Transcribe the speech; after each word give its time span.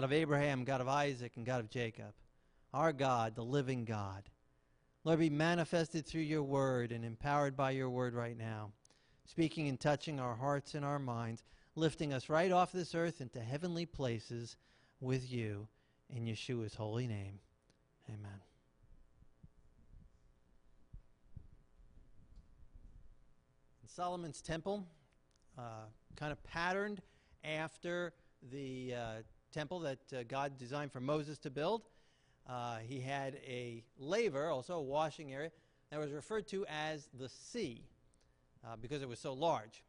God 0.00 0.04
of 0.04 0.12
Abraham, 0.14 0.64
God 0.64 0.80
of 0.80 0.88
Isaac, 0.88 1.32
and 1.36 1.44
God 1.44 1.60
of 1.60 1.68
Jacob, 1.68 2.14
our 2.72 2.90
God, 2.90 3.36
the 3.36 3.44
living 3.44 3.84
God. 3.84 4.22
Lord, 5.04 5.18
be 5.18 5.28
manifested 5.28 6.06
through 6.06 6.22
your 6.22 6.42
word 6.42 6.90
and 6.90 7.04
empowered 7.04 7.54
by 7.54 7.72
your 7.72 7.90
word 7.90 8.14
right 8.14 8.38
now, 8.38 8.70
speaking 9.26 9.68
and 9.68 9.78
touching 9.78 10.18
our 10.18 10.34
hearts 10.34 10.74
and 10.74 10.86
our 10.86 10.98
minds, 10.98 11.42
lifting 11.76 12.14
us 12.14 12.30
right 12.30 12.50
off 12.50 12.72
this 12.72 12.94
earth 12.94 13.20
into 13.20 13.40
heavenly 13.40 13.84
places 13.84 14.56
with 15.02 15.30
you. 15.30 15.68
In 16.08 16.24
Yeshua's 16.24 16.74
holy 16.74 17.06
name, 17.06 17.38
amen. 18.08 18.40
Solomon's 23.86 24.40
temple, 24.40 24.86
uh, 25.58 25.84
kind 26.16 26.32
of 26.32 26.42
patterned 26.42 27.02
after 27.44 28.14
the 28.50 28.94
uh, 28.94 29.22
temple 29.50 29.80
that 29.80 29.98
uh, 30.12 30.22
God 30.28 30.58
designed 30.58 30.92
for 30.92 31.00
Moses 31.00 31.38
to 31.38 31.50
build. 31.50 31.82
Uh, 32.48 32.78
he 32.78 33.00
had 33.00 33.34
a 33.46 33.82
laver, 33.98 34.48
also 34.48 34.74
a 34.74 34.82
washing 34.82 35.32
area, 35.32 35.50
that 35.90 36.00
was 36.00 36.10
referred 36.12 36.46
to 36.48 36.64
as 36.66 37.08
the 37.18 37.28
sea 37.28 37.82
uh, 38.64 38.76
because 38.80 39.02
it 39.02 39.08
was 39.08 39.18
so 39.18 39.32
large. 39.32 39.82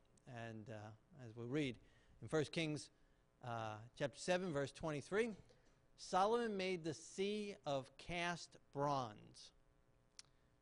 And 0.47 0.69
uh, 0.69 1.27
as 1.27 1.35
we 1.35 1.45
read 1.45 1.75
in 2.21 2.27
1 2.27 2.45
Kings 2.45 2.89
uh, 3.45 3.75
chapter 3.97 4.19
7, 4.19 4.51
verse 4.51 4.71
23, 4.71 5.29
Solomon 5.97 6.57
made 6.57 6.83
the 6.83 6.93
sea 6.93 7.55
of 7.65 7.85
cast 7.97 8.57
bronze, 8.73 9.51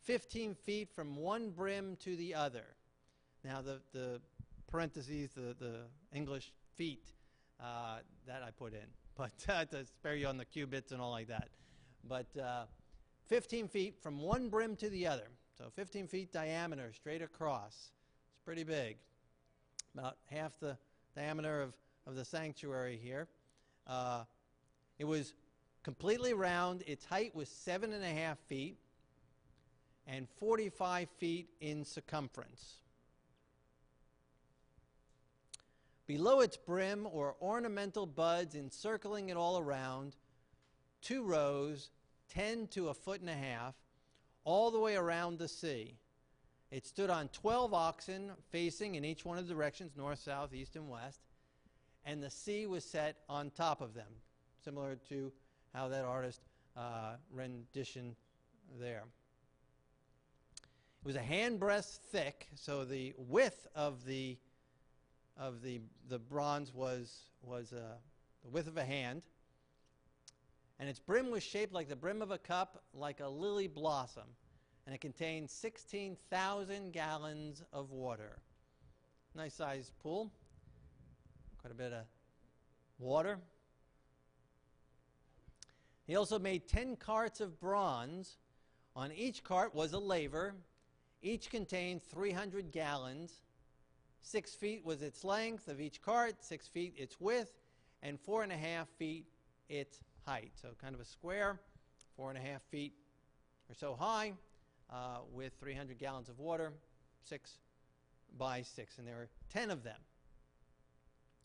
15 0.03 0.55
feet 0.55 0.89
from 0.93 1.15
one 1.15 1.49
brim 1.51 1.97
to 2.01 2.15
the 2.15 2.35
other. 2.35 2.65
Now, 3.43 3.61
the, 3.61 3.79
the 3.93 4.21
parentheses, 4.69 5.31
the, 5.31 5.55
the 5.57 5.81
English 6.13 6.51
feet 6.75 7.05
uh, 7.61 7.97
that 8.27 8.43
I 8.43 8.51
put 8.51 8.73
in, 8.73 8.87
but 9.17 9.31
uh, 9.47 9.65
to 9.65 9.85
spare 9.85 10.15
you 10.15 10.27
on 10.27 10.37
the 10.37 10.45
cubits 10.45 10.91
and 10.91 11.01
all 11.01 11.11
like 11.11 11.27
that. 11.27 11.49
But 12.07 12.27
uh, 12.41 12.65
15 13.27 13.67
feet 13.67 14.01
from 14.01 14.19
one 14.19 14.49
brim 14.49 14.75
to 14.77 14.89
the 14.89 15.07
other. 15.07 15.27
So 15.57 15.65
15 15.75 16.07
feet 16.07 16.31
diameter 16.31 16.91
straight 16.93 17.21
across. 17.21 17.91
It's 18.31 18.39
pretty 18.45 18.63
big. 18.63 18.97
About 19.93 20.17
half 20.25 20.57
the 20.59 20.77
diameter 21.15 21.61
of, 21.61 21.75
of 22.07 22.15
the 22.15 22.23
sanctuary 22.23 22.99
here. 23.01 23.27
Uh, 23.85 24.23
it 24.97 25.05
was 25.05 25.33
completely 25.83 26.33
round. 26.33 26.83
Its 26.87 27.05
height 27.05 27.35
was 27.35 27.49
seven 27.49 27.93
and 27.93 28.03
a 28.03 28.09
half 28.09 28.39
feet 28.47 28.77
and 30.07 30.27
45 30.39 31.07
feet 31.17 31.49
in 31.61 31.85
circumference. 31.85 32.78
Below 36.09 36.39
its 36.39 36.57
brim 36.57 37.07
were 37.11 37.35
ornamental 37.39 38.07
buds 38.07 38.55
encircling 38.55 39.29
it 39.29 39.37
all 39.37 39.59
around, 39.59 40.15
two 41.03 41.21
rows, 41.21 41.91
10 42.29 42.65
to 42.69 42.89
a 42.89 42.95
foot 42.95 43.21
and 43.21 43.29
a 43.29 43.35
half, 43.35 43.75
all 44.43 44.71
the 44.71 44.79
way 44.79 44.95
around 44.95 45.37
the 45.37 45.47
sea. 45.47 45.99
It 46.71 46.87
stood 46.87 47.11
on 47.11 47.27
12 47.27 47.75
oxen 47.75 48.31
facing 48.49 48.95
in 48.95 49.05
each 49.05 49.23
one 49.23 49.37
of 49.37 49.47
the 49.47 49.53
directions 49.53 49.91
north, 49.95 50.17
south, 50.17 50.51
east, 50.51 50.75
and 50.75 50.89
west, 50.89 51.21
and 52.03 52.23
the 52.23 52.31
sea 52.31 52.65
was 52.65 52.83
set 52.83 53.17
on 53.29 53.51
top 53.51 53.79
of 53.79 53.93
them, 53.93 54.11
similar 54.65 54.95
to 55.09 55.31
how 55.75 55.89
that 55.89 56.05
artist 56.05 56.41
uh, 56.75 57.17
rendition 57.31 58.15
there. 58.79 59.03
It 61.03 61.05
was 61.05 61.17
a 61.17 61.19
handbreadth 61.19 61.99
thick, 62.11 62.47
so 62.55 62.83
the 62.83 63.13
width 63.15 63.67
of 63.75 64.03
the 64.05 64.39
of 65.39 65.61
the, 65.61 65.79
the 66.09 66.19
bronze 66.19 66.73
was, 66.73 67.21
was 67.41 67.71
uh, 67.71 67.95
the 68.43 68.49
width 68.49 68.67
of 68.67 68.77
a 68.77 68.83
hand. 68.83 69.23
And 70.79 70.89
its 70.89 70.99
brim 70.99 71.31
was 71.31 71.43
shaped 71.43 71.73
like 71.73 71.87
the 71.87 71.95
brim 71.95 72.21
of 72.21 72.31
a 72.31 72.37
cup, 72.37 72.83
like 72.93 73.21
a 73.21 73.27
lily 73.27 73.67
blossom. 73.67 74.27
And 74.85 74.93
it 74.93 75.01
contained 75.01 75.49
16,000 75.49 76.91
gallons 76.91 77.63
of 77.73 77.91
water. 77.91 78.39
Nice 79.35 79.53
sized 79.53 79.97
pool. 79.99 80.31
Quite 81.61 81.71
a 81.71 81.75
bit 81.75 81.93
of 81.93 82.05
water. 82.97 83.39
He 86.05 86.15
also 86.15 86.39
made 86.39 86.67
10 86.67 86.95
carts 86.95 87.39
of 87.39 87.59
bronze. 87.59 88.37
On 88.95 89.11
each 89.11 89.43
cart 89.43 89.75
was 89.75 89.93
a 89.93 89.99
laver. 89.99 90.55
Each 91.21 91.49
contained 91.49 92.03
300 92.03 92.71
gallons. 92.71 93.41
Six 94.21 94.53
feet 94.53 94.85
was 94.85 95.01
its 95.01 95.23
length 95.23 95.67
of 95.67 95.79
each 95.79 96.01
cart, 96.01 96.43
six 96.43 96.67
feet 96.67 96.93
its 96.97 97.19
width, 97.19 97.53
and 98.03 98.19
four 98.19 98.43
and 98.43 98.51
a 98.51 98.57
half 98.57 98.87
feet 98.97 99.25
its 99.69 99.99
height. 100.25 100.51
So 100.61 100.69
kind 100.81 100.93
of 100.93 101.01
a 101.01 101.05
square, 101.05 101.59
four 102.15 102.29
and 102.29 102.37
a 102.37 102.41
half 102.41 102.61
feet 102.63 102.93
or 103.69 103.75
so 103.75 103.95
high, 103.95 104.33
uh, 104.91 105.19
with 105.31 105.53
300 105.59 105.97
gallons 105.97 106.29
of 106.29 106.39
water, 106.39 106.73
six 107.23 107.57
by 108.37 108.61
six. 108.61 108.97
And 108.97 109.07
there 109.07 109.15
were 109.15 109.29
10 109.51 109.71
of 109.71 109.83
them. 109.83 109.99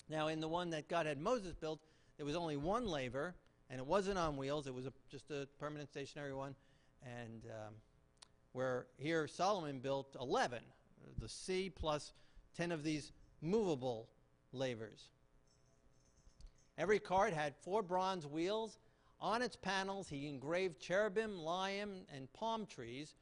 Now, 0.08 0.28
in 0.28 0.41
the 0.41 0.48
one 0.48 0.70
that 0.70 0.88
God 0.88 1.06
had 1.06 1.18
Moses 1.18 1.54
built, 1.54 1.80
there 2.16 2.26
was 2.26 2.36
only 2.36 2.56
one 2.56 2.86
laver, 2.86 3.34
and 3.70 3.78
it 3.78 3.86
wasn't 3.86 4.18
on 4.18 4.36
wheels. 4.36 4.66
It 4.66 4.74
was 4.74 4.86
a, 4.86 4.92
just 5.10 5.30
a 5.30 5.48
permanent 5.58 5.88
stationary 5.88 6.34
one. 6.34 6.54
And 7.02 7.44
um, 7.46 7.74
where 8.52 8.86
here 8.98 9.26
Solomon 9.26 9.80
built 9.80 10.16
11, 10.20 10.60
the 11.20 11.28
sea 11.28 11.70
plus 11.70 12.12
10 12.56 12.72
of 12.72 12.82
these 12.82 13.12
movable 13.41 14.09
lavers. 14.53 15.10
Every 16.76 16.98
cart 16.98 17.32
had 17.32 17.54
four 17.56 17.82
bronze 17.82 18.26
wheels. 18.26 18.78
On 19.20 19.42
its 19.42 19.56
panels, 19.56 20.09
he 20.09 20.28
engraved 20.28 20.81
cherubim, 20.81 21.38
lion, 21.38 22.04
and 22.15 22.32
palm 22.32 22.66
trees, 22.66 23.15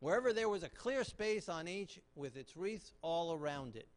wherever 0.00 0.32
there 0.32 0.48
was 0.48 0.62
a 0.62 0.68
clear 0.68 1.04
space 1.04 1.48
on 1.48 1.66
each 1.66 1.98
with 2.14 2.36
its 2.36 2.56
wreaths 2.56 2.92
all 3.02 3.32
around 3.32 3.74
it. 3.76 3.88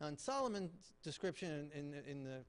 Now, 0.00 0.08
in 0.08 0.16
Solomon's 0.16 0.72
description 1.02 1.70
in, 1.74 1.94
in, 1.94 2.04
in 2.06 2.24
the 2.24 2.44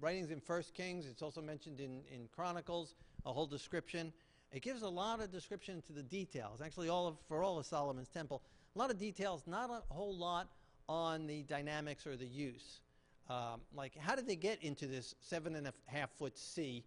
writings 0.00 0.30
in 0.30 0.40
First 0.40 0.74
Kings, 0.74 1.06
it's 1.06 1.22
also 1.22 1.40
mentioned 1.40 1.80
in, 1.80 2.02
in 2.12 2.28
Chronicles, 2.34 2.94
a 3.24 3.32
whole 3.32 3.46
description. 3.46 4.12
It 4.52 4.62
gives 4.62 4.82
a 4.82 4.88
lot 4.88 5.20
of 5.20 5.30
description 5.32 5.82
to 5.86 5.92
the 5.92 6.02
details, 6.02 6.60
actually, 6.60 6.90
all 6.90 7.06
of, 7.08 7.16
for 7.28 7.42
all 7.42 7.58
of 7.58 7.64
Solomon's 7.64 8.08
temple. 8.08 8.42
A 8.74 8.78
lot 8.78 8.90
of 8.90 8.98
details, 8.98 9.42
not 9.46 9.70
a 9.70 9.92
whole 9.92 10.16
lot 10.16 10.48
on 10.88 11.26
the 11.26 11.42
dynamics 11.42 12.06
or 12.06 12.16
the 12.16 12.26
use. 12.26 12.80
Um, 13.28 13.60
like, 13.74 13.96
how 13.96 14.14
did 14.14 14.26
they 14.26 14.36
get 14.36 14.62
into 14.62 14.86
this 14.86 15.14
seven 15.20 15.54
and 15.56 15.66
a 15.66 15.72
half 15.86 16.10
foot 16.12 16.38
sea 16.38 16.84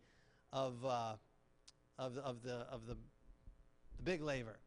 of, 0.51 0.83
uh, 0.83 1.13
of, 1.99 2.17
of, 2.17 2.41
the, 2.41 2.65
of 2.71 2.87
the, 2.87 2.95
the 3.97 4.03
big 4.03 4.21
laver? 4.21 4.57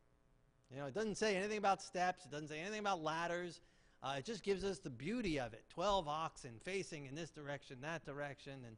You 0.71 0.79
know, 0.79 0.87
it 0.87 0.95
doesn't 0.95 1.17
say 1.17 1.37
anything 1.37 1.59
about 1.59 1.83
steps, 1.83 2.25
it 2.25 2.31
doesn't 2.31 2.49
say 2.49 2.61
anything 2.61 2.81
about 2.81 3.03
ladders. 3.03 3.61
Uh, 4.01 4.15
it 4.19 4.25
just 4.25 4.45
gives 4.45 4.63
us 4.63 4.79
the 4.79 4.91
beauty 4.91 5.41
of 5.41 5.53
it 5.53 5.65
12 5.71 6.07
oxen 6.07 6.53
facing 6.63 7.07
in 7.07 7.17
this 7.17 7.31
direction, 7.31 7.79
that 7.81 8.07
direction, 8.07 8.61
and, 8.65 8.77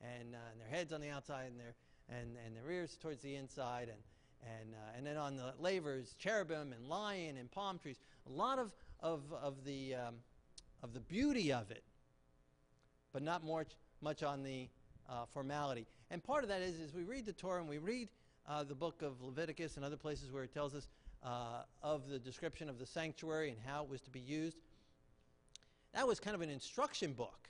and, 0.00 0.34
uh, 0.34 0.38
and 0.50 0.60
their 0.60 0.68
heads 0.68 0.94
on 0.94 1.02
the 1.02 1.10
outside 1.10 1.48
and 1.48 1.60
their, 1.60 1.74
and, 2.08 2.36
and 2.46 2.56
their 2.56 2.70
ears 2.72 2.96
towards 2.96 3.20
the 3.20 3.34
inside. 3.34 3.88
And, 3.88 3.98
and, 4.42 4.74
uh, 4.74 4.96
and 4.96 5.06
then 5.06 5.16
on 5.16 5.36
the 5.36 5.54
lavers, 5.58 6.14
cherubim 6.18 6.72
and 6.72 6.88
lion 6.88 7.36
and 7.36 7.50
palm 7.50 7.78
trees. 7.78 7.98
A 8.26 8.32
lot 8.32 8.58
of, 8.58 8.72
of, 9.00 9.20
of, 9.42 9.64
the, 9.64 9.94
um, 9.94 10.14
of 10.82 10.92
the 10.92 11.00
beauty 11.00 11.52
of 11.52 11.70
it, 11.70 11.82
but 13.12 13.22
not 13.22 13.44
much, 13.44 13.76
much 14.00 14.22
on 14.22 14.42
the 14.42 14.68
uh, 15.08 15.24
formality. 15.32 15.86
And 16.10 16.22
part 16.22 16.42
of 16.42 16.48
that 16.48 16.62
is, 16.62 16.78
is 16.78 16.92
we 16.92 17.04
read 17.04 17.26
the 17.26 17.32
Torah 17.32 17.60
and 17.60 17.68
we 17.68 17.78
read 17.78 18.08
uh, 18.48 18.64
the 18.64 18.74
book 18.74 19.02
of 19.02 19.22
Leviticus 19.22 19.76
and 19.76 19.84
other 19.84 19.96
places 19.96 20.32
where 20.32 20.42
it 20.42 20.52
tells 20.52 20.74
us 20.74 20.88
uh, 21.24 21.62
of 21.82 22.08
the 22.08 22.18
description 22.18 22.68
of 22.68 22.78
the 22.78 22.86
sanctuary 22.86 23.50
and 23.50 23.58
how 23.64 23.84
it 23.84 23.88
was 23.88 24.00
to 24.02 24.10
be 24.10 24.20
used. 24.20 24.56
That 25.94 26.06
was 26.06 26.18
kind 26.18 26.34
of 26.34 26.40
an 26.40 26.50
instruction 26.50 27.12
book 27.12 27.48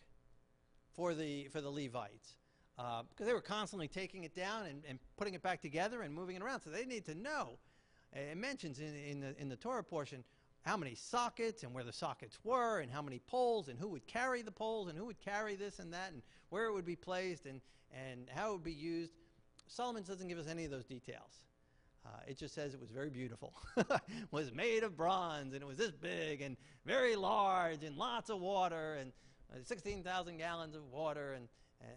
for 0.94 1.14
the, 1.14 1.44
for 1.44 1.60
the 1.60 1.70
Levites 1.70 2.34
uh, 2.78 3.02
because 3.10 3.26
they 3.26 3.34
were 3.34 3.40
constantly 3.40 3.88
taking 3.88 4.24
it 4.24 4.34
down 4.34 4.66
and, 4.66 4.82
and, 4.88 4.98
putting 5.16 5.34
it 5.34 5.42
back 5.42 5.60
together 5.60 6.02
and 6.02 6.14
moving 6.14 6.36
it 6.36 6.42
around. 6.42 6.60
So 6.60 6.70
they 6.70 6.86
need 6.86 7.04
to 7.06 7.14
know. 7.14 7.58
It 8.12 8.36
mentions 8.36 8.78
in, 8.78 8.94
in, 8.94 9.20
the, 9.20 9.34
in 9.40 9.48
the 9.48 9.56
Torah 9.56 9.84
portion 9.84 10.24
how 10.62 10.76
many 10.76 10.94
sockets 10.94 11.64
and 11.64 11.74
where 11.74 11.84
the 11.84 11.92
sockets 11.92 12.38
were 12.44 12.80
and 12.80 12.90
how 12.90 13.02
many 13.02 13.20
poles 13.26 13.68
and 13.68 13.78
who 13.78 13.88
would 13.88 14.06
carry 14.06 14.42
the 14.42 14.50
poles 14.50 14.88
and 14.88 14.96
who 14.96 15.04
would 15.04 15.20
carry 15.20 15.54
this 15.54 15.78
and 15.78 15.92
that 15.92 16.12
and 16.12 16.22
where 16.50 16.66
it 16.66 16.72
would 16.72 16.84
be 16.84 16.96
placed 16.96 17.46
and, 17.46 17.60
and 17.92 18.28
how 18.34 18.50
it 18.50 18.52
would 18.52 18.64
be 18.64 18.72
used. 18.72 19.12
Solomon 19.66 20.02
doesn't 20.02 20.28
give 20.28 20.38
us 20.38 20.46
any 20.48 20.64
of 20.64 20.70
those 20.70 20.84
details. 20.84 21.42
Uh, 22.04 22.10
it 22.26 22.36
just 22.36 22.54
says 22.54 22.74
it 22.74 22.80
was 22.80 22.90
very 22.90 23.10
beautiful. 23.10 23.54
was 24.30 24.52
made 24.52 24.82
of 24.82 24.96
bronze 24.96 25.52
and 25.54 25.62
it 25.62 25.66
was 25.66 25.78
this 25.78 25.92
big 25.92 26.40
and 26.40 26.56
very 26.84 27.16
large 27.16 27.82
and 27.84 27.96
lots 27.96 28.30
of 28.30 28.40
water 28.40 28.94
and 28.94 29.12
uh, 29.52 29.58
16,000 29.64 30.36
gallons 30.36 30.74
of 30.74 30.84
water 30.90 31.32
and 31.32 31.48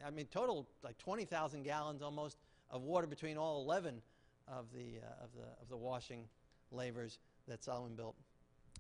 I 0.06 0.10
mean, 0.10 0.28
total 0.32 0.68
like 0.84 0.98
20,000 0.98 1.64
gallons 1.64 2.02
almost 2.02 2.38
of 2.70 2.84
water 2.84 3.08
between 3.08 3.38
all 3.38 3.62
11 3.64 4.02
of 4.48 4.66
the, 4.74 5.00
uh, 5.02 5.24
of, 5.24 5.30
the, 5.36 5.62
of 5.62 5.70
the 5.70 5.78
washing 5.78 6.26
lavers 6.72 7.20
that 7.48 7.64
Solomon 7.64 7.96
built. 7.96 8.16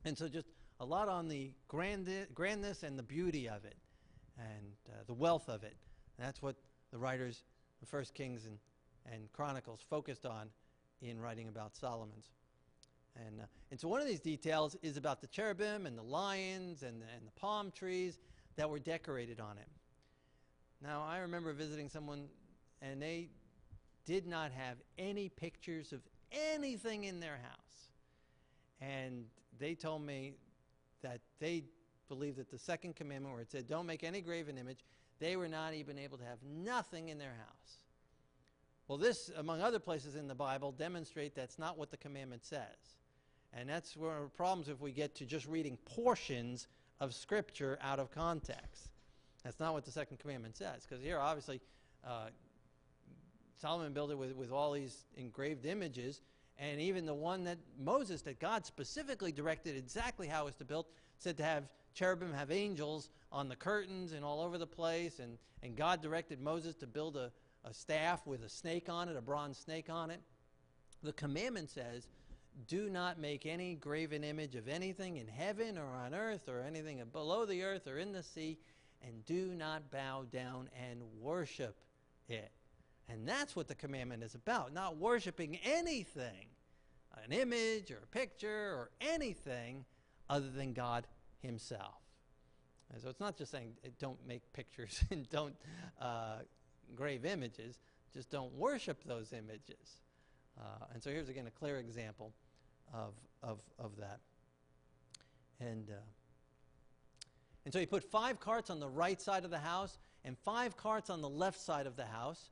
And 0.03 0.17
so 0.17 0.27
just 0.27 0.47
a 0.79 0.85
lot 0.85 1.07
on 1.07 1.27
the 1.27 1.51
grandi- 1.67 2.25
grandness 2.33 2.83
and 2.83 2.97
the 2.97 3.03
beauty 3.03 3.47
of 3.47 3.65
it 3.65 3.75
and 4.37 4.73
uh, 4.89 5.03
the 5.07 5.13
wealth 5.13 5.47
of 5.47 5.63
it 5.63 5.75
And 6.17 6.27
that's 6.27 6.41
what 6.41 6.55
the 6.91 6.97
writers, 6.97 7.43
the 7.79 7.85
First 7.85 8.13
Kings 8.13 8.45
and, 8.45 8.57
and 9.11 9.31
Chronicles, 9.31 9.81
focused 9.89 10.25
on 10.25 10.49
in 11.01 11.19
writing 11.19 11.47
about 11.47 11.75
Solomon's. 11.75 12.29
And, 13.15 13.41
uh, 13.41 13.45
and 13.71 13.79
so 13.79 13.87
one 13.87 14.01
of 14.01 14.07
these 14.07 14.19
details 14.19 14.75
is 14.81 14.97
about 14.97 15.21
the 15.21 15.27
cherubim 15.27 15.85
and 15.85 15.97
the 15.97 16.03
lions 16.03 16.83
and 16.83 17.01
the, 17.01 17.05
and 17.15 17.25
the 17.25 17.39
palm 17.39 17.71
trees 17.71 18.19
that 18.57 18.69
were 18.69 18.79
decorated 18.79 19.39
on 19.39 19.57
it. 19.57 19.67
Now, 20.81 21.03
I 21.07 21.19
remember 21.19 21.53
visiting 21.53 21.89
someone, 21.89 22.27
and 22.81 23.01
they 23.01 23.29
did 24.05 24.27
not 24.27 24.51
have 24.51 24.77
any 24.97 25.29
pictures 25.29 25.91
of 25.93 26.01
anything 26.31 27.05
in 27.05 27.19
their 27.19 27.39
house. 27.41 27.91
And 28.81 29.25
they 29.57 29.73
told 29.73 30.03
me 30.03 30.33
that 31.01 31.21
they 31.39 31.63
believed 32.07 32.37
that 32.37 32.51
the 32.51 32.57
second 32.57 32.95
commandment, 32.95 33.33
where 33.33 33.41
it 33.41 33.51
said, 33.51 33.67
Don't 33.67 33.85
make 33.85 34.03
any 34.03 34.21
graven 34.21 34.57
image, 34.57 34.79
they 35.19 35.35
were 35.35 35.47
not 35.47 35.73
even 35.73 35.97
able 35.97 36.17
to 36.17 36.25
have 36.25 36.39
nothing 36.43 37.09
in 37.09 37.17
their 37.17 37.35
house. 37.37 37.77
Well, 38.87 38.97
this, 38.97 39.31
among 39.37 39.61
other 39.61 39.79
places 39.79 40.15
in 40.15 40.27
the 40.27 40.35
Bible, 40.35 40.71
demonstrate 40.71 41.33
that's 41.33 41.57
not 41.57 41.77
what 41.77 41.89
the 41.89 41.97
commandment 41.97 42.45
says. 42.45 42.95
And 43.53 43.67
that's 43.67 43.95
one 43.95 44.15
of 44.15 44.23
the 44.23 44.29
problems 44.29 44.69
if 44.69 44.81
we 44.81 44.91
get 44.91 45.15
to 45.15 45.25
just 45.25 45.47
reading 45.47 45.77
portions 45.85 46.67
of 46.99 47.13
Scripture 47.13 47.79
out 47.81 47.99
of 47.99 48.11
context. 48.11 48.89
That's 49.45 49.59
not 49.59 49.73
what 49.73 49.85
the 49.85 49.91
second 49.91 50.17
commandment 50.17 50.57
says. 50.57 50.87
Because 50.89 51.03
here, 51.03 51.19
obviously, 51.19 51.61
uh, 52.05 52.29
Solomon 53.61 53.93
built 53.93 54.09
it 54.09 54.17
with, 54.17 54.35
with 54.35 54.51
all 54.51 54.71
these 54.71 55.05
engraved 55.15 55.67
images. 55.67 56.21
And 56.57 56.81
even 56.81 57.05
the 57.05 57.13
one 57.13 57.43
that 57.43 57.59
Moses, 57.79 58.23
that 58.23 58.39
God 58.39 58.65
specifically 58.65 59.31
directed 59.31 59.77
exactly 59.77 60.27
how 60.27 60.41
it 60.41 60.45
was 60.45 60.55
to 60.55 60.65
build, 60.65 60.87
said 61.19 61.37
to 61.37 61.43
have 61.43 61.63
cherubim 61.93 62.33
have 62.33 62.51
angels 62.51 63.09
on 63.31 63.47
the 63.47 63.55
curtains 63.55 64.13
and 64.13 64.25
all 64.25 64.41
over 64.41 64.57
the 64.57 64.67
place. 64.67 65.19
And, 65.19 65.37
and 65.61 65.75
God 65.75 66.01
directed 66.01 66.41
Moses 66.41 66.73
to 66.77 66.87
build 66.87 67.15
a, 67.15 67.31
a 67.63 67.73
staff 67.73 68.25
with 68.25 68.43
a 68.43 68.49
snake 68.49 68.89
on 68.89 69.09
it, 69.09 69.15
a 69.15 69.21
bronze 69.21 69.59
snake 69.59 69.91
on 69.91 70.09
it. 70.09 70.21
The 71.03 71.13
commandment 71.13 71.69
says, 71.69 72.07
do 72.67 72.89
not 72.89 73.19
make 73.19 73.45
any 73.45 73.75
graven 73.75 74.23
image 74.23 74.55
of 74.55 74.67
anything 74.67 75.17
in 75.17 75.27
heaven 75.27 75.77
or 75.77 75.95
on 75.95 76.15
earth 76.15 76.47
or 76.49 76.61
anything 76.61 77.01
below 77.11 77.45
the 77.45 77.63
earth 77.63 77.85
or 77.85 77.99
in 77.99 78.11
the 78.11 78.23
sea, 78.23 78.57
and 79.05 79.25
do 79.25 79.53
not 79.55 79.91
bow 79.91 80.25
down 80.31 80.69
and 80.89 81.01
worship 81.19 81.77
it. 82.27 82.51
And 83.07 83.27
that's 83.27 83.55
what 83.55 83.67
the 83.67 83.75
commandment 83.75 84.23
is 84.23 84.35
about, 84.35 84.73
not 84.73 84.97
worshiping 84.97 85.59
anything, 85.63 86.47
an 87.23 87.31
image 87.31 87.91
or 87.91 87.99
a 88.03 88.07
picture 88.07 88.73
or 88.73 88.89
anything 88.99 89.85
other 90.29 90.49
than 90.49 90.73
God 90.73 91.05
Himself. 91.41 92.01
And 92.91 93.01
so 93.01 93.09
it's 93.09 93.19
not 93.19 93.37
just 93.37 93.51
saying 93.51 93.73
eh, 93.83 93.89
don't 93.99 94.17
make 94.27 94.41
pictures 94.53 95.03
and 95.11 95.29
don't 95.29 95.55
uh, 96.01 96.37
grave 96.95 97.25
images, 97.25 97.79
just 98.13 98.31
don't 98.31 98.53
worship 98.53 99.03
those 99.05 99.33
images. 99.33 100.01
Uh, 100.59 100.85
and 100.93 101.03
so 101.03 101.09
here's 101.09 101.29
again 101.29 101.47
a 101.47 101.51
clear 101.51 101.77
example 101.77 102.31
of, 102.93 103.13
of, 103.43 103.59
of 103.77 103.91
that. 103.97 104.19
And, 105.59 105.89
uh, 105.89 106.01
and 107.65 107.73
so 107.73 107.79
he 107.79 107.87
put 107.87 108.03
five 108.03 108.39
carts 108.39 108.69
on 108.69 108.79
the 108.79 108.87
right 108.87 109.19
side 109.19 109.43
of 109.43 109.49
the 109.49 109.59
house 109.59 109.97
and 110.23 110.37
five 110.37 110.77
carts 110.77 111.09
on 111.09 111.21
the 111.21 111.29
left 111.29 111.59
side 111.59 111.87
of 111.87 111.95
the 111.95 112.05
house. 112.05 112.51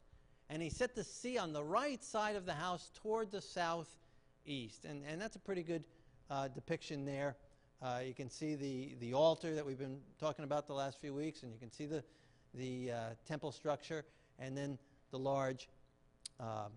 And 0.49 0.61
he 0.61 0.69
set 0.69 0.95
the 0.95 1.03
sea 1.03 1.37
on 1.37 1.53
the 1.53 1.63
right 1.63 2.03
side 2.03 2.35
of 2.35 2.45
the 2.45 2.53
house 2.53 2.89
toward 3.01 3.31
the 3.31 3.41
southeast. 3.41 4.85
And, 4.85 5.03
and 5.07 5.21
that's 5.21 5.35
a 5.35 5.39
pretty 5.39 5.63
good 5.63 5.83
uh, 6.29 6.47
depiction 6.47 7.05
there. 7.05 7.35
Uh, 7.81 7.99
you 8.05 8.13
can 8.13 8.29
see 8.29 8.55
the, 8.55 8.95
the 8.99 9.13
altar 9.13 9.53
that 9.53 9.65
we've 9.65 9.77
been 9.77 9.99
talking 10.19 10.45
about 10.45 10.67
the 10.67 10.73
last 10.73 10.99
few 10.99 11.13
weeks, 11.13 11.43
and 11.43 11.51
you 11.51 11.59
can 11.59 11.71
see 11.71 11.85
the, 11.85 12.03
the 12.55 12.91
uh, 12.91 12.97
temple 13.27 13.51
structure, 13.51 14.05
and 14.39 14.57
then 14.57 14.77
the 15.11 15.19
large 15.19 15.67
um, 16.39 16.71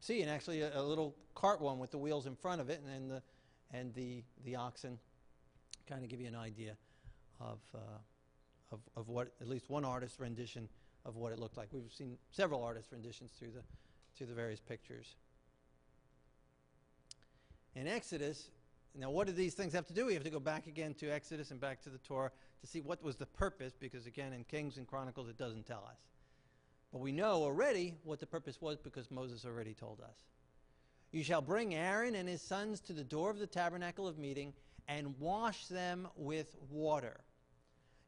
sea, 0.00 0.22
and 0.22 0.30
actually 0.30 0.60
a, 0.60 0.78
a, 0.78 0.82
little 0.82 1.14
cart 1.34 1.60
one 1.60 1.78
with 1.78 1.90
the 1.90 1.98
wheels 1.98 2.26
in 2.26 2.36
front 2.36 2.60
of 2.60 2.70
it, 2.70 2.80
and 2.84 2.88
then 2.88 3.08
the, 3.08 3.76
and 3.76 3.94
the, 3.94 4.22
the 4.44 4.56
oxen. 4.56 4.98
Kind 5.88 6.04
of 6.04 6.10
give 6.10 6.20
you 6.20 6.28
an 6.28 6.36
idea 6.36 6.76
of, 7.40 7.58
uh, 7.74 7.78
of, 8.72 8.80
of 8.96 9.08
what 9.08 9.32
at 9.40 9.48
least 9.48 9.68
one 9.68 9.84
artist's 9.84 10.18
rendition 10.20 10.68
of 11.04 11.16
what 11.16 11.32
it 11.32 11.38
looked 11.38 11.56
like. 11.56 11.68
We've 11.72 11.92
seen 11.92 12.18
several 12.30 12.62
artist 12.62 12.92
renditions 12.92 13.30
through 13.38 13.52
the, 13.52 13.62
through 14.16 14.26
the 14.26 14.34
various 14.34 14.60
pictures. 14.60 15.14
In 17.74 17.86
Exodus, 17.86 18.50
now 18.98 19.10
what 19.10 19.26
do 19.26 19.32
these 19.32 19.54
things 19.54 19.72
have 19.72 19.86
to 19.86 19.92
do? 19.92 20.06
We 20.06 20.14
have 20.14 20.24
to 20.24 20.30
go 20.30 20.40
back 20.40 20.66
again 20.66 20.94
to 20.94 21.10
Exodus 21.10 21.50
and 21.50 21.60
back 21.60 21.82
to 21.82 21.90
the 21.90 21.98
Torah 21.98 22.32
to 22.60 22.66
see 22.66 22.80
what 22.80 23.02
was 23.02 23.16
the 23.16 23.26
purpose, 23.26 23.74
because 23.78 24.06
again, 24.06 24.32
in 24.32 24.44
Kings 24.44 24.78
and 24.78 24.86
Chronicles, 24.86 25.28
it 25.28 25.36
doesn't 25.36 25.66
tell 25.66 25.84
us. 25.88 25.98
But 26.92 27.00
we 27.00 27.12
know 27.12 27.42
already 27.42 27.94
what 28.04 28.20
the 28.20 28.26
purpose 28.26 28.60
was 28.60 28.78
because 28.78 29.10
Moses 29.10 29.44
already 29.44 29.74
told 29.74 30.00
us. 30.00 30.16
You 31.12 31.22
shall 31.22 31.42
bring 31.42 31.74
Aaron 31.74 32.14
and 32.14 32.28
his 32.28 32.42
sons 32.42 32.80
to 32.82 32.92
the 32.92 33.04
door 33.04 33.30
of 33.30 33.38
the 33.38 33.46
tabernacle 33.46 34.08
of 34.08 34.18
meeting 34.18 34.52
and 34.88 35.18
wash 35.18 35.66
them 35.66 36.08
with 36.16 36.54
water. 36.70 37.20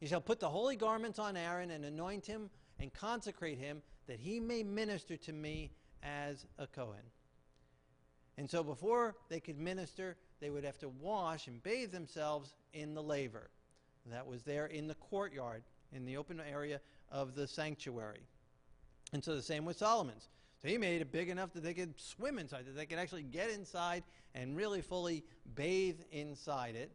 You 0.00 0.08
shall 0.08 0.20
put 0.20 0.40
the 0.40 0.48
holy 0.48 0.76
garments 0.76 1.18
on 1.18 1.36
Aaron 1.36 1.70
and 1.70 1.84
anoint 1.84 2.26
him 2.26 2.50
and 2.78 2.92
consecrate 2.92 3.58
him 3.58 3.82
that 4.06 4.20
he 4.20 4.40
may 4.40 4.62
minister 4.62 5.16
to 5.16 5.32
me 5.32 5.70
as 6.02 6.46
a 6.58 6.66
Cohen. 6.66 7.02
And 8.36 8.48
so 8.48 8.62
before 8.62 9.16
they 9.28 9.40
could 9.40 9.58
minister, 9.58 10.16
they 10.40 10.50
would 10.50 10.64
have 10.64 10.78
to 10.78 10.88
wash 10.88 11.48
and 11.48 11.62
bathe 11.62 11.90
themselves 11.90 12.54
in 12.72 12.94
the 12.94 13.02
laver. 13.02 13.50
That 14.06 14.26
was 14.26 14.42
there 14.42 14.66
in 14.66 14.86
the 14.86 14.94
courtyard, 14.94 15.64
in 15.92 16.04
the 16.04 16.16
open 16.16 16.40
area 16.40 16.80
of 17.10 17.34
the 17.34 17.46
sanctuary. 17.46 18.22
And 19.12 19.22
so 19.22 19.34
the 19.34 19.42
same 19.42 19.64
with 19.64 19.78
Solomon's. 19.78 20.28
So 20.60 20.68
he 20.68 20.76
made 20.76 21.00
it 21.00 21.12
big 21.12 21.28
enough 21.28 21.52
that 21.52 21.62
they 21.62 21.74
could 21.74 21.98
swim 22.00 22.38
inside, 22.38 22.66
that 22.66 22.76
they 22.76 22.86
could 22.86 22.98
actually 22.98 23.22
get 23.22 23.50
inside 23.50 24.02
and 24.34 24.56
really 24.56 24.82
fully 24.82 25.24
bathe 25.54 26.00
inside 26.10 26.74
it. 26.74 26.90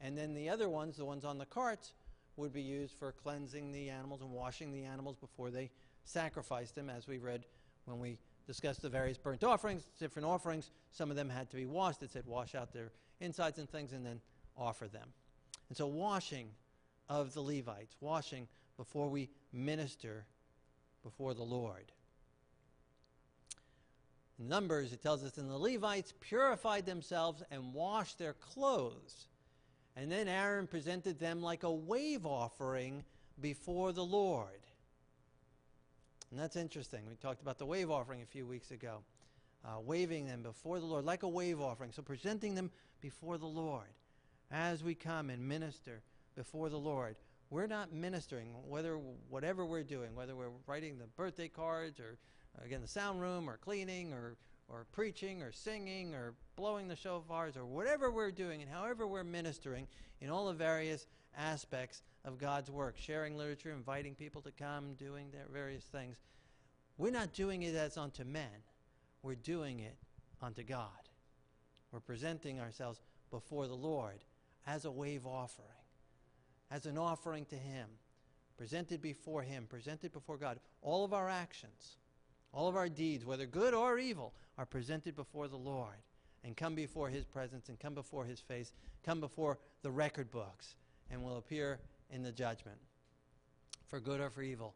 And 0.00 0.16
then 0.16 0.34
the 0.34 0.48
other 0.48 0.68
ones, 0.68 0.96
the 0.96 1.04
ones 1.04 1.24
on 1.24 1.38
the 1.38 1.46
carts, 1.46 1.92
would 2.36 2.52
be 2.52 2.62
used 2.62 2.94
for 2.94 3.12
cleansing 3.12 3.72
the 3.72 3.90
animals 3.90 4.20
and 4.22 4.30
washing 4.30 4.72
the 4.72 4.84
animals 4.84 5.16
before 5.16 5.50
they 5.50 5.70
sacrificed 6.04 6.74
them, 6.74 6.88
as 6.88 7.06
we 7.06 7.18
read 7.18 7.44
when 7.84 7.98
we 7.98 8.18
discussed 8.46 8.82
the 8.82 8.88
various 8.88 9.18
burnt 9.18 9.44
offerings, 9.44 9.90
different 9.98 10.26
offerings. 10.26 10.70
Some 10.92 11.10
of 11.10 11.16
them 11.16 11.28
had 11.28 11.50
to 11.50 11.56
be 11.56 11.66
washed. 11.66 12.02
It 12.02 12.10
said 12.10 12.24
wash 12.26 12.54
out 12.54 12.72
their 12.72 12.92
insides 13.20 13.58
and 13.58 13.68
things 13.68 13.92
and 13.92 14.06
then 14.06 14.20
offer 14.56 14.88
them. 14.88 15.08
And 15.68 15.76
so, 15.76 15.86
washing 15.86 16.48
of 17.08 17.34
the 17.34 17.40
Levites, 17.40 17.96
washing 18.00 18.48
before 18.76 19.08
we 19.08 19.28
minister 19.52 20.24
before 21.02 21.34
the 21.34 21.42
Lord. 21.42 21.92
Numbers, 24.40 24.92
it 24.92 25.02
tells 25.02 25.22
us, 25.22 25.38
and 25.38 25.50
the 25.50 25.58
Levites 25.58 26.14
purified 26.20 26.86
themselves 26.86 27.42
and 27.50 27.74
washed 27.74 28.18
their 28.18 28.32
clothes. 28.32 29.28
And 29.96 30.10
then 30.10 30.28
Aaron 30.28 30.66
presented 30.66 31.18
them 31.18 31.42
like 31.42 31.62
a 31.62 31.70
wave 31.70 32.24
offering 32.24 33.04
before 33.40 33.92
the 33.92 34.04
Lord. 34.04 34.48
And 36.30 36.40
that's 36.40 36.56
interesting. 36.56 37.02
We 37.08 37.16
talked 37.16 37.42
about 37.42 37.58
the 37.58 37.66
wave 37.66 37.90
offering 37.90 38.22
a 38.22 38.26
few 38.26 38.46
weeks 38.46 38.70
ago. 38.70 38.98
Uh, 39.62 39.78
waving 39.84 40.26
them 40.26 40.42
before 40.42 40.80
the 40.80 40.86
Lord 40.86 41.04
like 41.04 41.22
a 41.22 41.28
wave 41.28 41.60
offering. 41.60 41.92
So 41.92 42.00
presenting 42.00 42.54
them 42.54 42.70
before 43.02 43.36
the 43.36 43.46
Lord 43.46 43.92
as 44.50 44.82
we 44.82 44.94
come 44.94 45.28
and 45.28 45.46
minister 45.46 46.00
before 46.34 46.70
the 46.70 46.78
Lord 46.78 47.16
we're 47.50 47.66
not 47.66 47.92
ministering, 47.92 48.54
whether 48.68 48.94
whatever 49.28 49.66
we're 49.66 49.82
doing, 49.82 50.14
whether 50.14 50.36
we're 50.36 50.52
writing 50.66 50.98
the 50.98 51.06
birthday 51.06 51.48
cards 51.48 51.98
or 51.98 52.16
again 52.64 52.80
the 52.80 52.88
sound 52.88 53.20
room 53.20 53.48
or 53.48 53.56
cleaning 53.56 54.12
or 54.12 54.36
or 54.68 54.86
preaching 54.92 55.42
or 55.42 55.50
singing 55.50 56.14
or 56.14 56.34
blowing 56.54 56.86
the 56.86 56.94
shofars 56.94 57.56
or 57.56 57.66
whatever 57.66 58.10
we're 58.10 58.30
doing 58.30 58.62
and 58.62 58.70
however 58.70 59.06
we're 59.06 59.24
ministering 59.24 59.86
in 60.20 60.30
all 60.30 60.46
the 60.46 60.52
various 60.52 61.06
aspects 61.36 62.02
of 62.24 62.38
God's 62.38 62.70
work, 62.70 62.96
sharing 62.96 63.36
literature, 63.36 63.72
inviting 63.72 64.14
people 64.14 64.42
to 64.42 64.52
come, 64.52 64.94
doing 64.94 65.30
their 65.32 65.46
various 65.52 65.84
things. 65.84 66.18
We're 66.98 67.10
not 67.10 67.32
doing 67.32 67.62
it 67.62 67.74
as 67.74 67.96
unto 67.96 68.24
men. 68.24 68.62
We're 69.22 69.34
doing 69.34 69.80
it 69.80 69.96
unto 70.40 70.62
God. 70.62 71.08
We're 71.90 72.00
presenting 72.00 72.60
ourselves 72.60 73.00
before 73.30 73.66
the 73.66 73.74
Lord 73.74 74.22
as 74.66 74.84
a 74.84 74.90
wave 74.90 75.26
offering 75.26 75.80
as 76.70 76.86
an 76.86 76.96
offering 76.96 77.44
to 77.46 77.56
Him, 77.56 77.88
presented 78.56 79.02
before 79.02 79.42
Him, 79.42 79.66
presented 79.68 80.12
before 80.12 80.36
God. 80.36 80.60
All 80.82 81.04
of 81.04 81.12
our 81.12 81.28
actions, 81.28 81.96
all 82.52 82.68
of 82.68 82.76
our 82.76 82.88
deeds, 82.88 83.24
whether 83.24 83.46
good 83.46 83.74
or 83.74 83.98
evil, 83.98 84.34
are 84.58 84.66
presented 84.66 85.16
before 85.16 85.48
the 85.48 85.56
Lord 85.56 85.96
and 86.44 86.56
come 86.56 86.74
before 86.74 87.08
His 87.08 87.24
presence 87.24 87.68
and 87.68 87.78
come 87.78 87.94
before 87.94 88.24
His 88.24 88.40
face, 88.40 88.72
come 89.04 89.20
before 89.20 89.58
the 89.82 89.90
record 89.90 90.30
books, 90.30 90.74
and 91.10 91.22
will 91.22 91.36
appear 91.36 91.80
in 92.10 92.22
the 92.22 92.32
judgment 92.32 92.78
for 93.88 94.00
good 94.00 94.20
or 94.20 94.30
for 94.30 94.42
evil 94.42 94.74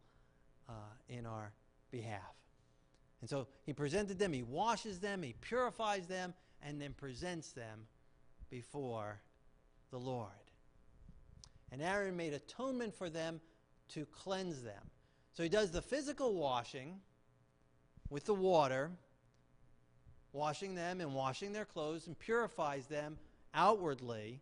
uh, 0.68 0.72
in 1.08 1.26
our 1.26 1.52
behalf. 1.90 2.34
And 3.20 3.30
so 3.30 3.46
He 3.64 3.72
presented 3.72 4.18
them, 4.18 4.32
He 4.32 4.42
washes 4.42 4.98
them, 4.98 5.22
He 5.22 5.34
purifies 5.40 6.06
them, 6.06 6.34
and 6.62 6.80
then 6.80 6.92
presents 6.92 7.52
them 7.52 7.86
before 8.50 9.20
the 9.90 9.98
Lord. 9.98 10.30
And 11.72 11.82
Aaron 11.82 12.16
made 12.16 12.32
atonement 12.32 12.94
for 12.94 13.10
them 13.10 13.40
to 13.90 14.06
cleanse 14.06 14.62
them. 14.62 14.82
So 15.32 15.42
he 15.42 15.48
does 15.48 15.70
the 15.70 15.82
physical 15.82 16.34
washing 16.34 17.00
with 18.10 18.24
the 18.24 18.34
water, 18.34 18.90
washing 20.32 20.74
them 20.74 21.00
and 21.00 21.14
washing 21.14 21.52
their 21.52 21.64
clothes 21.64 22.06
and 22.06 22.18
purifies 22.18 22.86
them 22.86 23.18
outwardly. 23.54 24.40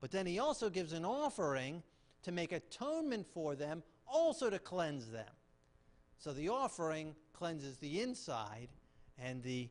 But 0.00 0.10
then 0.10 0.26
he 0.26 0.38
also 0.38 0.70
gives 0.70 0.92
an 0.92 1.04
offering 1.04 1.82
to 2.22 2.32
make 2.32 2.52
atonement 2.52 3.26
for 3.32 3.54
them, 3.54 3.82
also 4.06 4.50
to 4.50 4.58
cleanse 4.58 5.08
them. 5.10 5.30
So 6.18 6.32
the 6.32 6.48
offering 6.48 7.14
cleanses 7.32 7.76
the 7.78 8.00
inside, 8.00 8.68
and 9.18 9.42
the 9.42 9.68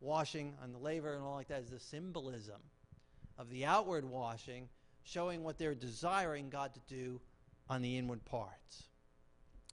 washing 0.00 0.54
on 0.62 0.72
the 0.72 0.78
laver 0.78 1.14
and 1.14 1.22
all 1.22 1.34
like 1.34 1.48
that 1.48 1.62
is 1.62 1.70
the 1.70 1.78
symbolism 1.78 2.60
of 3.38 3.50
the 3.50 3.66
outward 3.66 4.04
washing, 4.04 4.68
showing 5.04 5.42
what 5.42 5.58
they're 5.58 5.74
desiring 5.74 6.48
God 6.48 6.72
to 6.74 6.80
do 6.88 7.20
on 7.68 7.82
the 7.82 7.98
inward 7.98 8.24
parts. 8.24 8.84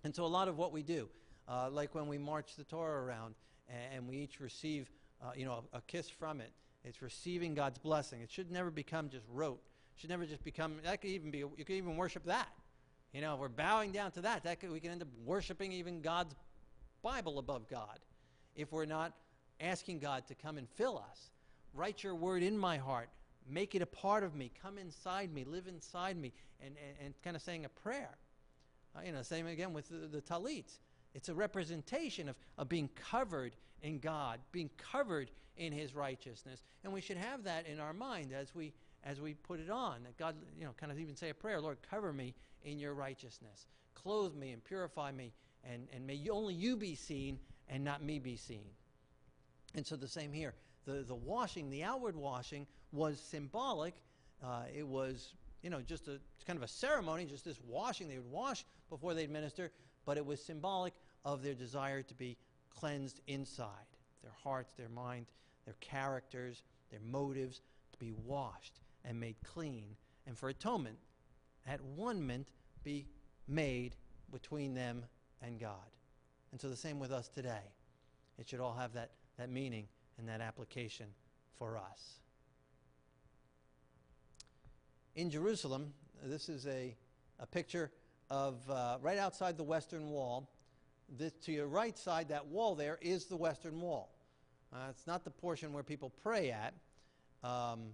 And 0.03 0.15
so 0.15 0.25
a 0.25 0.27
lot 0.27 0.47
of 0.47 0.57
what 0.57 0.71
we 0.71 0.83
do, 0.83 1.09
uh, 1.47 1.69
like 1.71 1.95
when 1.95 2.07
we 2.07 2.17
march 2.17 2.55
the 2.55 2.63
Torah 2.63 3.03
around 3.03 3.35
and, 3.93 4.07
we 4.07 4.17
each 4.17 4.39
receive, 4.39 4.89
uh, 5.21 5.31
you 5.35 5.45
know, 5.45 5.63
a, 5.73 5.77
a, 5.77 5.81
kiss 5.81 6.09
from 6.09 6.41
it, 6.41 6.51
it's 6.83 7.01
receiving 7.01 7.53
God's 7.53 7.77
blessing. 7.77 8.21
It 8.21 8.31
should 8.31 8.51
never 8.51 8.71
become 8.71 9.09
just 9.09 9.25
rote. 9.29 9.61
It 9.95 10.01
should 10.01 10.09
never 10.09 10.25
just 10.25 10.43
become, 10.43 10.75
that 10.83 11.01
could 11.01 11.09
even 11.09 11.31
be, 11.31 11.39
you 11.39 11.65
could 11.65 11.71
even 11.71 11.97
worship 11.97 12.25
that. 12.25 12.49
You 13.13 13.21
know, 13.21 13.33
if 13.33 13.39
we're 13.39 13.49
bowing 13.49 13.91
down 13.91 14.11
to 14.11 14.21
that, 14.21 14.43
that 14.43 14.59
could, 14.59 14.71
we 14.71 14.79
can 14.79 14.91
end 14.91 15.01
up 15.01 15.07
worshiping 15.25 15.71
even 15.71 16.01
God's 16.01 16.35
Bible 17.01 17.39
above 17.39 17.67
God 17.67 17.99
if 18.55 18.71
we're 18.71 18.85
not 18.85 19.13
asking 19.59 19.99
God 19.99 20.27
to 20.27 20.35
come 20.35 20.57
and 20.57 20.69
fill 20.69 20.97
us. 20.97 21.31
Write 21.73 22.03
your 22.03 22.15
word 22.15 22.43
in 22.43 22.57
my 22.57 22.77
heart. 22.77 23.09
Make 23.49 23.75
it 23.75 23.81
a 23.81 23.85
part 23.85 24.23
of 24.23 24.35
me. 24.35 24.51
Come 24.61 24.77
inside 24.77 25.33
me. 25.33 25.45
Live 25.45 25.67
inside 25.67 26.17
me. 26.17 26.33
And, 26.59 26.75
and, 26.77 27.05
and 27.05 27.13
kind 27.23 27.35
of 27.35 27.41
saying 27.41 27.65
a 27.65 27.69
prayer. 27.69 28.17
Uh, 28.95 29.01
you 29.05 29.11
know, 29.11 29.21
same 29.21 29.47
again 29.47 29.73
with 29.73 29.89
the, 29.89 30.07
the 30.07 30.21
talits. 30.21 30.79
It's 31.17 31.29
a 31.29 31.33
representation 31.33 32.29
of, 32.29 32.35
of 32.59 32.69
being 32.69 32.89
covered 32.95 33.55
in 33.81 33.97
God, 33.97 34.39
being 34.51 34.69
covered 34.77 35.31
in 35.57 35.73
His 35.73 35.95
righteousness. 35.95 36.61
And 36.83 36.93
we 36.93 37.01
should 37.01 37.17
have 37.17 37.43
that 37.45 37.65
in 37.65 37.79
our 37.79 37.91
mind 37.91 38.31
as 38.31 38.53
we 38.53 38.71
as 39.03 39.19
we 39.19 39.33
put 39.33 39.59
it 39.59 39.71
on. 39.71 40.03
That 40.03 40.15
God, 40.17 40.35
you 40.57 40.65
know, 40.65 40.73
kind 40.79 40.91
of 40.91 40.99
even 40.99 41.15
say 41.15 41.31
a 41.31 41.33
prayer, 41.33 41.59
Lord, 41.59 41.79
cover 41.89 42.13
me 42.13 42.35
in 42.63 42.77
your 42.77 42.93
righteousness. 42.93 43.65
Clothe 43.95 44.35
me 44.35 44.51
and 44.51 44.63
purify 44.63 45.11
me, 45.11 45.33
and, 45.63 45.87
and 45.91 46.05
may 46.05 46.13
you, 46.13 46.33
only 46.33 46.53
you 46.53 46.77
be 46.77 46.93
seen 46.93 47.39
and 47.67 47.83
not 47.83 48.03
me 48.03 48.19
be 48.19 48.35
seen. 48.35 48.65
And 49.73 49.85
so 49.85 49.95
the 49.95 50.07
same 50.07 50.31
here. 50.31 50.53
The, 50.85 51.03
the 51.03 51.15
washing, 51.15 51.69
the 51.69 51.83
outward 51.83 52.15
washing, 52.15 52.67
was 52.91 53.19
symbolic. 53.19 53.95
Uh, 54.43 54.63
it 54.75 54.85
was, 54.85 55.33
you 55.63 55.69
know, 55.69 55.81
just 55.81 56.07
a 56.09 56.19
kind 56.45 56.57
of 56.57 56.63
a 56.63 56.67
ceremony, 56.67 57.25
just 57.25 57.43
this 57.45 57.59
washing. 57.67 58.07
They 58.07 58.17
would 58.17 58.31
wash 58.31 58.65
before 58.89 59.13
they'd 59.13 59.31
minister, 59.31 59.71
but 60.05 60.17
it 60.17 60.25
was 60.25 60.41
symbolic 60.41 60.93
of 61.25 61.43
their 61.43 61.53
desire 61.53 62.01
to 62.01 62.13
be 62.13 62.37
cleansed 62.69 63.21
inside 63.27 63.69
their 64.21 64.31
hearts, 64.43 64.73
their 64.73 64.89
mind, 64.89 65.25
their 65.65 65.75
characters, 65.79 66.63
their 66.91 66.99
motives, 66.99 67.61
to 67.91 67.99
be 67.99 68.11
washed 68.25 68.79
and 69.05 69.19
made 69.19 69.35
clean, 69.43 69.95
and 70.25 70.37
for 70.37 70.49
atonement, 70.49 70.97
at 71.65 71.81
one 71.81 72.25
mint, 72.25 72.49
be 72.83 73.05
made 73.47 73.95
between 74.31 74.73
them 74.73 75.03
and 75.41 75.59
God. 75.59 75.75
And 76.51 76.59
so 76.59 76.69
the 76.69 76.75
same 76.75 76.99
with 76.99 77.11
us 77.11 77.27
today. 77.27 77.71
It 78.37 78.47
should 78.47 78.59
all 78.59 78.73
have 78.73 78.93
that, 78.93 79.11
that 79.37 79.49
meaning 79.49 79.87
and 80.17 80.27
that 80.27 80.41
application 80.41 81.07
for 81.57 81.77
us. 81.77 82.19
In 85.15 85.29
Jerusalem, 85.29 85.93
this 86.23 86.49
is 86.49 86.67
a, 86.67 86.95
a 87.39 87.45
picture 87.47 87.91
of 88.29 88.57
uh, 88.69 88.97
right 89.01 89.17
outside 89.17 89.57
the 89.57 89.63
western 89.63 90.09
wall. 90.09 90.49
This, 91.09 91.33
to 91.45 91.51
your 91.51 91.67
right 91.67 91.97
side, 91.97 92.29
that 92.29 92.47
wall 92.47 92.75
there 92.75 92.99
is 93.01 93.25
the 93.25 93.37
western 93.37 93.79
wall. 93.79 94.09
Uh, 94.73 94.87
it's 94.89 95.07
not 95.07 95.23
the 95.23 95.31
portion 95.31 95.71
where 95.71 95.83
people 95.83 96.11
pray 96.21 96.51
at. 96.51 96.73
Um, 97.43 97.91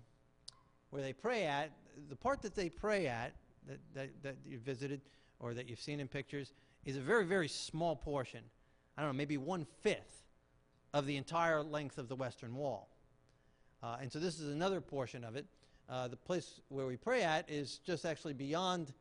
where 0.89 1.01
they 1.01 1.13
pray 1.13 1.45
at, 1.45 1.71
the 2.09 2.15
part 2.15 2.41
that 2.43 2.55
they 2.55 2.69
pray 2.69 3.07
at, 3.07 3.33
that, 3.67 3.79
that, 3.95 4.09
that 4.23 4.35
you 4.45 4.59
visited 4.59 5.01
or 5.39 5.53
that 5.53 5.67
you've 5.67 5.79
seen 5.79 5.99
in 5.99 6.07
pictures, 6.07 6.53
is 6.85 6.97
a 6.97 7.01
very, 7.01 7.25
very 7.25 7.47
small 7.47 7.95
portion. 7.95 8.41
I 8.97 9.01
don't 9.01 9.09
know, 9.11 9.17
maybe 9.17 9.37
one 9.37 9.65
fifth 9.81 10.23
of 10.93 11.05
the 11.05 11.17
entire 11.17 11.63
length 11.63 11.97
of 11.97 12.07
the 12.09 12.15
Western 12.15 12.55
Wall. 12.55 12.89
Uh, 13.81 13.97
and 14.01 14.11
so 14.11 14.19
this 14.19 14.39
is 14.39 14.53
another 14.53 14.81
portion 14.81 15.23
of 15.23 15.35
it. 15.35 15.45
Uh, 15.89 16.07
the 16.07 16.15
place 16.15 16.61
where 16.69 16.85
we 16.85 16.95
pray 16.95 17.23
at 17.23 17.49
is 17.49 17.79
just 17.79 18.05
actually 18.05 18.33
beyond 18.33 18.93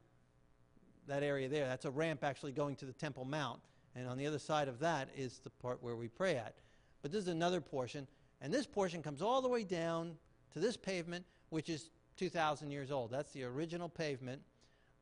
that 1.07 1.23
area 1.23 1.49
there. 1.49 1.66
That's 1.66 1.85
a 1.85 1.90
ramp 1.90 2.25
actually 2.25 2.52
going 2.52 2.76
to 2.76 2.87
the 2.87 2.92
Temple 2.92 3.25
Mount. 3.25 3.61
And 3.94 4.08
on 4.08 4.16
the 4.16 4.26
other 4.26 4.38
side 4.38 4.68
of 4.68 4.78
that 4.80 5.08
is 5.16 5.38
the 5.38 5.50
part 5.50 5.82
where 5.82 5.96
we 5.96 6.08
pray 6.08 6.37
at. 6.37 6.54
But 7.02 7.12
this 7.12 7.22
is 7.22 7.28
another 7.28 7.61
portion. 7.61 8.06
And 8.40 8.52
this 8.52 8.66
portion 8.66 9.02
comes 9.02 9.22
all 9.22 9.42
the 9.42 9.49
way 9.49 9.64
down 9.64 10.16
to 10.52 10.58
this 10.58 10.76
pavement, 10.76 11.25
which 11.50 11.68
is 11.68 11.90
2,000 12.16 12.70
years 12.70 12.90
old. 12.90 13.11
That's 13.11 13.32
the 13.32 13.44
original 13.44 13.88
pavement 13.88 14.40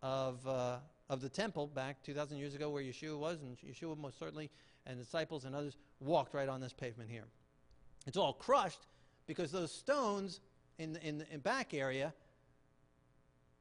of, 0.02 0.46
uh, 0.46 0.78
of 1.08 1.20
the 1.20 1.28
temple 1.28 1.66
back 1.68 2.02
2,000 2.02 2.36
years 2.38 2.54
ago 2.54 2.70
where 2.70 2.82
Yeshua 2.82 3.18
was. 3.18 3.38
And 3.42 3.56
Yeshua 3.58 3.96
most 3.96 4.18
certainly 4.18 4.50
and 4.86 4.98
disciples 4.98 5.44
and 5.44 5.54
others 5.54 5.76
walked 6.00 6.34
right 6.34 6.48
on 6.48 6.60
this 6.60 6.72
pavement 6.72 7.10
here. 7.10 7.24
It's 8.06 8.16
all 8.16 8.32
crushed 8.32 8.86
because 9.26 9.52
those 9.52 9.72
stones 9.72 10.40
in 10.78 10.94
the, 10.94 11.06
in 11.06 11.18
the 11.18 11.32
in 11.32 11.40
back 11.40 11.74
area 11.74 12.12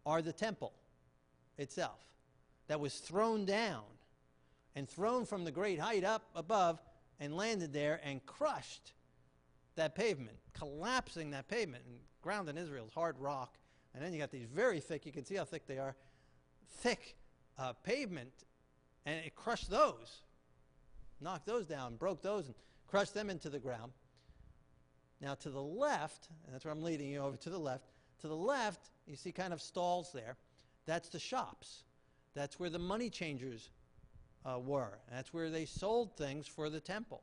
are 0.05 0.21
the 0.21 0.31
temple 0.31 0.74
itself 1.57 2.00
that 2.67 2.79
was 2.79 2.95
thrown 2.95 3.45
down 3.45 3.83
and 4.76 4.88
thrown 4.88 5.26
from 5.26 5.44
the 5.44 5.52
great 5.52 5.80
height 5.80 6.04
up 6.04 6.24
above 6.36 6.82
and 7.20 7.36
landed 7.36 7.74
there 7.74 8.00
and 8.04 8.26
crushed 8.26 8.94
that 9.76 9.96
pavement, 9.96 10.38
collapsing 10.54 11.32
that 11.32 11.48
pavement. 11.48 11.84
And 11.86 12.00
ground 12.22 12.50
in 12.50 12.58
Israel 12.58 12.86
is 12.88 12.94
hard 12.94 13.18
rock. 13.20 13.58
And 13.94 14.04
then 14.04 14.14
you 14.14 14.20
got 14.20 14.32
these 14.32 14.46
very 14.46 14.80
thick, 14.80 15.06
you 15.06 15.12
can 15.12 15.26
see 15.26 15.36
how 15.36 15.46
thick 15.46 15.66
they 15.68 15.80
are, 15.80 15.96
thick 16.78 17.16
uh, 17.58 17.74
pavement, 17.84 18.46
and 19.06 19.26
it 19.26 19.36
crushed 19.36 19.70
those 19.70 20.22
knocked 21.22 21.46
those 21.46 21.66
down, 21.66 21.96
broke 21.96 22.22
those, 22.22 22.48
and 22.48 22.56
crushed 22.88 23.14
them 23.14 23.30
into 23.30 23.50
the 23.50 23.60
ground. 23.60 23.92
Now, 25.22 25.36
to 25.36 25.50
the 25.50 25.62
left, 25.62 26.30
and 26.46 26.54
that's 26.54 26.66
where 26.66 26.72
I'm 26.72 26.82
leading 26.82 27.10
you 27.10 27.20
over 27.20 27.38
to 27.38 27.50
the 27.50 27.58
left, 27.58 27.86
to 28.22 28.28
the 28.28 28.36
left, 28.36 28.92
you 29.06 29.16
see 29.16 29.32
kind 29.32 29.54
of 29.54 29.62
stalls 29.62 30.12
there. 30.14 30.38
That's 30.86 31.10
the 31.10 31.20
shops. 31.20 31.84
That's 32.36 32.60
where 32.60 32.70
the 32.70 32.80
money 32.80 33.10
changers 33.10 33.70
uh, 34.46 34.60
were. 34.60 35.00
That's 35.12 35.34
where 35.34 35.50
they 35.50 35.65
sold 35.65 36.15
things 36.15 36.48
for 36.48 36.69
the 36.69 36.79
temple, 36.79 37.22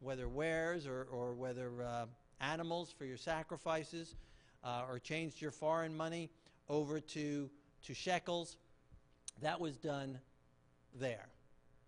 whether 0.00 0.28
wares 0.28 0.86
or, 0.86 1.06
or 1.10 1.34
whether 1.34 1.82
uh, 1.82 2.06
animals 2.40 2.92
for 2.96 3.04
your 3.04 3.16
sacrifices, 3.16 4.14
uh, 4.64 4.82
or 4.88 4.98
changed 4.98 5.40
your 5.40 5.50
foreign 5.50 5.96
money 5.96 6.30
over 6.68 7.00
to, 7.00 7.50
to 7.84 7.94
shekels. 7.94 8.56
That 9.42 9.60
was 9.60 9.76
done 9.76 10.18
there. 10.98 11.28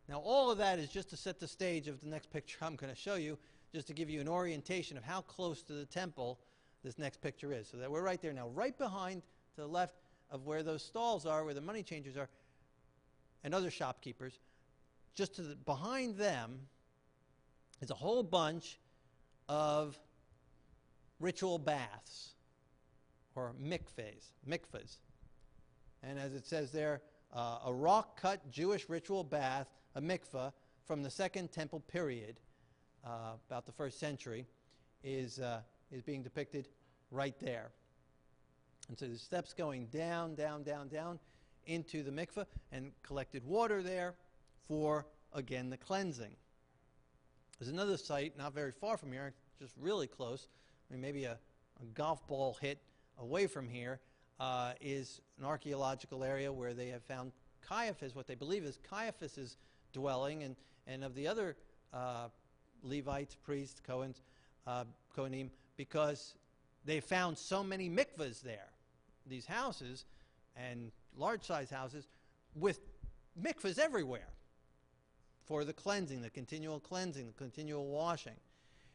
Now, 0.09 0.19
all 0.19 0.50
of 0.50 0.59
that 0.59 0.78
is 0.78 0.88
just 0.88 1.11
to 1.11 1.16
set 1.16 1.38
the 1.38 1.49
stage 1.49 1.88
of 1.88 2.00
the 2.00 2.09
next 2.09 2.31
picture 2.31 2.59
I'm 2.62 2.76
going 2.76 2.92
to 2.92 2.99
show 2.99 3.14
you, 3.14 3.38
just 3.75 3.87
to 3.87 3.95
give 3.95 4.11
you 4.11 4.21
an 4.21 4.28
orientation 4.28 4.97
of 4.97 5.04
how 5.04 5.23
close 5.23 5.62
to 5.62 5.73
the 5.73 5.87
temple 5.87 6.38
this 6.83 6.99
next 6.99 7.21
picture 7.21 7.52
is. 7.52 7.69
So 7.69 7.76
that 7.78 7.90
we're 7.90 8.02
right 8.02 8.21
there 8.21 8.33
now, 8.33 8.49
right 8.49 8.76
behind 8.76 9.23
to 9.54 9.61
the 9.62 9.66
left 9.66 9.95
of 10.31 10.45
where 10.45 10.62
those 10.62 10.83
stalls 10.83 11.26
are, 11.26 11.45
where 11.45 11.54
the 11.54 11.61
money 11.61 11.83
changers 11.83 12.16
are, 12.16 12.28
and 13.45 13.54
other 13.54 13.71
shopkeepers. 13.71 14.38
Just 15.14 15.37
the, 15.37 15.57
behind 15.64 16.16
them 16.16 16.61
is 17.81 17.90
a 17.90 17.95
whole 17.95 18.23
bunch 18.23 18.78
of 19.49 19.99
ritual 21.21 21.59
baths 21.59 22.31
or 23.35 23.54
mikvahs, 23.62 24.33
mikvahs. 24.49 24.99
And 26.02 26.19
as 26.19 26.35
it 26.35 26.47
says 26.47 26.73
there, 26.73 27.02
uh, 27.33 27.59
a 27.66 27.73
rock 27.73 28.21
cut 28.21 28.50
Jewish 28.50 28.88
ritual 28.88 29.25
bath 29.25 29.69
a 29.95 30.00
mikvah, 30.00 30.52
from 30.85 31.02
the 31.02 31.11
Second 31.11 31.52
Temple 31.52 31.81
period, 31.81 32.40
uh, 33.04 33.35
about 33.49 33.66
the 33.66 33.73
first 33.73 33.99
century, 34.00 34.47
is, 35.04 35.38
uh, 35.38 35.61
is 35.90 36.02
being 36.02 36.23
depicted 36.23 36.69
right 37.11 37.38
there. 37.40 37.71
And 38.88 38.99
so 38.99 39.07
the 39.07 39.19
steps 39.19 39.52
going 39.54 39.87
down, 39.87 40.35
down, 40.35 40.62
down, 40.62 40.88
down 40.88 41.19
into 41.66 42.02
the 42.02 42.11
mikvah 42.11 42.47
and 42.73 42.92
collected 43.02 43.45
water 43.45 43.83
there 43.83 44.14
for, 44.69 45.07
again, 45.33 45.71
the 45.71 45.76
cleansing. 45.76 46.35
There's 47.59 47.71
another 47.71 47.97
site 47.97 48.37
not 48.37 48.54
very 48.54 48.73
far 48.73 48.97
from 48.97 49.12
here, 49.12 49.33
just 49.59 49.75
really 49.81 50.07
close, 50.07 50.49
I 50.90 50.95
mean, 50.95 51.00
maybe 51.00 51.25
a, 51.25 51.38
a 51.81 51.85
golf 51.95 52.26
ball 52.26 52.57
hit 52.61 52.78
away 53.19 53.47
from 53.47 53.69
here, 53.69 54.00
uh, 54.40 54.73
is 54.81 55.21
an 55.38 55.45
archaeological 55.45 56.25
area 56.25 56.52
where 56.52 56.75
they 56.75 56.88
have 56.88 57.04
found 57.04 57.33
Caiaphas, 57.61 58.14
what 58.14 58.26
they 58.26 58.35
believe 58.35 58.64
is 58.64 58.78
Caiaphas's 58.90 59.57
dwelling 59.92 60.42
and, 60.42 60.57
and 60.87 61.04
of 61.04 61.14
the 61.14 61.28
other 61.28 61.57
uh, 61.95 62.28
Levites, 62.83 63.37
priests, 63.37 63.81
Cohens, 63.87 64.23
uh, 64.66 64.85
Kohanim, 65.16 65.50
because 65.76 66.35
they 66.85 67.00
found 67.00 67.38
so 67.38 67.62
many 67.62 67.88
mikvahs 67.88 68.42
there, 68.42 68.69
these 69.26 69.47
houses, 69.47 70.04
and 70.57 70.90
large 71.16 71.45
size 71.45 71.71
houses 71.71 72.09
with 72.57 72.81
mikvahs 73.40 73.78
everywhere. 73.78 74.28
For 75.45 75.65
the 75.65 75.73
cleansing, 75.73 76.23
the 76.23 76.31
continual 76.31 76.81
cleansing, 76.81 77.27
the 77.27 77.33
continual 77.33 77.87
washing. 77.87 78.37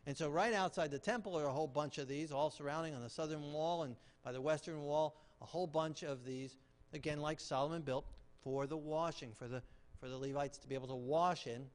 And 0.05 0.15
so, 0.15 0.29
right 0.29 0.53
outside 0.53 0.89
the 0.89 0.99
temple 0.99 1.37
are 1.37 1.47
a 1.47 1.51
whole 1.51 1.67
bunch 1.67 1.97
of 1.97 2.07
these, 2.07 2.31
all 2.31 2.49
surrounding 2.49 2.95
on 2.95 3.01
the 3.01 3.09
southern 3.09 3.51
wall 3.51 3.83
and 3.83 3.95
by 4.23 4.31
the 4.31 4.39
western 4.39 4.81
wall, 4.81 5.21
a 5.41 5.45
whole 5.45 5.67
bunch 5.67 6.03
of 6.03 6.23
these, 6.25 6.55
again, 6.93 7.19
like 7.19 7.41
Solomon 7.41 7.81
built, 7.81 8.05
for 8.41 8.67
the 8.67 8.77
washing, 8.77 9.33
for 9.37 9.49
the, 9.49 9.61
for 9.99 10.07
the 10.07 10.17
Levites 10.17 10.57
to 10.59 10.67
be 10.67 10.75
able 10.75 10.87
to 10.87 10.95
wash 10.95 11.45
in. 11.45 11.65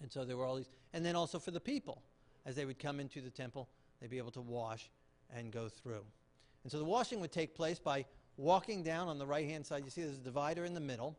And 0.00 0.10
so, 0.10 0.24
there 0.24 0.36
were 0.36 0.44
all 0.44 0.54
these, 0.54 0.70
and 0.92 1.04
then 1.04 1.16
also 1.16 1.40
for 1.40 1.50
the 1.50 1.60
people, 1.60 2.02
as 2.46 2.54
they 2.54 2.64
would 2.64 2.78
come 2.78 3.00
into 3.00 3.20
the 3.20 3.30
temple, 3.30 3.68
they'd 4.00 4.10
be 4.10 4.18
able 4.18 4.30
to 4.32 4.40
wash 4.40 4.88
and 5.34 5.50
go 5.50 5.68
through. 5.68 6.04
And 6.62 6.70
so, 6.70 6.78
the 6.78 6.84
washing 6.84 7.20
would 7.20 7.32
take 7.32 7.56
place 7.56 7.80
by 7.80 8.04
walking 8.36 8.84
down 8.84 9.08
on 9.08 9.18
the 9.18 9.26
right 9.26 9.48
hand 9.48 9.66
side. 9.66 9.84
You 9.84 9.90
see, 9.90 10.02
there's 10.02 10.18
a 10.18 10.20
divider 10.20 10.64
in 10.64 10.74
the 10.74 10.80
middle. 10.80 11.18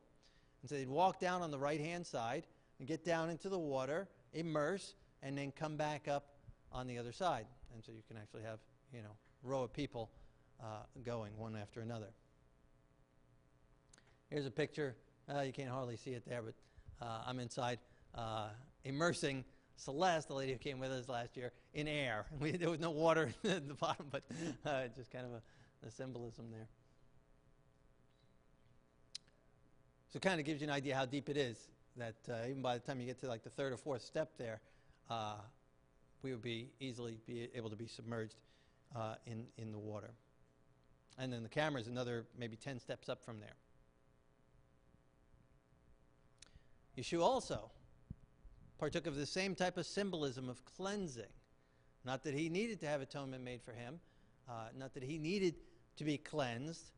And 0.62 0.70
so, 0.70 0.76
they'd 0.76 0.88
walk 0.88 1.20
down 1.20 1.42
on 1.42 1.52
the 1.52 1.60
right 1.60 1.82
hand 1.82 2.08
side 2.08 2.46
and 2.84 2.88
get 2.90 3.06
down 3.06 3.30
into 3.30 3.48
the 3.48 3.58
water, 3.58 4.10
immerse, 4.34 4.96
and 5.22 5.38
then 5.38 5.54
come 5.54 5.78
back 5.78 6.10
up 6.10 6.34
on 6.70 6.86
the 6.86 6.98
other 6.98 7.14
side. 7.14 7.46
And 7.74 7.82
so 7.82 7.94
you 7.94 8.04
can 8.10 8.18
actually 8.18 8.44
have, 8.44 8.60
you 8.94 9.02
know, 9.02 9.16
row 9.42 9.64
of 9.64 9.72
people 9.72 10.12
uh, 10.62 10.84
going 11.06 11.32
one 11.38 11.56
after 11.56 11.80
another. 11.80 12.10
Here's 14.30 14.46
a 14.46 14.52
picture. 14.52 14.98
Uh, 15.34 15.40
you 15.44 15.54
can't 15.54 15.70
hardly 15.70 15.96
see 15.96 16.12
it 16.12 16.24
there, 16.28 16.42
but 16.42 16.56
uh, 17.02 17.22
I'm 17.26 17.40
inside 17.40 17.80
uh, 18.16 18.50
immersing 18.84 19.46
Celeste, 19.78 20.28
the 20.28 20.34
lady 20.34 20.52
who 20.52 20.58
came 20.58 20.78
with 20.78 20.92
us 20.92 21.08
last 21.08 21.38
year, 21.38 21.54
in 21.74 21.88
air. 21.88 22.26
We, 22.42 22.52
there 22.52 22.70
was 22.70 22.82
no 22.82 22.92
water 22.92 23.34
at 23.46 23.66
the 23.66 23.76
bottom, 23.76 24.08
but 24.12 24.24
uh, 24.66 24.88
just 24.94 25.10
kind 25.10 25.26
of 25.26 25.32
a, 25.32 25.88
a 25.88 25.90
symbolism 25.90 26.52
there. 26.52 26.68
So 30.12 30.18
it 30.18 30.22
kind 30.22 30.42
of 30.42 30.46
gives 30.46 30.60
you 30.60 30.68
an 30.68 30.74
idea 30.74 30.98
how 30.98 31.06
deep 31.06 31.30
it 31.30 31.38
is 31.38 31.70
that 31.98 32.16
uh, 32.30 32.48
even 32.50 32.62
by 32.62 32.76
the 32.76 32.80
time 32.80 33.00
you 33.00 33.06
get 33.06 33.20
to 33.20 33.28
like 33.28 33.44
the 33.44 33.50
third 33.50 33.74
or 33.74 33.78
fourth 33.78 34.02
step 34.02 34.32
there, 34.38 34.62
uh, 35.10 35.36
we 36.22 36.32
would 36.32 36.42
be 36.42 36.70
easily 36.80 37.20
be 37.26 37.50
able 37.54 37.70
to 37.70 37.76
be 37.76 37.88
submerged 37.88 38.36
uh, 38.96 39.16
in, 39.26 39.46
in 39.58 39.72
the 39.72 39.78
water. 39.78 40.12
And 41.20 41.32
then 41.32 41.44
the 41.44 41.50
camera 41.50 41.80
is 41.80 41.88
another 41.88 42.26
maybe 42.38 42.56
10 42.56 42.80
steps 42.80 43.10
up 43.10 43.24
from 43.24 43.40
there. 43.40 43.56
Yeshua 46.98 47.22
also 47.22 47.70
partook 48.80 49.08
of 49.08 49.16
the 49.16 49.26
same 49.26 49.56
type 49.56 49.78
of 49.78 49.86
symbolism 49.86 50.50
of 50.50 50.64
cleansing. 50.66 51.24
Not 52.06 52.24
that 52.24 52.34
he 52.34 52.50
needed 52.50 52.80
to 52.82 52.88
have 52.88 53.02
atonement 53.02 53.44
made 53.44 53.62
for 53.62 53.72
him, 53.72 54.00
uh, 54.50 54.68
not 54.78 54.94
that 54.94 55.04
he 55.04 55.18
needed 55.18 55.56
to 55.98 56.04
be 56.04 56.18
cleansed, 56.18 56.92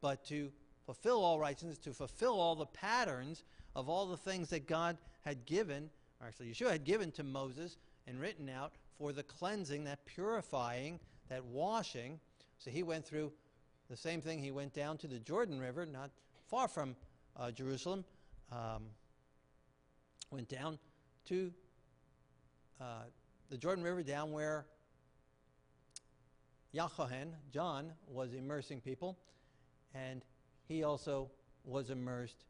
but 0.00 0.24
to 0.26 0.52
fulfill 0.84 1.24
all 1.24 1.38
righteousness, 1.38 1.78
to 1.78 1.92
fulfill 1.92 2.38
all 2.38 2.54
the 2.54 2.66
patterns 2.66 3.44
of 3.76 3.90
all 3.90 4.06
the 4.06 4.16
things 4.16 4.48
that 4.48 4.66
God 4.66 4.96
had 5.20 5.44
given, 5.44 5.90
or 6.20 6.26
actually 6.26 6.48
Yeshua 6.48 6.70
had 6.72 6.84
given 6.84 7.12
to 7.12 7.22
Moses 7.22 7.76
and 8.08 8.18
written 8.18 8.48
out 8.48 8.72
for 8.98 9.12
the 9.12 9.22
cleansing, 9.22 9.84
that 9.84 10.04
purifying, 10.06 10.98
that 11.28 11.44
washing. 11.44 12.18
So 12.58 12.70
he 12.70 12.82
went 12.82 13.04
through 13.04 13.30
the 13.90 13.96
same 13.96 14.22
thing. 14.22 14.42
He 14.42 14.50
went 14.50 14.72
down 14.72 14.96
to 14.98 15.06
the 15.06 15.18
Jordan 15.18 15.60
River, 15.60 15.84
not 15.84 16.10
far 16.48 16.68
from 16.68 16.96
uh, 17.36 17.50
Jerusalem. 17.50 18.06
Um, 18.50 18.84
went 20.30 20.48
down 20.48 20.78
to 21.26 21.52
uh, 22.80 23.04
the 23.50 23.58
Jordan 23.58 23.84
River, 23.84 24.02
down 24.02 24.32
where 24.32 24.64
Yochanan, 26.74 27.32
John, 27.52 27.92
was 28.08 28.32
immersing 28.32 28.80
people, 28.80 29.18
and 29.94 30.24
he 30.66 30.82
also 30.82 31.30
was 31.64 31.90
immersed 31.90 32.46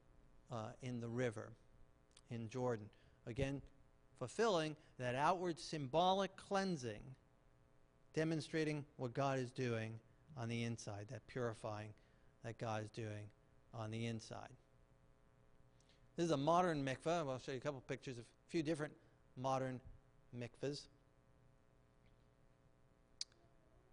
uh, 0.53 0.69
in 0.83 1.01
the 1.01 1.09
river 1.09 1.53
in 2.31 2.49
Jordan. 2.49 2.87
Again, 3.27 3.63
fulfilling 4.19 4.77
that 4.99 5.15
outward 5.15 5.59
symbolic 5.59 6.37
cleansing, 6.37 7.03
demonstrating 8.15 8.85
what 8.97 9.13
God 9.15 9.39
is 9.39 9.51
doing 9.51 9.99
on 10.37 10.49
the 10.49 10.65
inside, 10.65 11.07
that 11.11 11.27
purifying 11.27 11.91
that 12.45 12.59
God 12.59 12.85
is 12.85 12.91
doing 12.91 13.29
on 13.75 13.91
the 13.91 14.07
inside. 14.07 14.49
This 16.17 16.27
is 16.27 16.31
a 16.31 16.37
modern 16.37 16.85
mikveh. 16.85 17.29
I'll 17.29 17.39
show 17.39 17.53
you 17.53 17.59
a 17.59 17.61
couple 17.61 17.83
pictures 17.87 18.17
of 18.17 18.25
a 18.25 18.51
few 18.51 18.63
different 18.63 18.93
modern 19.37 19.81
mikvahs. 20.39 20.87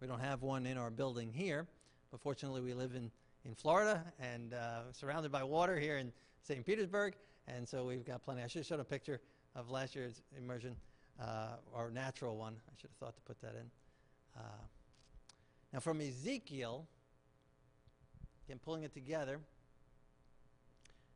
We 0.00 0.08
don't 0.08 0.20
have 0.20 0.42
one 0.42 0.66
in 0.66 0.78
our 0.78 0.90
building 0.90 1.32
here, 1.32 1.66
but 2.10 2.20
fortunately 2.20 2.60
we 2.60 2.74
live 2.74 2.94
in, 2.94 3.10
in 3.44 3.54
Florida 3.54 4.02
and 4.18 4.54
uh, 4.54 4.92
surrounded 4.92 5.32
by 5.32 5.42
water 5.42 5.78
here 5.78 5.98
in 5.98 6.12
St. 6.46 6.64
Petersburg, 6.66 7.14
and 7.48 7.66
so 7.66 7.86
we've 7.86 8.04
got 8.04 8.22
plenty. 8.22 8.42
I 8.42 8.48
should 8.48 8.58
have 8.58 8.66
shown 8.66 8.80
a 8.80 8.84
picture 8.84 9.18
of 9.56 9.70
last 9.70 9.96
year's 9.96 10.20
immersion, 10.36 10.76
uh, 11.18 11.56
or 11.72 11.90
natural 11.90 12.36
one. 12.36 12.56
I 12.68 12.72
should 12.78 12.90
have 12.90 12.98
thought 12.98 13.16
to 13.16 13.22
put 13.22 13.40
that 13.40 13.54
in. 13.54 13.70
Uh, 14.36 14.40
now, 15.72 15.80
from 15.80 16.02
Ezekiel, 16.02 16.86
again, 18.46 18.60
pulling 18.62 18.82
it 18.82 18.92
together, 18.92 19.40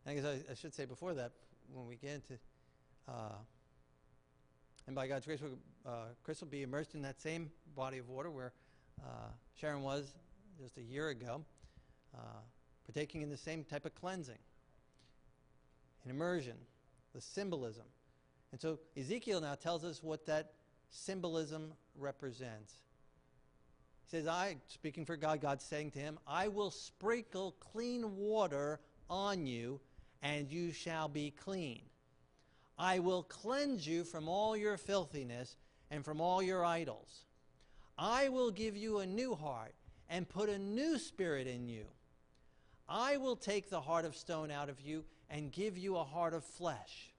I 0.06 0.14
guess 0.14 0.24
I, 0.24 0.50
I, 0.50 0.54
should 0.54 0.74
say 0.74 0.86
before 0.86 1.12
that, 1.12 1.32
when 1.74 1.86
we 1.86 1.96
get 1.96 2.14
into, 2.14 2.38
uh, 3.06 3.36
and 4.86 4.96
by 4.96 5.06
God's 5.08 5.26
grace, 5.26 5.40
uh, 5.84 5.90
Chris 6.24 6.40
will 6.40 6.48
be 6.48 6.62
immersed 6.62 6.94
in 6.94 7.02
that 7.02 7.20
same 7.20 7.50
body 7.76 7.98
of 7.98 8.08
water 8.08 8.30
where 8.30 8.54
uh, 9.02 9.28
Sharon 9.60 9.82
was 9.82 10.14
just 10.58 10.78
a 10.78 10.82
year 10.82 11.10
ago, 11.10 11.44
uh, 12.16 12.40
partaking 12.86 13.20
in 13.20 13.28
the 13.28 13.36
same 13.36 13.62
type 13.62 13.84
of 13.84 13.94
cleansing 13.94 14.38
and 16.04 16.12
immersion, 16.12 16.56
the 17.14 17.20
symbolism. 17.20 17.84
And 18.52 18.60
so 18.60 18.78
Ezekiel 18.96 19.40
now 19.40 19.54
tells 19.54 19.84
us 19.84 20.02
what 20.02 20.26
that 20.26 20.52
symbolism 20.90 21.72
represents. 21.96 22.74
He 24.04 24.16
says, 24.16 24.26
I, 24.26 24.56
speaking 24.68 25.04
for 25.04 25.16
God, 25.16 25.40
God's 25.40 25.64
saying 25.64 25.90
to 25.92 25.98
him, 25.98 26.18
I 26.26 26.48
will 26.48 26.70
sprinkle 26.70 27.56
clean 27.60 28.16
water 28.16 28.80
on 29.10 29.46
you, 29.46 29.80
and 30.22 30.50
you 30.50 30.72
shall 30.72 31.08
be 31.08 31.30
clean. 31.30 31.82
I 32.78 33.00
will 33.00 33.24
cleanse 33.24 33.86
you 33.86 34.04
from 34.04 34.28
all 34.28 34.56
your 34.56 34.76
filthiness 34.76 35.56
and 35.90 36.04
from 36.04 36.20
all 36.20 36.42
your 36.42 36.64
idols. 36.64 37.24
I 37.98 38.28
will 38.28 38.50
give 38.50 38.76
you 38.76 39.00
a 39.00 39.06
new 39.06 39.34
heart 39.34 39.74
and 40.08 40.28
put 40.28 40.48
a 40.48 40.58
new 40.58 40.98
spirit 40.98 41.46
in 41.46 41.68
you. 41.68 41.84
I 42.88 43.16
will 43.16 43.36
take 43.36 43.68
the 43.68 43.80
heart 43.80 44.04
of 44.04 44.16
stone 44.16 44.50
out 44.50 44.70
of 44.70 44.80
you 44.80 45.04
and 45.30 45.52
give 45.52 45.76
you 45.76 45.96
a 45.96 46.04
heart 46.04 46.34
of 46.34 46.44
flesh. 46.44 47.12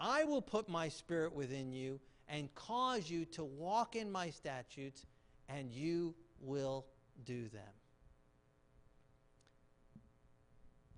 I 0.00 0.24
will 0.24 0.42
put 0.42 0.68
my 0.68 0.88
spirit 0.88 1.34
within 1.34 1.72
you 1.72 2.00
and 2.28 2.54
cause 2.54 3.10
you 3.10 3.24
to 3.24 3.44
walk 3.44 3.96
in 3.96 4.10
my 4.10 4.30
statutes, 4.30 5.06
and 5.48 5.72
you 5.72 6.14
will 6.40 6.86
do 7.24 7.48
them. 7.48 7.62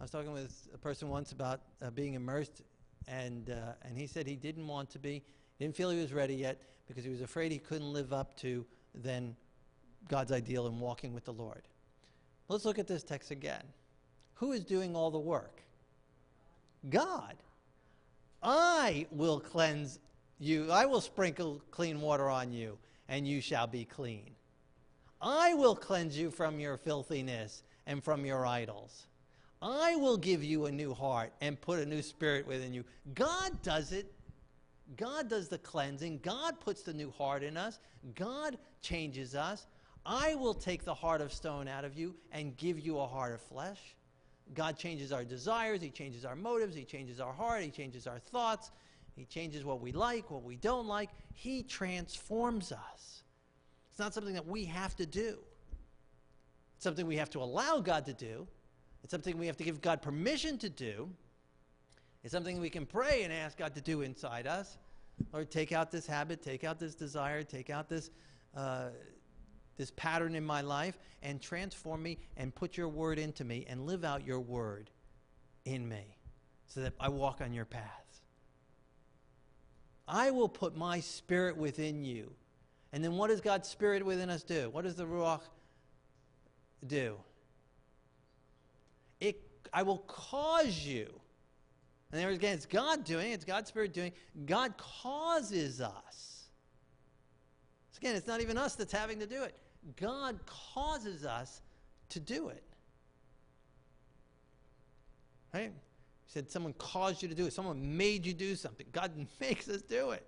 I 0.00 0.04
was 0.04 0.10
talking 0.10 0.32
with 0.32 0.68
a 0.74 0.78
person 0.78 1.08
once 1.08 1.32
about 1.32 1.60
uh, 1.82 1.90
being 1.90 2.14
immersed, 2.14 2.62
and, 3.06 3.50
uh, 3.50 3.74
and 3.82 3.96
he 3.96 4.06
said 4.06 4.26
he 4.26 4.36
didn't 4.36 4.66
want 4.66 4.90
to 4.90 4.98
be, 4.98 5.22
didn't 5.58 5.76
feel 5.76 5.90
he 5.90 6.00
was 6.00 6.12
ready 6.12 6.34
yet 6.34 6.60
because 6.88 7.04
he 7.04 7.10
was 7.10 7.20
afraid 7.20 7.52
he 7.52 7.58
couldn't 7.58 7.92
live 7.92 8.12
up 8.12 8.36
to 8.38 8.64
then 8.94 9.36
God's 10.08 10.32
ideal 10.32 10.66
in 10.66 10.80
walking 10.80 11.14
with 11.14 11.24
the 11.24 11.32
Lord. 11.32 11.62
Let's 12.48 12.64
look 12.64 12.78
at 12.78 12.88
this 12.88 13.04
text 13.04 13.30
again. 13.30 13.62
Who 14.34 14.52
is 14.52 14.64
doing 14.64 14.96
all 14.96 15.10
the 15.10 15.18
work? 15.18 15.62
God. 16.88 17.36
I 18.42 19.06
will 19.10 19.40
cleanse 19.40 19.98
you. 20.38 20.70
I 20.70 20.86
will 20.86 21.00
sprinkle 21.00 21.60
clean 21.70 22.00
water 22.00 22.30
on 22.30 22.52
you, 22.52 22.78
and 23.08 23.28
you 23.28 23.40
shall 23.40 23.66
be 23.66 23.84
clean. 23.84 24.30
I 25.20 25.52
will 25.54 25.76
cleanse 25.76 26.16
you 26.16 26.30
from 26.30 26.58
your 26.58 26.78
filthiness 26.78 27.62
and 27.86 28.02
from 28.02 28.24
your 28.24 28.46
idols. 28.46 29.06
I 29.60 29.96
will 29.96 30.16
give 30.16 30.42
you 30.42 30.64
a 30.64 30.72
new 30.72 30.94
heart 30.94 31.32
and 31.42 31.60
put 31.60 31.80
a 31.80 31.86
new 31.86 32.00
spirit 32.00 32.46
within 32.46 32.72
you. 32.72 32.84
God 33.14 33.60
does 33.62 33.92
it. 33.92 34.10
God 34.96 35.28
does 35.28 35.48
the 35.48 35.58
cleansing. 35.58 36.20
God 36.22 36.58
puts 36.60 36.82
the 36.82 36.94
new 36.94 37.10
heart 37.10 37.42
in 37.42 37.58
us. 37.58 37.78
God 38.14 38.56
changes 38.80 39.34
us. 39.34 39.66
I 40.06 40.34
will 40.34 40.54
take 40.54 40.84
the 40.84 40.94
heart 40.94 41.20
of 41.20 41.32
stone 41.32 41.68
out 41.68 41.84
of 41.84 41.94
you 41.94 42.14
and 42.32 42.56
give 42.56 42.80
you 42.80 42.98
a 42.98 43.06
heart 43.06 43.34
of 43.34 43.42
flesh. 43.42 43.94
God 44.54 44.76
changes 44.76 45.12
our 45.12 45.24
desires, 45.24 45.80
He 45.80 45.90
changes 45.90 46.24
our 46.24 46.36
motives, 46.36 46.74
He 46.74 46.84
changes 46.84 47.20
our 47.20 47.32
heart, 47.32 47.62
He 47.62 47.70
changes 47.70 48.06
our 48.06 48.18
thoughts, 48.18 48.70
He 49.16 49.24
changes 49.24 49.64
what 49.64 49.80
we 49.80 49.92
like, 49.92 50.30
what 50.30 50.42
we 50.42 50.56
don't 50.56 50.86
like. 50.86 51.10
He 51.32 51.62
transforms 51.62 52.72
us. 52.72 53.22
It's 53.90 53.98
not 53.98 54.14
something 54.14 54.34
that 54.34 54.46
we 54.46 54.64
have 54.64 54.96
to 54.96 55.06
do, 55.06 55.38
it's 56.76 56.84
something 56.84 57.06
we 57.06 57.16
have 57.16 57.30
to 57.30 57.40
allow 57.40 57.80
God 57.80 58.06
to 58.06 58.12
do, 58.12 58.46
it's 59.02 59.10
something 59.10 59.38
we 59.38 59.46
have 59.46 59.56
to 59.56 59.64
give 59.64 59.80
God 59.80 60.02
permission 60.02 60.58
to 60.58 60.68
do. 60.68 61.08
It's 62.22 62.32
something 62.32 62.60
we 62.60 62.68
can 62.68 62.84
pray 62.84 63.22
and 63.22 63.32
ask 63.32 63.56
God 63.56 63.74
to 63.74 63.80
do 63.80 64.02
inside 64.02 64.46
us. 64.46 64.76
Lord, 65.32 65.50
take 65.50 65.72
out 65.72 65.90
this 65.90 66.06
habit, 66.06 66.42
take 66.42 66.64
out 66.64 66.78
this 66.78 66.94
desire, 66.94 67.42
take 67.42 67.70
out 67.70 67.88
this. 67.88 68.10
Uh, 68.54 68.88
this 69.76 69.92
pattern 69.96 70.34
in 70.34 70.44
my 70.44 70.60
life 70.60 70.98
and 71.22 71.40
transform 71.40 72.02
me 72.02 72.18
and 72.36 72.54
put 72.54 72.76
your 72.76 72.88
word 72.88 73.18
into 73.18 73.44
me 73.44 73.64
and 73.68 73.86
live 73.86 74.04
out 74.04 74.26
your 74.26 74.40
word 74.40 74.90
in 75.64 75.88
me 75.88 76.16
so 76.66 76.80
that 76.80 76.92
I 77.00 77.08
walk 77.08 77.40
on 77.40 77.52
your 77.52 77.64
paths. 77.64 78.22
I 80.06 80.30
will 80.30 80.48
put 80.48 80.76
my 80.76 81.00
spirit 81.00 81.56
within 81.56 82.04
you. 82.04 82.32
And 82.92 83.04
then 83.04 83.12
what 83.12 83.28
does 83.28 83.40
God's 83.40 83.68
spirit 83.68 84.04
within 84.04 84.30
us 84.30 84.42
do? 84.42 84.68
What 84.70 84.84
does 84.84 84.96
the 84.96 85.04
Ruach 85.04 85.42
do? 86.86 87.16
It, 89.20 89.40
I 89.72 89.82
will 89.82 89.98
cause 89.98 90.78
you. 90.78 91.20
And 92.10 92.20
there 92.20 92.30
again, 92.30 92.54
it's 92.54 92.66
God 92.66 93.04
doing, 93.04 93.32
it's 93.32 93.44
God's 93.44 93.68
Spirit 93.68 93.92
doing. 93.92 94.12
God 94.46 94.74
causes 94.76 95.80
us. 95.80 96.39
Again, 98.00 98.16
it's 98.16 98.26
not 98.26 98.40
even 98.40 98.56
us 98.56 98.76
that's 98.76 98.92
having 98.92 99.18
to 99.20 99.26
do 99.26 99.42
it. 99.42 99.54
God 99.96 100.38
causes 100.46 101.24
us 101.26 101.60
to 102.10 102.20
do 102.20 102.48
it. 102.48 102.62
Right? 105.52 105.72
He 106.24 106.32
said 106.32 106.50
someone 106.50 106.72
caused 106.74 107.22
you 107.22 107.28
to 107.28 107.34
do 107.34 107.46
it. 107.46 107.52
Someone 107.52 107.96
made 107.96 108.24
you 108.24 108.32
do 108.32 108.54
something. 108.56 108.86
God 108.92 109.12
makes 109.40 109.68
us 109.68 109.82
do 109.82 110.10
it. 110.10 110.26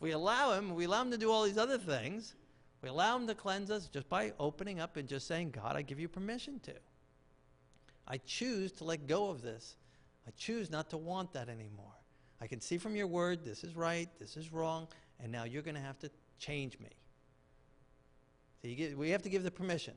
We 0.00 0.12
allow 0.12 0.52
him, 0.52 0.74
we 0.74 0.84
allow 0.84 1.02
him 1.02 1.10
to 1.10 1.18
do 1.18 1.32
all 1.32 1.44
these 1.44 1.58
other 1.58 1.78
things. 1.78 2.34
We 2.80 2.88
allow 2.88 3.16
him 3.16 3.26
to 3.26 3.34
cleanse 3.34 3.72
us 3.72 3.88
just 3.88 4.08
by 4.08 4.32
opening 4.38 4.78
up 4.78 4.96
and 4.96 5.08
just 5.08 5.26
saying, 5.26 5.50
God, 5.50 5.74
I 5.74 5.82
give 5.82 5.98
you 5.98 6.06
permission 6.06 6.60
to. 6.60 6.74
I 8.06 8.18
choose 8.18 8.70
to 8.72 8.84
let 8.84 9.08
go 9.08 9.30
of 9.30 9.42
this. 9.42 9.74
I 10.28 10.30
choose 10.38 10.70
not 10.70 10.90
to 10.90 10.96
want 10.96 11.32
that 11.32 11.48
anymore. 11.48 11.86
I 12.40 12.46
can 12.46 12.60
see 12.60 12.78
from 12.78 12.94
your 12.94 13.08
word, 13.08 13.44
this 13.44 13.64
is 13.64 13.74
right, 13.74 14.08
this 14.20 14.36
is 14.36 14.52
wrong, 14.52 14.86
and 15.18 15.32
now 15.32 15.42
you're 15.42 15.62
going 15.62 15.74
to 15.74 15.80
have 15.80 15.98
to 16.00 16.10
change 16.38 16.78
me. 16.78 16.90
So 18.62 18.68
get, 18.74 18.96
we 18.96 19.10
have 19.10 19.22
to 19.22 19.28
give 19.28 19.42
the 19.42 19.50
permission. 19.50 19.94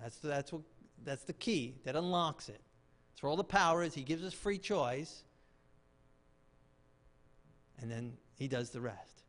That's, 0.00 0.16
the, 0.16 0.28
that's, 0.28 0.52
what, 0.52 0.62
that's 1.04 1.24
the 1.24 1.32
key 1.32 1.74
that 1.84 1.96
unlocks 1.96 2.48
it. 2.48 2.60
That's 3.10 3.22
where 3.22 3.30
all 3.30 3.36
the 3.36 3.44
power 3.44 3.82
is. 3.82 3.94
He 3.94 4.02
gives 4.02 4.24
us 4.24 4.32
free 4.32 4.58
choice, 4.58 5.22
and 7.80 7.90
then 7.90 8.14
he 8.34 8.48
does 8.48 8.70
the 8.70 8.80
rest. 8.80 9.22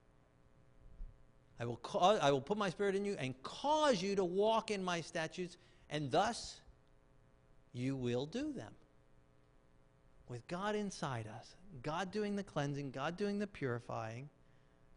I 1.59 1.65
will, 1.65 1.77
cause, 1.77 2.19
I 2.21 2.31
will 2.31 2.41
put 2.41 2.57
my 2.57 2.69
spirit 2.69 2.95
in 2.95 3.05
you 3.05 3.15
and 3.19 3.41
cause 3.43 4.01
you 4.01 4.15
to 4.15 4.25
walk 4.25 4.71
in 4.71 4.83
my 4.83 5.01
statutes, 5.01 5.57
and 5.89 6.09
thus 6.09 6.59
you 7.73 7.95
will 7.95 8.25
do 8.25 8.51
them. 8.51 8.71
With 10.29 10.47
God 10.47 10.75
inside 10.75 11.27
us, 11.37 11.55
God 11.83 12.11
doing 12.11 12.35
the 12.35 12.43
cleansing, 12.43 12.91
God 12.91 13.17
doing 13.17 13.39
the 13.39 13.47
purifying. 13.47 14.29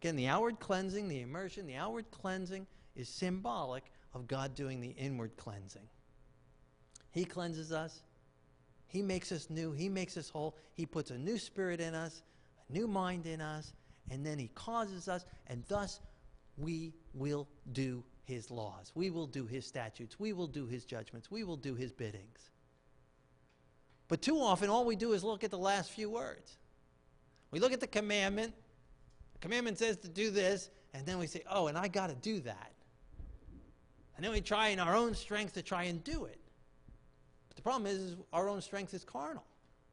Again, 0.01 0.15
the 0.15 0.27
outward 0.27 0.59
cleansing, 0.59 1.07
the 1.07 1.21
immersion, 1.21 1.65
the 1.65 1.75
outward 1.75 2.11
cleansing 2.11 2.67
is 2.95 3.09
symbolic 3.09 3.91
of 4.13 4.27
God 4.27 4.55
doing 4.55 4.79
the 4.79 4.89
inward 4.89 5.35
cleansing. 5.37 5.87
He 7.11 7.25
cleanses 7.25 7.71
us, 7.71 8.01
He 8.87 9.01
makes 9.01 9.31
us 9.31 9.49
new, 9.49 9.71
He 9.71 9.89
makes 9.89 10.17
us 10.17 10.29
whole, 10.29 10.55
He 10.73 10.85
puts 10.85 11.09
a 11.09 11.17
new 11.17 11.37
spirit 11.37 11.79
in 11.79 11.95
us, 11.95 12.21
a 12.69 12.73
new 12.73 12.87
mind 12.87 13.25
in 13.25 13.41
us, 13.41 13.73
and 14.11 14.25
then 14.25 14.37
He 14.37 14.49
causes 14.49 15.07
us, 15.07 15.25
and 15.47 15.63
thus 15.67 15.99
we 16.57 16.93
will 17.13 17.47
do 17.71 18.03
His 18.23 18.51
laws. 18.51 18.91
We 18.93 19.09
will 19.09 19.27
do 19.27 19.47
His 19.47 19.65
statutes. 19.65 20.19
We 20.19 20.31
will 20.33 20.47
do 20.47 20.67
His 20.67 20.85
judgments. 20.85 21.31
We 21.31 21.43
will 21.43 21.57
do 21.57 21.73
His 21.73 21.91
biddings. 21.91 22.51
But 24.07 24.21
too 24.21 24.39
often, 24.39 24.69
all 24.69 24.85
we 24.85 24.95
do 24.95 25.13
is 25.13 25.23
look 25.23 25.43
at 25.43 25.51
the 25.51 25.57
last 25.57 25.91
few 25.91 26.09
words. 26.09 26.57
We 27.51 27.59
look 27.59 27.73
at 27.73 27.79
the 27.79 27.87
commandment. 27.87 28.53
Commandment 29.41 29.77
says 29.77 29.97
to 29.97 30.07
do 30.07 30.31
this, 30.31 30.69
and 30.93 31.05
then 31.05 31.19
we 31.19 31.27
say, 31.27 31.43
oh, 31.49 31.67
and 31.67 31.77
I 31.77 31.87
got 31.87 32.09
to 32.09 32.15
do 32.15 32.39
that. 32.41 32.71
And 34.15 34.25
then 34.25 34.31
we 34.31 34.41
try 34.41 34.69
in 34.69 34.79
our 34.79 34.95
own 34.95 35.13
strength 35.13 35.53
to 35.53 35.61
try 35.61 35.83
and 35.83 36.03
do 36.03 36.25
it. 36.25 36.39
But 37.47 37.55
the 37.55 37.61
problem 37.61 37.85
is, 37.85 37.97
is 37.97 38.15
our 38.33 38.49
own 38.49 38.61
strength 38.61 38.93
is 38.93 39.03
carnal. 39.03 39.43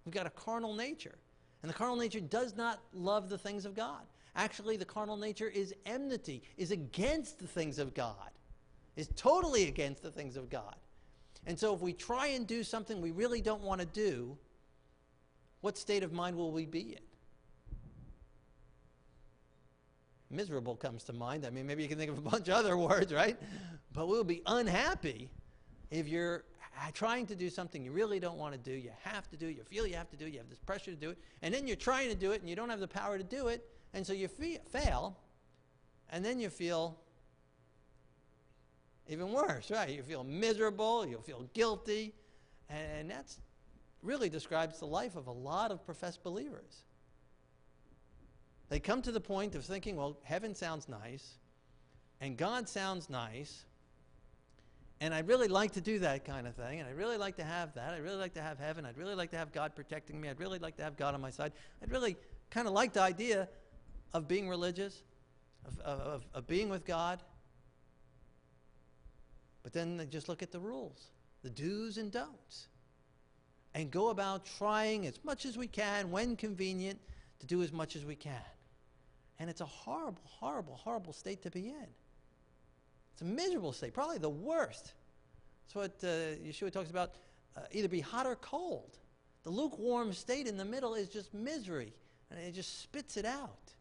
We've 0.04 0.14
got 0.14 0.26
a 0.26 0.30
carnal 0.30 0.74
nature. 0.74 1.16
And 1.62 1.70
the 1.70 1.74
carnal 1.74 1.96
nature 1.96 2.20
does 2.20 2.56
not 2.56 2.80
love 2.92 3.28
the 3.28 3.38
things 3.38 3.66
of 3.66 3.74
God. 3.74 4.02
Actually, 4.36 4.76
the 4.76 4.84
carnal 4.84 5.16
nature 5.16 5.48
is 5.48 5.74
enmity, 5.86 6.42
is 6.56 6.70
against 6.70 7.38
the 7.38 7.46
things 7.46 7.78
of 7.78 7.94
God, 7.94 8.30
is 8.96 9.08
totally 9.14 9.68
against 9.68 10.02
the 10.02 10.10
things 10.10 10.36
of 10.36 10.50
God. 10.50 10.74
And 11.46 11.58
so 11.58 11.74
if 11.74 11.80
we 11.80 11.92
try 11.92 12.28
and 12.28 12.46
do 12.46 12.62
something 12.64 13.00
we 13.00 13.10
really 13.10 13.40
don't 13.40 13.62
want 13.62 13.80
to 13.80 13.86
do, 13.86 14.36
what 15.60 15.78
state 15.78 16.02
of 16.02 16.12
mind 16.12 16.36
will 16.36 16.52
we 16.52 16.66
be 16.66 16.96
in? 16.96 17.02
Miserable 20.34 20.76
comes 20.76 21.04
to 21.04 21.12
mind. 21.12 21.46
I 21.46 21.50
mean, 21.50 21.66
maybe 21.66 21.82
you 21.82 21.88
can 21.88 21.98
think 21.98 22.10
of 22.10 22.18
a 22.18 22.22
bunch 22.22 22.48
of 22.48 22.54
other 22.54 22.76
words, 22.88 23.12
right? 23.12 23.36
But 23.92 24.08
we'll 24.08 24.24
be 24.24 24.42
unhappy 24.46 25.30
if 25.90 26.08
you're 26.08 26.44
trying 26.92 27.26
to 27.26 27.34
do 27.34 27.48
something 27.48 27.84
you 27.84 27.92
really 27.92 28.18
don't 28.18 28.36
want 28.36 28.52
to 28.52 28.58
do, 28.58 28.72
you 28.72 28.90
have 29.02 29.28
to 29.30 29.36
do, 29.36 29.46
it. 29.46 29.56
you 29.56 29.62
feel 29.62 29.86
you 29.86 29.94
have 29.94 30.10
to 30.10 30.16
do, 30.16 30.26
it. 30.26 30.32
you 30.32 30.38
have 30.38 30.48
this 30.50 30.58
pressure 30.58 30.90
to 30.90 30.96
do 30.96 31.10
it, 31.10 31.18
and 31.42 31.54
then 31.54 31.66
you're 31.66 31.76
trying 31.76 32.08
to 32.08 32.14
do 32.14 32.32
it 32.32 32.40
and 32.40 32.50
you 32.50 32.56
don't 32.56 32.68
have 32.68 32.80
the 32.80 32.88
power 32.88 33.16
to 33.16 33.24
do 33.24 33.48
it, 33.48 33.68
and 33.92 34.06
so 34.06 34.12
you 34.12 34.28
fe- 34.28 34.60
fail, 34.68 35.16
and 36.10 36.24
then 36.24 36.40
you 36.40 36.50
feel 36.50 36.98
even 39.08 39.30
worse, 39.32 39.70
right? 39.70 39.90
You 39.90 40.02
feel 40.02 40.24
miserable, 40.24 41.06
You'll 41.06 41.22
feel 41.22 41.48
guilty, 41.54 42.14
and 42.68 43.10
that's 43.10 43.38
really 44.02 44.28
describes 44.28 44.78
the 44.80 44.86
life 44.86 45.16
of 45.16 45.26
a 45.28 45.32
lot 45.32 45.70
of 45.70 45.84
professed 45.84 46.22
believers. 46.22 46.84
They 48.74 48.80
come 48.80 49.02
to 49.02 49.12
the 49.12 49.20
point 49.20 49.54
of 49.54 49.64
thinking, 49.64 49.94
well, 49.94 50.18
heaven 50.24 50.52
sounds 50.52 50.88
nice, 50.88 51.34
and 52.20 52.36
God 52.36 52.68
sounds 52.68 53.08
nice, 53.08 53.66
and 55.00 55.14
I'd 55.14 55.28
really 55.28 55.46
like 55.46 55.70
to 55.74 55.80
do 55.80 56.00
that 56.00 56.24
kind 56.24 56.48
of 56.48 56.56
thing, 56.56 56.80
and 56.80 56.88
I'd 56.88 56.96
really 56.96 57.16
like 57.16 57.36
to 57.36 57.44
have 57.44 57.72
that. 57.74 57.94
I'd 57.94 58.02
really 58.02 58.16
like 58.16 58.34
to 58.34 58.42
have 58.42 58.58
heaven. 58.58 58.84
I'd 58.84 58.98
really 58.98 59.14
like 59.14 59.30
to 59.30 59.36
have 59.36 59.52
God 59.52 59.76
protecting 59.76 60.20
me. 60.20 60.28
I'd 60.28 60.40
really 60.40 60.58
like 60.58 60.76
to 60.78 60.82
have 60.82 60.96
God 60.96 61.14
on 61.14 61.20
my 61.20 61.30
side. 61.30 61.52
I'd 61.84 61.92
really 61.92 62.16
kind 62.50 62.66
of 62.66 62.74
like 62.74 62.92
the 62.92 63.00
idea 63.00 63.48
of 64.12 64.26
being 64.26 64.48
religious, 64.48 65.04
of, 65.64 65.78
of, 65.78 66.26
of 66.34 66.48
being 66.48 66.68
with 66.68 66.84
God. 66.84 67.22
But 69.62 69.72
then 69.72 69.98
they 69.98 70.06
just 70.06 70.28
look 70.28 70.42
at 70.42 70.50
the 70.50 70.58
rules, 70.58 71.12
the 71.44 71.50
do's 71.50 71.96
and 71.96 72.10
don'ts, 72.10 72.66
and 73.72 73.88
go 73.92 74.08
about 74.08 74.46
trying 74.58 75.06
as 75.06 75.22
much 75.22 75.46
as 75.46 75.56
we 75.56 75.68
can, 75.68 76.10
when 76.10 76.34
convenient, 76.34 76.98
to 77.38 77.46
do 77.46 77.62
as 77.62 77.70
much 77.70 77.94
as 77.94 78.04
we 78.04 78.16
can. 78.16 78.42
And 79.38 79.50
it's 79.50 79.60
a 79.60 79.66
horrible, 79.66 80.22
horrible, 80.24 80.76
horrible 80.76 81.12
state 81.12 81.42
to 81.42 81.50
be 81.50 81.68
in. 81.68 81.86
It's 83.12 83.22
a 83.22 83.24
miserable 83.24 83.72
state, 83.72 83.94
probably 83.94 84.18
the 84.18 84.28
worst. 84.28 84.92
That's 85.66 85.74
what 85.74 86.08
uh, 86.08 86.36
Yeshua 86.44 86.72
talks 86.72 86.90
about 86.90 87.14
uh, 87.56 87.62
either 87.72 87.88
be 87.88 88.00
hot 88.00 88.26
or 88.26 88.36
cold. 88.36 88.98
The 89.44 89.50
lukewarm 89.50 90.12
state 90.12 90.46
in 90.46 90.56
the 90.56 90.64
middle 90.64 90.94
is 90.94 91.08
just 91.08 91.32
misery, 91.34 91.92
and 92.30 92.40
it 92.40 92.52
just 92.54 92.80
spits 92.82 93.16
it 93.16 93.24
out. 93.24 93.72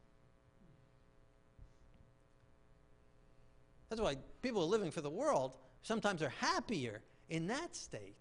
That's 3.89 4.01
why 4.01 4.17
people 4.41 4.67
living 4.67 4.91
for 4.91 5.01
the 5.01 5.09
world 5.09 5.57
sometimes 5.83 6.21
are 6.21 6.33
happier 6.39 7.01
in 7.29 7.47
that 7.47 7.75
state. 7.75 8.17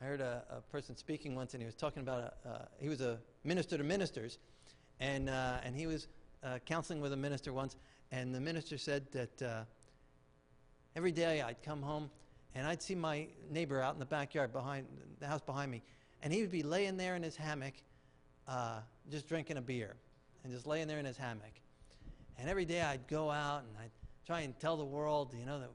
I 0.00 0.06
heard 0.06 0.22
a, 0.22 0.42
a, 0.50 0.60
person 0.72 0.96
speaking 0.96 1.34
once, 1.34 1.52
and 1.52 1.62
he 1.62 1.66
was 1.66 1.74
talking 1.74 2.00
about 2.00 2.32
a, 2.44 2.48
uh, 2.48 2.58
he 2.78 2.88
was 2.88 3.02
a 3.02 3.18
minister 3.44 3.76
to 3.76 3.84
ministers, 3.84 4.38
and 4.98 5.28
uh, 5.28 5.58
and 5.62 5.76
he 5.76 5.86
was 5.86 6.08
uh, 6.42 6.58
counseling 6.64 7.02
with 7.02 7.12
a 7.12 7.16
minister 7.16 7.52
once, 7.52 7.76
and 8.10 8.34
the 8.34 8.40
minister 8.40 8.78
said 8.78 9.04
that 9.12 9.42
uh, 9.42 9.64
every 10.96 11.12
day 11.12 11.42
I'd 11.42 11.62
come 11.62 11.82
home, 11.82 12.10
and 12.54 12.66
I'd 12.66 12.82
see 12.82 12.94
my 12.94 13.26
neighbor 13.50 13.82
out 13.82 13.92
in 13.92 14.00
the 14.00 14.06
backyard 14.06 14.54
behind 14.54 14.86
the 15.18 15.26
house 15.26 15.42
behind 15.42 15.70
me, 15.70 15.82
and 16.22 16.32
he 16.32 16.40
would 16.40 16.50
be 16.50 16.62
laying 16.62 16.96
there 16.96 17.14
in 17.14 17.22
his 17.22 17.36
hammock, 17.36 17.74
uh, 18.48 18.80
just 19.10 19.28
drinking 19.28 19.58
a 19.58 19.62
beer, 19.62 19.96
and 20.44 20.52
just 20.52 20.66
laying 20.66 20.88
there 20.88 20.98
in 20.98 21.04
his 21.04 21.18
hammock, 21.18 21.52
and 22.38 22.48
every 22.48 22.64
day 22.64 22.80
I'd 22.80 23.06
go 23.06 23.30
out 23.30 23.64
and 23.64 23.76
I'd 23.78 23.90
try 24.26 24.40
and 24.40 24.58
tell 24.60 24.78
the 24.78 24.84
world, 24.84 25.34
you 25.38 25.44
know, 25.44 25.60
that, 25.60 25.70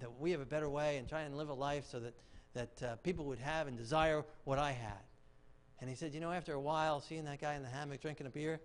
that 0.00 0.18
we 0.18 0.32
have 0.32 0.40
a 0.40 0.46
better 0.46 0.68
way 0.68 0.96
and 0.96 1.08
try 1.08 1.20
and 1.20 1.36
live 1.36 1.50
a 1.50 1.54
life 1.54 1.84
so 1.88 2.00
that, 2.00 2.14
that 2.60 2.82
uh, 2.82 2.96
people 2.96 3.24
would 3.26 3.38
have 3.38 3.66
and 3.66 3.76
desire 3.76 4.24
what 4.44 4.58
I 4.58 4.72
had. 4.72 5.02
And 5.80 5.88
he 5.88 5.96
said, 5.96 6.12
you 6.12 6.20
know, 6.20 6.30
after 6.30 6.52
a 6.52 6.60
while, 6.60 7.00
seeing 7.00 7.24
that 7.24 7.40
guy 7.40 7.54
in 7.54 7.62
the 7.62 7.68
hammock 7.68 8.00
drinking 8.02 8.26
a 8.26 8.30
beer, 8.30 8.60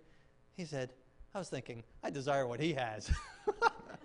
he 0.56 0.64
said, 0.64 0.90
I 1.34 1.38
was 1.38 1.48
thinking, 1.48 1.82
I 2.02 2.10
desire 2.10 2.46
what 2.46 2.60
he 2.60 2.74
has. 2.74 3.10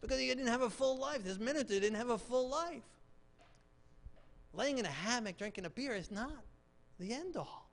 because 0.00 0.18
he 0.18 0.26
didn't 0.28 0.46
have 0.46 0.62
a 0.62 0.70
full 0.70 0.98
life. 0.98 1.24
This 1.24 1.38
minister 1.38 1.80
didn't 1.80 1.96
have 1.96 2.10
a 2.10 2.18
full 2.18 2.48
life. 2.48 2.82
Laying 4.52 4.78
in 4.78 4.86
a 4.86 4.88
hammock 4.88 5.36
drinking 5.36 5.64
a 5.64 5.70
beer 5.70 5.94
is 5.94 6.10
not 6.10 6.32
the 6.98 7.12
end 7.12 7.36
all 7.36 7.70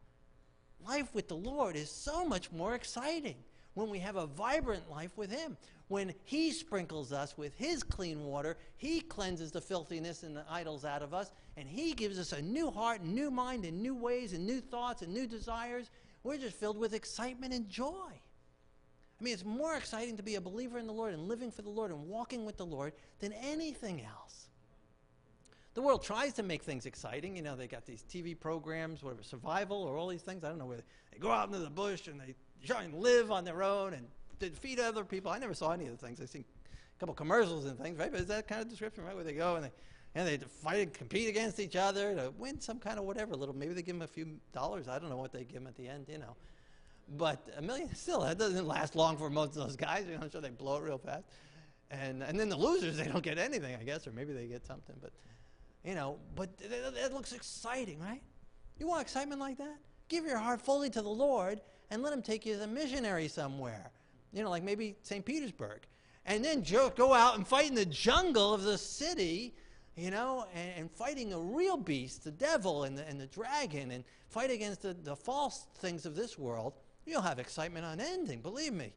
life 0.85 1.13
with 1.13 1.27
the 1.27 1.35
Lord 1.35 1.75
is 1.75 1.89
so 1.89 2.25
much 2.25 2.51
more 2.51 2.75
exciting 2.75 3.35
when 3.77 3.91
we 3.91 3.99
have 3.99 4.15
a 4.15 4.25
vibrant 4.25 4.89
life 4.89 5.15
with 5.17 5.31
Him. 5.31 5.55
When 5.87 6.11
He 6.23 6.51
sprinkles 6.51 7.13
us 7.13 7.37
with 7.37 7.55
His 7.55 7.83
clean 7.83 8.25
water, 8.25 8.57
He 8.75 9.01
cleanses 9.01 9.51
the 9.51 9.61
filthiness 9.61 10.23
and 10.23 10.35
the 10.35 10.43
idols 10.49 10.83
out 10.83 11.03
of 11.03 11.13
us, 11.13 11.31
and 11.55 11.69
He 11.69 11.93
gives 11.93 12.17
us 12.17 12.33
a 12.33 12.41
new 12.41 12.71
heart, 12.71 13.01
and 13.01 13.13
new 13.13 13.29
mind, 13.29 13.65
and 13.65 13.79
new 13.79 13.93
ways, 13.93 14.33
and 14.33 14.47
new 14.47 14.61
thoughts, 14.61 15.03
and 15.03 15.13
new 15.13 15.27
desires. 15.27 15.91
We're 16.23 16.37
just 16.37 16.57
filled 16.57 16.79
with 16.79 16.93
excitement 16.95 17.53
and 17.53 17.69
joy. 17.69 18.11
I 19.19 19.23
mean, 19.23 19.33
it's 19.33 19.45
more 19.45 19.75
exciting 19.75 20.17
to 20.17 20.23
be 20.23 20.35
a 20.35 20.41
believer 20.41 20.79
in 20.79 20.87
the 20.87 20.93
Lord 20.93 21.13
and 21.13 21.27
living 21.27 21.51
for 21.51 21.61
the 21.61 21.69
Lord 21.69 21.91
and 21.91 22.07
walking 22.07 22.45
with 22.45 22.57
the 22.57 22.65
Lord 22.65 22.93
than 23.19 23.31
anything 23.33 24.01
else. 24.01 24.47
The 25.75 25.83
world 25.83 26.01
tries 26.01 26.33
to 26.33 26.43
make 26.43 26.63
things 26.63 26.87
exciting. 26.87 27.35
You 27.35 27.43
know, 27.43 27.55
they 27.55 27.67
got 27.67 27.85
these 27.85 28.03
TV 28.03 28.37
programs, 28.37 29.03
whatever, 29.03 29.21
survival 29.21 29.83
or 29.83 29.97
all 29.97 30.07
these 30.07 30.23
things. 30.23 30.43
I 30.43 30.49
don't 30.49 30.57
know 30.57 30.65
where 30.65 30.77
they, 30.77 30.83
they 31.13 31.19
go 31.19 31.29
out 31.29 31.47
into 31.47 31.59
the 31.59 31.69
bush 31.69 32.07
and 32.07 32.19
they 32.19 32.33
try 32.65 32.83
and 32.83 32.93
live 32.93 33.31
on 33.31 33.45
their 33.45 33.63
own 33.63 33.93
and 33.93 34.07
defeat 34.39 34.79
other 34.79 35.03
people. 35.03 35.31
I 35.31 35.39
never 35.39 35.53
saw 35.53 35.71
any 35.71 35.85
of 35.85 35.91
the 35.91 36.05
things. 36.05 36.21
I've 36.21 36.29
seen 36.29 36.45
a 36.95 36.99
couple 36.99 37.15
commercials 37.15 37.65
and 37.65 37.77
things, 37.77 37.97
right? 37.97 38.11
But 38.11 38.21
is 38.21 38.27
that 38.27 38.47
kind 38.47 38.61
of 38.61 38.69
description, 38.69 39.03
right? 39.03 39.15
Where 39.15 39.23
they 39.23 39.33
go 39.33 39.55
and 39.55 39.65
they 39.65 39.71
and 40.15 40.27
they 40.27 40.37
fight 40.37 40.79
and 40.79 40.93
compete 40.93 41.29
against 41.29 41.59
each 41.59 41.75
other 41.75 42.15
to 42.15 42.33
win 42.37 42.59
some 42.59 42.79
kind 42.79 42.97
of 42.97 43.05
whatever 43.05 43.35
little. 43.35 43.55
Maybe 43.55 43.73
they 43.73 43.83
give 43.83 43.95
them 43.95 44.01
a 44.01 44.07
few 44.07 44.39
dollars. 44.51 44.87
I 44.87 44.97
don't 44.97 45.09
know 45.09 45.17
what 45.17 45.31
they 45.31 45.43
give 45.43 45.55
them 45.55 45.67
at 45.67 45.75
the 45.75 45.87
end, 45.87 46.07
you 46.09 46.17
know. 46.17 46.35
But 47.17 47.47
a 47.55 47.61
million 47.61 47.93
still 47.93 48.21
that 48.21 48.37
doesn't 48.37 48.67
last 48.67 48.95
long 48.95 49.17
for 49.17 49.29
most 49.29 49.55
of 49.55 49.63
those 49.63 49.75
guys. 49.75 50.05
You 50.07 50.15
know, 50.15 50.23
I'm 50.23 50.31
sure 50.31 50.41
they 50.41 50.49
blow 50.49 50.77
it 50.77 50.83
real 50.83 50.97
fast. 50.97 51.25
And 51.91 52.23
and 52.23 52.39
then 52.39 52.49
the 52.49 52.57
losers 52.57 52.97
they 52.97 53.05
don't 53.05 53.23
get 53.23 53.37
anything, 53.37 53.75
I 53.75 53.83
guess, 53.83 54.07
or 54.07 54.11
maybe 54.11 54.33
they 54.33 54.47
get 54.47 54.65
something. 54.65 54.95
But 55.01 55.11
you 55.85 55.95
know, 55.95 56.17
but 56.35 56.49
it 56.59 57.13
looks 57.13 57.31
exciting, 57.31 57.99
right? 57.99 58.21
You 58.79 58.87
want 58.87 59.01
excitement 59.01 59.39
like 59.39 59.57
that? 59.59 59.77
Give 60.09 60.25
your 60.25 60.37
heart 60.37 60.61
fully 60.61 60.89
to 60.89 61.01
the 61.01 61.09
Lord 61.09 61.61
and 61.89 62.01
let 62.01 62.13
Him 62.13 62.21
take 62.21 62.45
you 62.45 62.53
as 62.53 62.61
a 62.61 62.67
missionary 62.67 63.27
somewhere. 63.27 63.91
You 64.33 64.43
know, 64.43 64.49
like 64.49 64.63
maybe 64.63 64.95
St. 65.03 65.23
Petersburg. 65.25 65.81
And 66.25 66.43
then 66.43 66.63
go 66.95 67.13
out 67.13 67.37
and 67.37 67.47
fight 67.47 67.69
in 67.69 67.75
the 67.75 67.85
jungle 67.85 68.53
of 68.53 68.63
the 68.63 68.77
city 68.77 69.53
you 69.97 70.11
know, 70.11 70.45
and, 70.53 70.71
and, 70.77 70.91
fighting 70.91 71.33
a 71.33 71.39
real 71.39 71.75
beast, 71.75 72.23
the 72.23 72.31
devil 72.31 72.83
and 72.83 72.95
the, 72.95 73.07
and 73.09 73.19
the 73.19 73.25
dragon, 73.25 73.89
and 73.89 74.03
fight 74.29 74.51
against 74.51 74.83
the, 74.83 74.93
the 74.93 75.15
false 75.15 75.65
things 75.79 76.05
of 76.05 76.15
this 76.15 76.37
world, 76.37 76.73
you'll 77.07 77.21
have 77.21 77.39
excitement 77.39 77.83
unending, 77.83 78.39
believe 78.41 78.73
me. 78.73 78.93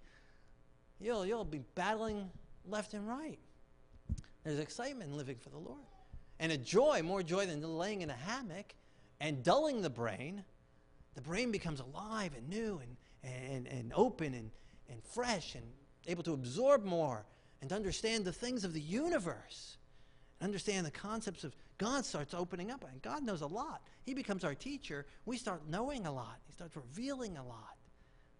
You'll, 1.01 1.25
you'll 1.25 1.47
be 1.47 1.63
battling 1.75 2.31
left 2.67 2.93
and 2.93 3.09
right. 3.09 3.39
There's 4.45 4.59
excitement 4.59 5.11
in 5.11 5.17
living 5.17 5.37
for 5.37 5.49
the 5.49 5.59
Lord. 5.59 5.81
And 6.39 6.53
a 6.53 6.59
joy, 6.59 7.03
more 7.03 7.23
joy 7.23 7.47
than 7.47 7.63
laying 7.63 8.03
in 8.03 8.11
a 8.11 8.15
hammock 8.15 8.75
and 9.21 9.43
dulling 9.43 9.81
the 9.81 9.91
brain. 9.91 10.45
The 11.15 11.23
brain 11.23 11.51
becomes 11.51 11.81
alive 11.81 12.33
and 12.37 12.49
new 12.49 12.81
and, 12.83 12.97
and, 13.23 13.67
and 13.67 13.93
open 13.95 14.35
and, 14.35 14.51
and 14.89 15.03
fresh 15.05 15.55
and 15.55 15.65
able 16.07 16.23
to 16.25 16.33
absorb 16.33 16.85
more 16.85 17.25
and 17.61 17.71
to 17.71 17.77
understand 17.77 18.25
the 18.25 18.33
things 18.33 18.65
of 18.65 18.73
the 18.73 18.81
universe 18.81 19.77
and 20.41 20.47
understand 20.47 20.87
the 20.87 20.91
concepts 20.91 21.45
of 21.45 21.55
God 21.81 22.05
starts 22.05 22.35
opening 22.35 22.71
up, 22.71 22.85
and 22.91 23.01
God 23.01 23.23
knows 23.23 23.41
a 23.41 23.47
lot. 23.47 23.81
He 24.03 24.13
becomes 24.13 24.45
our 24.45 24.55
teacher. 24.55 25.07
We 25.25 25.39
start 25.39 25.63
knowing 25.67 26.07
a 26.07 26.13
lot. 26.13 26.39
He 26.47 26.53
starts 26.53 26.77
revealing 26.77 27.39
a 27.39 27.43
lot. 27.43 27.77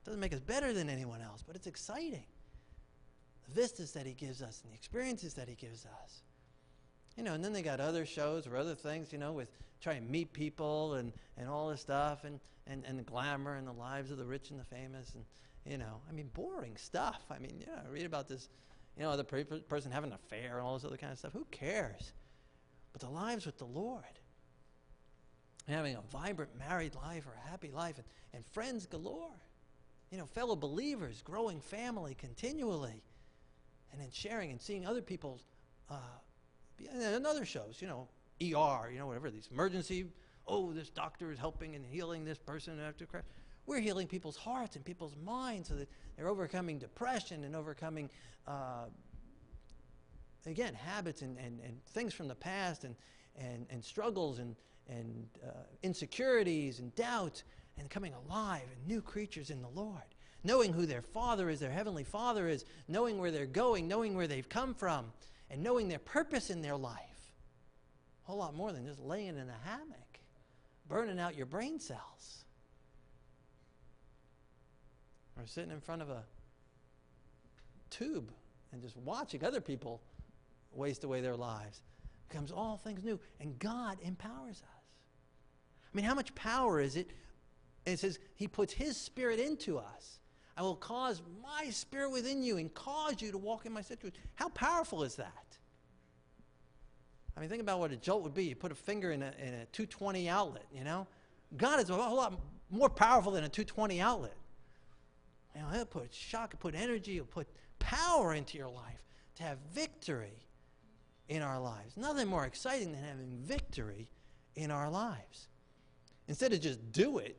It 0.03 0.05
doesn't 0.05 0.21
make 0.21 0.35
us 0.35 0.41
better 0.41 0.75
than 0.75 0.91
anyone 0.91 1.23
else, 1.23 1.43
but 1.47 1.57
it's 1.57 1.67
exciting. 1.67 2.27
The 3.49 3.61
vistas 3.61 3.93
that 3.93 4.05
He 4.07 4.13
gives 4.13 4.43
us 4.43 4.61
and 4.63 4.73
the 4.73 4.77
experiences 4.77 5.33
that 5.35 5.49
He 5.49 5.55
gives 5.55 5.87
us. 5.87 6.23
You 7.17 7.23
know, 7.23 7.33
and 7.33 7.43
then 7.43 7.55
they 7.55 7.63
got 7.63 7.81
other 7.81 8.05
shows 8.05 8.47
or 8.47 8.59
other 8.59 8.75
things, 8.75 9.11
you 9.11 9.19
know, 9.19 9.33
with 9.33 9.49
trying 9.81 10.05
to 10.05 10.11
meet 10.11 10.35
people 10.35 10.95
and, 10.95 11.11
and 11.39 11.49
all 11.49 11.71
this 11.71 11.81
stuff 11.81 12.25
and, 12.25 12.41
and, 12.71 12.85
and 12.87 12.99
the 12.99 13.03
glamour 13.03 13.57
and 13.57 13.67
the 13.67 13.73
lives 13.73 14.11
of 14.11 14.19
the 14.19 14.25
rich 14.25 14.51
and 14.51 14.61
the 14.61 14.65
famous 14.65 15.15
and, 15.15 15.25
you 15.67 15.77
know, 15.77 16.01
I 16.09 16.13
mean, 16.13 16.31
boring 16.33 16.77
stuff. 16.77 17.23
I 17.31 17.39
mean, 17.39 17.61
yeah, 17.61 17.83
I 17.85 17.91
read 17.91 18.07
about 18.07 18.29
this 18.29 18.49
you 18.97 19.07
know, 19.07 19.17
the 19.17 19.25
person 19.25 19.91
having 19.91 20.11
an 20.11 20.17
affair 20.17 20.59
and 20.59 20.67
all 20.67 20.75
this 20.75 20.85
other 20.85 20.97
kind 20.97 21.13
of 21.13 21.19
stuff. 21.19 21.33
Who 21.33 21.47
cares? 21.51 22.13
But 22.93 23.01
the 23.01 23.09
lives 23.09 23.47
with 23.47 23.57
the 23.57 23.65
Lord, 23.65 24.05
having 25.69 25.97
a 25.97 26.03
vibrant 26.13 26.51
married 26.59 26.95
life 26.95 27.27
or 27.27 27.33
a 27.33 27.51
happy 27.51 27.71
life, 27.71 27.97
and, 27.97 28.07
and 28.35 28.45
friends 28.45 28.87
galore, 28.87 29.31
you 30.11 30.19
know, 30.19 30.27
fellow 30.27 30.57
believers, 30.57 31.23
growing 31.23 31.61
family 31.61 32.15
continually, 32.15 33.03
and 33.93 34.01
then 34.01 34.09
sharing 34.13 34.51
and 34.51 34.61
seeing 34.61 34.87
other 34.87 35.03
people's, 35.03 35.45
uh, 35.89 35.95
and 36.93 37.27
other 37.27 37.45
shows, 37.45 37.79
you 37.81 37.89
know, 37.89 38.09
ER, 38.43 38.91
you 38.91 38.99
know, 38.99 39.07
whatever, 39.07 39.31
these 39.31 39.49
emergency, 39.53 40.05
oh, 40.47 40.73
this 40.73 40.91
doctor 40.91 41.31
is 41.31 41.39
helping 41.39 41.75
and 41.75 41.85
healing 41.85 42.25
this 42.25 42.39
person 42.39 42.79
after 42.81 43.07
Christ. 43.07 43.27
We're 43.67 43.81
healing 43.81 44.07
people's 44.07 44.37
hearts 44.37 44.77
and 44.77 44.85
people's 44.85 45.15
minds 45.25 45.69
so 45.69 45.75
that 45.75 45.89
they're 46.17 46.29
overcoming 46.29 46.79
depression 46.79 47.45
and 47.45 47.55
overcoming, 47.55 48.11
uh, 48.47 48.87
again, 50.47 50.75
habits 50.75 51.23
and, 51.23 51.39
and, 51.39 51.61
and 51.61 51.85
things 51.87 52.13
from 52.13 52.27
the 52.27 52.35
past 52.35 52.85
and, 52.85 52.97
and, 53.37 53.67
and 53.71 53.85
struggles 53.85 54.39
and, 54.39 54.57
and 54.89 55.29
uh, 55.47 55.53
insecurities 55.83 56.81
and 56.81 56.95
doubts 56.95 57.45
and 57.79 57.89
coming 57.91 58.13
alive 58.27 58.65
and 58.75 58.87
new 58.87 59.01
creatures 59.01 59.51
in 59.51 59.63
the 59.63 59.69
Lord. 59.69 60.03
Knowing 60.43 60.73
who 60.73 60.87
their 60.87 61.03
Father 61.03 61.51
is, 61.51 61.61
their 61.61 61.71
Heavenly 61.71 62.05
Father 62.05 62.49
is, 62.49 62.65
knowing 62.89 63.19
where 63.19 63.31
they're 63.31 63.47
going, 63.47 63.87
knowing 63.87 64.15
where 64.15 64.27
they've 64.27 64.49
come 64.49 64.75
from, 64.75 65.13
and 65.51 65.63
knowing 65.63 65.89
their 65.89 65.99
purpose 65.99 66.51
in 66.51 66.63
their 66.63 66.77
life. 66.77 67.33
A 68.25 68.31
whole 68.31 68.39
lot 68.39 68.55
more 68.55 68.73
than 68.73 68.87
just 68.87 69.01
laying 69.01 69.37
in 69.37 69.49
a 69.49 69.69
hammock, 69.69 70.00
burning 70.91 71.19
out 71.19 71.37
your 71.37 71.47
brain 71.47 71.79
cells. 71.81 72.45
or 75.41 75.47
sitting 75.47 75.71
in 75.71 75.81
front 75.81 76.03
of 76.03 76.11
a 76.11 76.23
tube 77.89 78.31
and 78.73 78.83
just 78.83 78.97
watching 78.99 79.45
other 79.45 79.61
people 79.61 80.03
waste 80.73 81.05
away 81.05 81.21
their 81.21 81.37
lives 81.37 81.81
becomes 82.29 82.53
all 82.53 82.77
things 82.77 83.03
new. 83.03 83.19
And 83.41 83.59
God 83.59 83.99
empowers 84.03 84.63
us. 84.63 84.85
I 85.83 85.97
mean, 85.97 86.05
how 86.05 86.15
much 86.15 86.35
power 86.35 86.81
is 86.81 86.95
it? 86.95 87.11
It 87.87 87.99
says, 87.99 88.19
He 88.37 88.47
puts 88.47 88.73
His 88.73 88.97
Spirit 88.97 89.41
into 89.41 89.79
us. 89.79 90.21
I 90.57 90.63
will 90.63 90.77
cause 90.77 91.23
my 91.43 91.71
Spirit 91.71 92.13
within 92.13 92.43
you 92.43 92.59
and 92.59 92.73
cause 92.73 93.21
you 93.21 93.33
to 93.33 93.39
walk 93.39 93.67
in 93.67 93.73
my 93.73 93.83
statutes. 93.83 94.19
How 94.35 94.51
powerful 94.51 95.03
is 95.03 95.17
that? 95.17 95.50
I 97.37 97.41
mean, 97.41 97.49
think 97.49 97.63
about 97.63 97.79
what 97.79 97.93
a 97.93 97.97
jolt 97.97 98.23
would 98.23 98.35
be. 98.35 98.45
You 98.45 98.57
put 98.57 98.73
a 98.73 98.77
finger 98.77 99.13
in 99.13 99.23
a, 99.23 99.33
in 99.39 99.55
a 99.55 99.65
220 99.73 100.29
outlet, 100.29 100.67
you 100.75 100.85
know? 100.85 101.07
God 101.57 101.81
is 101.81 101.91
a 101.91 101.95
whole 101.95 102.17
lot 102.17 102.39
more 102.71 102.89
powerful 102.89 103.33
than 103.33 103.45
a 103.45 103.49
220 103.49 104.01
outlet. 104.01 104.37
You 105.55 105.63
know, 105.63 105.69
it'll 105.73 105.87
put 105.87 106.13
shock, 106.15 106.51
it'll 106.55 106.61
put 106.61 106.75
energy, 106.75 107.17
it'll 107.17 107.27
put 107.27 107.49
power 107.79 108.35
into 108.35 108.57
your 108.57 108.69
life 108.69 109.03
to 109.37 109.43
have 109.43 109.59
victory 109.73 110.47
in 111.29 111.43
our 111.43 111.61
lives. 111.61 111.97
Nothing 111.97 112.29
more 112.29 112.45
exciting 112.45 112.93
than 112.93 113.03
having 113.03 113.39
victory 113.43 114.09
in 114.55 114.71
our 114.71 114.91
lives. 114.91 115.49
Instead 116.29 116.53
of 116.53 116.61
just 116.61 116.93
do 116.93 117.19
it, 117.19 117.37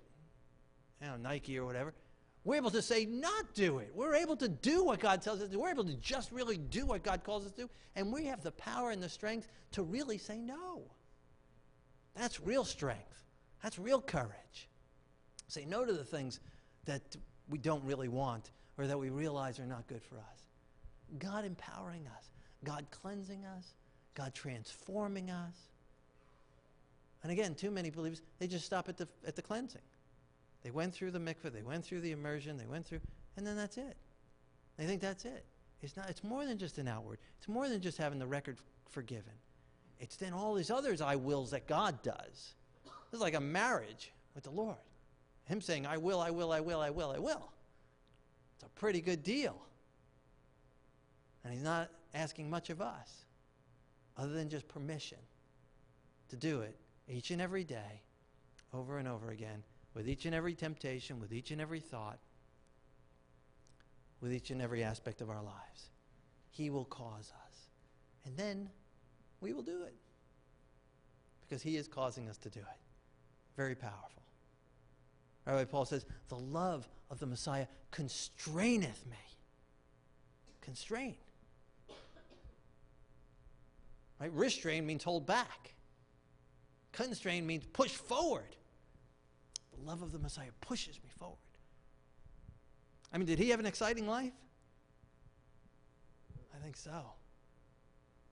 you 1.02 1.08
know, 1.08 1.18
Nike 1.18 1.58
or 1.58 1.66
whatever, 1.66 1.94
we're 2.44 2.56
able 2.56 2.72
to 2.72 2.82
say, 2.82 3.06
not 3.06 3.54
do 3.54 3.78
it. 3.78 3.92
We're 3.94 4.16
able 4.16 4.36
to 4.38 4.48
do 4.48 4.84
what 4.84 5.00
God 5.00 5.22
tells 5.22 5.42
us 5.42 5.48
to 5.48 5.54
do. 5.54 5.60
We're 5.60 5.70
able 5.70 5.84
to 5.84 5.94
just 5.96 6.32
really 6.32 6.58
do 6.58 6.88
what 6.88 7.04
God 7.04 7.24
calls 7.24 7.46
us 7.46 7.52
to 7.52 7.64
do. 7.64 7.70
And 7.96 8.12
we 8.12 8.26
have 8.26 8.42
the 8.42 8.52
power 8.52 8.90
and 8.90 9.02
the 9.02 9.10
strength 9.10 9.48
to 9.74 9.84
really 9.84 10.18
say 10.18 10.40
no. 10.40 10.82
That's 12.16 12.40
real 12.42 12.64
strength. 12.64 13.24
That's 13.62 13.78
real 13.78 14.02
courage. 14.02 14.70
Say 15.48 15.66
no 15.66 15.86
to 15.86 15.94
the 15.94 16.04
things 16.04 16.40
that 16.86 17.16
we 17.48 17.60
don't 17.60 17.84
really 17.84 18.08
want 18.08 18.52
or 18.78 18.88
that 18.88 18.98
we 18.98 19.10
realize 19.10 19.60
are 19.60 19.68
not 19.68 19.86
good 19.88 20.02
for 20.02 20.16
us. 20.18 20.46
God 21.20 21.46
empowering 21.46 22.08
us, 22.18 22.32
God 22.64 22.86
cleansing 22.90 23.46
us, 23.46 23.76
God 24.16 24.34
transforming 24.34 25.30
us. 25.30 25.56
And 27.22 27.32
again, 27.32 27.54
too 27.54 27.70
many 27.70 27.92
believers, 27.92 28.24
they 28.40 28.48
just 28.48 28.66
stop 28.66 28.90
at 28.90 28.98
the, 28.98 29.08
at 29.28 29.36
the 29.36 29.42
cleansing. 29.44 29.82
They 30.64 30.72
went 30.72 30.94
through 30.94 31.12
the 31.12 31.20
mikveh, 31.20 31.52
they 31.52 31.64
went 31.64 31.84
through 31.84 32.02
the 32.02 32.12
immersion, 32.12 32.58
they 32.58 32.68
went 32.68 32.86
through, 32.86 33.02
and 33.38 33.46
then 33.46 33.56
that's 33.56 33.78
it. 33.78 33.98
They 34.78 34.86
think 34.86 35.02
that's 35.02 35.26
it. 35.26 35.46
It's, 35.82 35.98
not, 35.98 36.10
it's 36.10 36.24
more 36.24 36.46
than 36.46 36.58
just 36.58 36.78
an 36.78 36.88
outward. 36.88 37.18
It's 37.40 37.48
more 37.48 37.68
than 37.68 37.82
just 37.82 37.98
having 37.98 38.20
the 38.20 38.28
record 38.28 38.58
forgiven. 38.90 39.34
It's 40.00 40.16
then 40.16 40.34
all 40.34 40.54
these 40.54 40.72
others 40.72 41.02
I 41.02 41.16
wills 41.16 41.52
that 41.52 41.68
God 41.68 42.02
does. 42.04 42.54
It's 43.12 43.22
like 43.22 43.34
a 43.34 43.42
marriage 43.42 44.12
with 44.36 44.44
the 44.44 44.52
Lord. 44.52 44.78
Him 45.46 45.62
saying, 45.62 45.86
I 45.86 45.98
will, 45.98 46.20
I 46.20 46.30
will, 46.30 46.52
I 46.52 46.60
will, 46.60 46.80
I 46.80 46.90
will, 46.92 47.12
I 47.12 47.20
will. 47.20 47.52
It's 48.56 48.64
a 48.64 48.80
pretty 48.80 49.02
good 49.02 49.24
deal. 49.24 49.60
And 51.44 51.52
he's 51.52 51.64
not 51.64 51.90
asking 52.14 52.50
much 52.50 52.70
of 52.70 52.82
us 52.82 53.26
other 54.18 54.34
than 54.34 54.50
just 54.50 54.68
permission 54.68 55.18
to 56.30 56.36
do 56.36 56.62
it 56.62 56.76
each 57.10 57.32
and 57.32 57.42
every 57.42 57.64
day, 57.64 58.02
over 58.74 58.98
and 58.98 59.08
over 59.08 59.32
again, 59.32 59.64
with 59.94 60.08
each 60.08 60.26
and 60.26 60.34
every 60.34 60.54
temptation, 60.54 61.20
with 61.20 61.34
each 61.34 61.52
and 61.52 61.60
every 61.60 61.80
thought, 61.80 62.20
with 64.22 64.32
each 64.32 64.52
and 64.52 64.62
every 64.62 64.84
aspect 64.84 65.22
of 65.22 65.30
our 65.30 65.42
lives. 65.42 65.90
He 66.52 66.70
will 66.70 66.86
cause 66.86 67.32
us. 67.48 67.56
And 68.26 68.38
then 68.38 68.70
we 69.42 69.54
will 69.54 69.64
do 69.64 69.84
it 69.84 69.96
because 71.42 71.62
He 71.62 71.76
is 71.76 71.88
causing 71.88 72.30
us 72.30 72.38
to 72.38 72.50
do 72.50 72.60
it. 72.60 72.80
Very 73.58 73.76
powerful. 73.76 74.22
Rabbi 75.46 75.66
Paul 75.66 75.86
says, 75.86 76.06
the 76.30 76.38
love 76.38 76.88
of 77.10 77.20
the 77.20 77.26
Messiah 77.26 77.66
constraineth 77.92 79.06
me. 79.10 79.18
Constrain. 80.62 81.16
Right? 84.20 84.32
Restrain 84.34 84.86
means 84.86 85.04
hold 85.04 85.26
back. 85.26 85.74
Constrain 86.92 87.48
means 87.48 87.66
push 87.74 87.92
forward. 87.92 88.56
Love 89.86 90.02
of 90.02 90.12
the 90.12 90.20
Messiah 90.20 90.52
pushes 90.62 91.00
me 91.04 91.10
forward. 91.18 91.38
I 93.14 93.18
mean, 93.18 93.28
did 93.28 93.40
he 93.40 93.50
have 93.50 93.60
an 93.60 93.66
exciting 93.66 94.08
life? 94.08 94.34
I 96.56 96.64
think 96.64 96.78
so. 96.78 97.02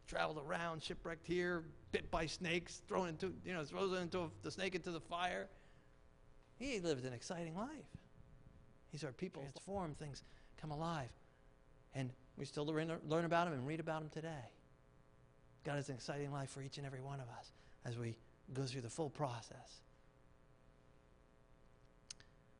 Traveled 0.08 0.42
around, 0.46 0.82
shipwrecked 0.82 1.28
here, 1.28 1.64
bit 1.92 2.10
by 2.10 2.26
snakes, 2.26 2.82
thrown 2.88 3.10
into, 3.10 3.34
you 3.46 3.54
know, 3.54 3.64
throws 3.64 3.98
into 4.00 4.20
a, 4.20 4.30
the 4.44 4.52
snake 4.52 4.76
into 4.76 4.92
the 4.92 5.00
fire. 5.00 5.48
He 6.58 6.80
lived 6.80 7.06
an 7.06 7.14
exciting 7.14 7.56
life. 7.56 7.70
These 8.92 9.04
are 9.04 9.12
people 9.12 9.44
transform, 9.44 9.94
things 9.96 10.24
come 10.60 10.72
alive. 10.72 11.10
And 11.94 12.12
we 12.38 12.46
still 12.46 12.66
learn, 12.66 12.92
learn 13.08 13.26
about 13.26 13.48
him 13.48 13.54
and 13.54 13.68
read 13.68 13.80
about 13.80 14.02
him 14.02 14.10
today. 14.10 14.52
God 15.64 15.76
has 15.76 15.90
an 15.90 15.96
exciting 15.96 16.32
life 16.32 16.50
for 16.50 16.62
each 16.62 16.78
and 16.78 16.88
every 16.88 17.02
one 17.02 17.20
of 17.20 17.28
us 17.38 17.52
as 17.86 17.98
we 17.98 18.18
go 18.54 18.64
through 18.64 18.82
the 18.82 18.90
full 18.90 19.10
process. 19.10 19.82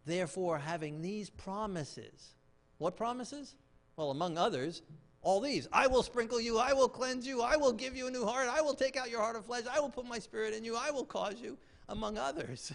Therefore, 0.10 0.58
having 0.58 1.04
these 1.04 1.30
promises, 1.30 2.34
what 2.80 2.98
promises? 2.98 3.54
Well, 3.96 4.10
among 4.10 4.40
others, 4.40 4.82
all 5.22 5.40
these 5.40 5.68
I 5.72 5.86
will 5.86 6.02
sprinkle 6.02 6.42
you, 6.42 6.58
I 6.58 6.74
will 6.74 6.90
cleanse 6.90 7.28
you, 7.28 7.44
I 7.44 7.58
will 7.58 7.74
give 7.74 7.96
you 7.96 8.08
a 8.08 8.12
new 8.12 8.26
heart, 8.26 8.50
I 8.50 8.62
will 8.62 8.74
take 8.74 8.98
out 8.98 9.12
your 9.12 9.22
heart 9.22 9.36
of 9.36 9.46
flesh, 9.46 9.66
I 9.72 9.80
will 9.80 9.90
put 9.90 10.08
my 10.08 10.18
spirit 10.18 10.56
in 10.56 10.64
you, 10.64 10.76
I 10.76 10.90
will 10.90 11.06
cause 11.06 11.36
you, 11.40 11.60
among 11.90 12.18
others. 12.18 12.74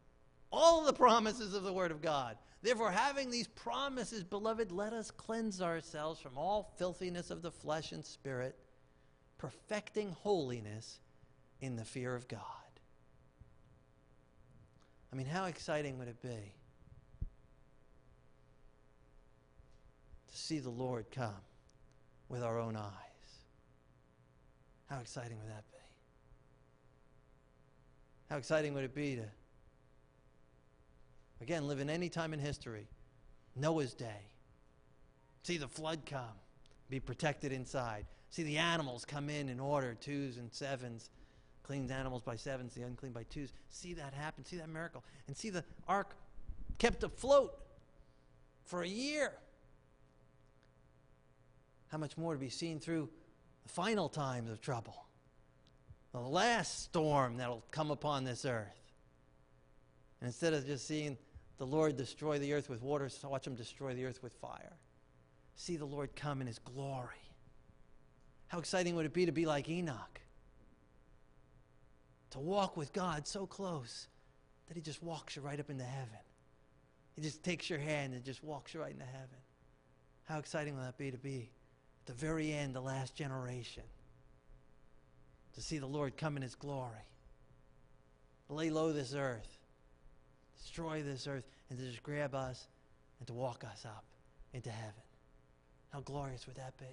all 0.52 0.84
the 0.84 0.92
promises 0.92 1.54
of 1.54 1.62
the 1.62 1.72
Word 1.72 1.92
of 1.92 2.02
God. 2.02 2.36
Therefore, 2.62 2.90
having 2.90 3.30
these 3.30 3.46
promises, 3.46 4.24
beloved, 4.24 4.72
let 4.72 4.92
us 4.92 5.12
cleanse 5.12 5.62
ourselves 5.62 6.18
from 6.18 6.36
all 6.36 6.72
filthiness 6.78 7.30
of 7.30 7.42
the 7.42 7.52
flesh 7.52 7.92
and 7.92 8.04
spirit, 8.04 8.58
perfecting 9.38 10.10
holiness 10.10 10.98
in 11.60 11.76
the 11.76 11.84
fear 11.84 12.16
of 12.16 12.26
God. 12.26 12.40
I 15.12 15.16
mean, 15.16 15.26
how 15.26 15.44
exciting 15.44 15.96
would 15.98 16.08
it 16.08 16.20
be 16.20 16.54
to 20.32 20.38
see 20.38 20.58
the 20.58 20.70
Lord 20.70 21.06
come 21.10 21.42
with 22.28 22.42
our 22.42 22.58
own 22.58 22.76
eyes? 22.76 22.90
How 24.88 25.00
exciting 25.00 25.38
would 25.38 25.48
that 25.48 25.64
be? 25.70 25.78
How 28.30 28.36
exciting 28.38 28.74
would 28.74 28.84
it 28.84 28.94
be 28.94 29.16
to 29.16 29.24
Again, 31.42 31.66
live 31.66 31.80
in 31.80 31.90
any 31.90 32.08
time 32.08 32.32
in 32.32 32.38
history. 32.38 32.86
Noah's 33.56 33.94
day. 33.94 34.30
See 35.42 35.56
the 35.56 35.66
flood 35.66 36.06
come, 36.06 36.38
be 36.88 37.00
protected 37.00 37.52
inside. 37.52 38.06
See 38.30 38.44
the 38.44 38.58
animals 38.58 39.04
come 39.04 39.28
in 39.28 39.48
in 39.48 39.58
order, 39.58 39.94
twos 40.00 40.36
and 40.36 40.52
sevens. 40.52 41.10
Clean 41.64 41.90
animals 41.90 42.22
by 42.22 42.36
sevens, 42.36 42.74
the 42.74 42.82
unclean 42.82 43.12
by 43.12 43.24
twos. 43.24 43.52
See 43.68 43.92
that 43.94 44.14
happen. 44.14 44.44
See 44.44 44.56
that 44.56 44.68
miracle. 44.68 45.02
And 45.26 45.36
see 45.36 45.50
the 45.50 45.64
ark 45.88 46.14
kept 46.78 47.02
afloat 47.02 47.58
for 48.64 48.82
a 48.82 48.88
year. 48.88 49.32
How 51.92 51.98
much 51.98 52.16
more 52.16 52.32
to 52.32 52.38
be 52.38 52.48
seen 52.48 52.80
through 52.80 53.10
the 53.62 53.68
final 53.68 54.08
times 54.08 54.50
of 54.50 54.62
trouble? 54.62 55.04
The 56.12 56.20
last 56.20 56.84
storm 56.84 57.36
that'll 57.36 57.62
come 57.70 57.90
upon 57.90 58.24
this 58.24 58.46
earth. 58.46 58.80
And 60.20 60.26
instead 60.26 60.54
of 60.54 60.64
just 60.64 60.88
seeing 60.88 61.18
the 61.58 61.66
Lord 61.66 61.98
destroy 61.98 62.38
the 62.38 62.54
earth 62.54 62.70
with 62.70 62.80
water, 62.80 63.10
watch 63.24 63.46
him 63.46 63.54
destroy 63.54 63.92
the 63.92 64.06
earth 64.06 64.22
with 64.22 64.32
fire. 64.32 64.72
See 65.54 65.76
the 65.76 65.84
Lord 65.84 66.16
come 66.16 66.40
in 66.40 66.46
his 66.46 66.58
glory. 66.58 67.08
How 68.48 68.58
exciting 68.58 68.96
would 68.96 69.04
it 69.04 69.12
be 69.12 69.26
to 69.26 69.32
be 69.32 69.44
like 69.44 69.68
Enoch? 69.68 70.20
To 72.30 72.38
walk 72.38 72.74
with 72.74 72.94
God 72.94 73.26
so 73.26 73.46
close 73.46 74.08
that 74.68 74.78
he 74.78 74.82
just 74.82 75.02
walks 75.02 75.36
you 75.36 75.42
right 75.42 75.60
up 75.60 75.68
into 75.68 75.84
heaven. 75.84 76.08
He 77.16 77.20
just 77.20 77.42
takes 77.42 77.68
your 77.68 77.78
hand 77.78 78.14
and 78.14 78.24
just 78.24 78.42
walks 78.42 78.72
you 78.72 78.80
right 78.80 78.92
into 78.92 79.04
heaven. 79.04 79.36
How 80.24 80.38
exciting 80.38 80.74
will 80.74 80.84
that 80.84 80.96
be 80.96 81.10
to 81.10 81.18
be 81.18 81.50
the 82.06 82.12
very 82.12 82.52
end, 82.52 82.74
the 82.74 82.80
last 82.80 83.14
generation? 83.14 83.84
To 85.54 85.60
see 85.60 85.78
the 85.78 85.86
Lord 85.86 86.16
come 86.16 86.36
in 86.36 86.42
his 86.42 86.54
glory. 86.54 87.06
Lay 88.48 88.70
low 88.70 88.92
this 88.92 89.14
earth 89.14 89.58
destroy 90.62 91.02
this 91.02 91.26
earth, 91.26 91.44
and 91.68 91.78
to 91.78 91.84
just 91.84 92.02
grab 92.02 92.34
us 92.34 92.66
and 93.18 93.26
to 93.26 93.34
walk 93.34 93.64
us 93.64 93.84
up 93.84 94.04
into 94.52 94.70
heaven. 94.70 95.02
How 95.92 96.00
glorious 96.00 96.46
would 96.46 96.56
that 96.56 96.76
be? 96.78 96.86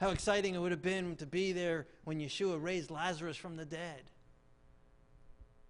How 0.00 0.10
exciting 0.10 0.54
it 0.54 0.58
would 0.58 0.72
have 0.72 0.82
been 0.82 1.16
to 1.16 1.26
be 1.26 1.52
there 1.52 1.86
when 2.04 2.18
Yeshua 2.18 2.60
raised 2.60 2.90
Lazarus 2.90 3.36
from 3.36 3.56
the 3.56 3.66
dead. 3.66 4.02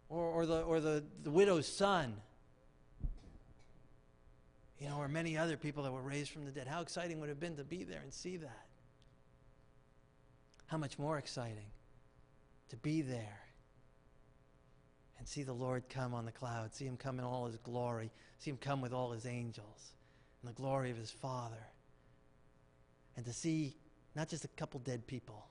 Or, 0.09 0.25
or, 0.25 0.47
the, 0.47 0.62
or 0.62 0.81
the, 0.81 1.05
the 1.23 1.31
widow's 1.31 1.66
son. 1.66 2.14
You 4.81 4.88
know, 4.88 4.97
or 4.97 5.09
many 5.09 5.37
other 5.37 5.59
people 5.59 5.83
that 5.83 5.93
were 5.93 6.01
raised 6.01 6.31
from 6.31 6.47
the 6.47 6.51
dead. 6.51 6.66
How 6.66 6.81
exciting 6.81 7.21
would 7.21 7.29
it 7.29 7.33
have 7.33 7.40
been 7.40 7.57
to 7.57 7.64
be 7.64 7.85
there 7.85 8.01
and 8.03 8.12
see 8.12 8.38
that? 8.38 8.66
How 10.66 10.79
much 10.79 10.99
more 10.99 11.19
exciting 11.19 11.71
to 12.71 12.77
be 12.77 13.03
there 13.03 13.40
and 15.19 15.29
see 15.29 15.43
the 15.43 15.53
Lord 15.53 15.85
come 15.90 16.14
on 16.14 16.25
the 16.25 16.33
cloud, 16.33 16.75
see 16.75 16.87
him 16.87 16.97
come 16.97 17.19
in 17.19 17.27
all 17.27 17.45
his 17.45 17.59
glory, 17.59 18.11
see 18.38 18.51
him 18.51 18.57
come 18.57 18.81
with 18.81 18.95
all 18.95 19.11
his 19.11 19.27
angels 19.27 19.93
and 20.40 20.49
the 20.49 20.55
glory 20.55 20.90
of 20.90 20.97
his 20.97 21.11
Father. 21.11 21.66
And 23.16 23.27
to 23.27 23.33
see 23.33 23.77
not 24.16 24.29
just 24.29 24.47
a 24.47 24.49
couple 24.49 24.81
dead 24.81 25.07
people, 25.07 25.45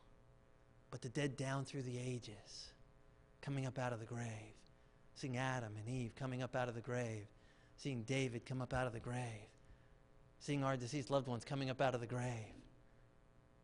but 0.89 1.01
the 1.03 1.09
dead 1.09 1.37
down 1.37 1.65
through 1.65 1.83
the 1.83 1.99
ages 1.99 2.71
coming 3.41 3.67
up 3.67 3.77
out 3.77 3.93
of 3.93 3.99
the 3.99 4.05
grave. 4.05 4.55
Seeing 5.13 5.37
Adam 5.37 5.73
and 5.77 5.87
Eve 5.87 6.15
coming 6.15 6.41
up 6.41 6.55
out 6.55 6.67
of 6.67 6.75
the 6.75 6.81
grave. 6.81 7.27
Seeing 7.81 8.03
David 8.03 8.45
come 8.45 8.61
up 8.61 8.73
out 8.73 8.87
of 8.87 8.93
the 8.93 8.99
grave. 8.99 9.49
Seeing 10.39 10.63
our 10.63 10.77
deceased 10.77 11.09
loved 11.09 11.27
ones 11.27 11.43
coming 11.43 11.69
up 11.69 11.81
out 11.81 11.95
of 11.95 12.01
the 12.01 12.07
grave. 12.07 12.53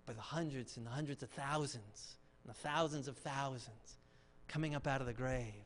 By 0.05 0.13
the 0.13 0.21
hundreds 0.21 0.77
and 0.77 0.85
the 0.85 0.91
hundreds 0.91 1.23
of 1.23 1.29
thousands 1.29 2.17
and 2.43 2.53
the 2.53 2.57
thousands 2.57 3.07
of 3.07 3.17
thousands 3.17 3.97
coming 4.47 4.75
up 4.75 4.87
out 4.87 5.01
of 5.01 5.07
the 5.07 5.13
grave 5.13 5.65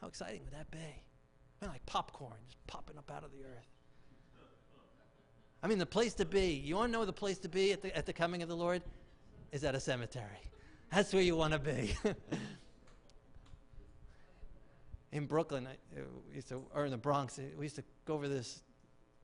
how 0.00 0.08
exciting 0.08 0.42
would 0.44 0.52
that 0.52 0.70
be? 0.70 0.78
I 0.78 1.64
mean, 1.64 1.72
like 1.72 1.84
popcorn 1.86 2.36
just 2.48 2.64
popping 2.66 2.98
up 2.98 3.10
out 3.10 3.24
of 3.24 3.32
the 3.32 3.38
earth. 3.38 3.66
I 5.62 5.68
mean, 5.68 5.78
the 5.78 5.86
place 5.86 6.14
to 6.14 6.24
be. 6.24 6.52
You 6.52 6.76
want 6.76 6.92
to 6.92 6.98
know 6.98 7.04
the 7.04 7.12
place 7.12 7.38
to 7.38 7.48
be 7.48 7.72
at 7.72 7.82
the, 7.82 7.96
at 7.96 8.06
the 8.06 8.12
coming 8.12 8.42
of 8.42 8.48
the 8.48 8.56
Lord? 8.56 8.82
Is 9.52 9.64
at 9.64 9.74
a 9.74 9.80
cemetery. 9.80 10.50
That's 10.92 11.12
where 11.12 11.22
you 11.22 11.34
want 11.34 11.54
to 11.54 11.58
be. 11.58 11.96
in 15.16 15.26
Brooklyn, 15.26 15.66
I, 15.66 15.98
uh, 15.98 16.04
we 16.28 16.36
used 16.36 16.48
to, 16.48 16.62
or 16.74 16.84
in 16.84 16.90
the 16.90 16.96
Bronx, 16.98 17.40
we 17.56 17.64
used 17.64 17.76
to 17.76 17.84
go 18.04 18.14
over 18.14 18.28
this, 18.28 18.62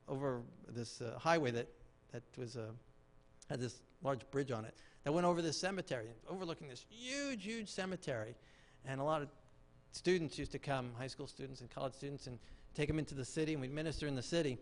over 0.08 0.42
this 0.68 1.00
uh, 1.00 1.18
highway 1.18 1.50
that, 1.50 1.68
that 2.12 2.22
was, 2.36 2.56
uh, 2.56 2.70
had 3.48 3.60
this 3.60 3.82
large 4.02 4.28
bridge 4.30 4.50
on 4.50 4.64
it 4.64 4.74
that 5.04 5.12
went 5.12 5.26
over 5.26 5.42
this 5.42 5.58
cemetery, 5.58 6.06
overlooking 6.28 6.68
this 6.68 6.84
huge, 6.88 7.44
huge 7.44 7.68
cemetery. 7.68 8.34
And 8.84 9.00
a 9.00 9.04
lot 9.04 9.22
of 9.22 9.28
students 9.92 10.38
used 10.38 10.52
to 10.52 10.58
come, 10.58 10.92
high 10.98 11.06
school 11.06 11.26
students 11.26 11.60
and 11.60 11.70
college 11.70 11.94
students, 11.94 12.26
and 12.26 12.38
take 12.74 12.88
them 12.88 12.98
into 12.98 13.14
the 13.14 13.24
city, 13.24 13.52
and 13.52 13.60
we'd 13.60 13.72
minister 13.72 14.06
in 14.06 14.14
the 14.14 14.22
city. 14.22 14.58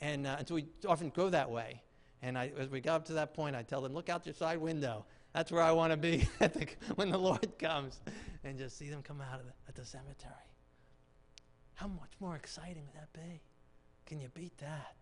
And, 0.00 0.26
uh, 0.26 0.36
and 0.38 0.48
so 0.48 0.54
we 0.54 0.66
often 0.88 1.10
go 1.10 1.28
that 1.30 1.50
way. 1.50 1.82
And 2.22 2.38
I, 2.38 2.50
as 2.58 2.70
we 2.70 2.80
got 2.80 2.96
up 2.96 3.04
to 3.06 3.14
that 3.14 3.34
point, 3.34 3.56
I 3.56 3.62
tell 3.62 3.80
them, 3.80 3.92
look 3.92 4.08
out 4.08 4.24
your 4.24 4.34
side 4.34 4.58
window. 4.58 5.04
That's 5.32 5.50
where 5.50 5.62
I 5.62 5.72
want 5.72 5.92
to 5.92 5.96
be 5.96 6.28
the, 6.38 6.66
when 6.94 7.10
the 7.10 7.18
Lord 7.18 7.58
comes. 7.58 8.00
And 8.44 8.58
just 8.58 8.78
see 8.78 8.88
them 8.88 9.02
come 9.02 9.20
out 9.20 9.40
of 9.40 9.46
the, 9.46 9.52
at 9.68 9.74
the 9.74 9.84
cemetery. 9.84 10.51
How 11.82 11.88
much 11.88 12.12
more 12.20 12.36
exciting 12.36 12.84
would 12.84 12.94
that 12.94 13.12
be? 13.12 13.40
Can 14.06 14.20
you 14.20 14.28
beat 14.28 14.56
that? 14.58 14.94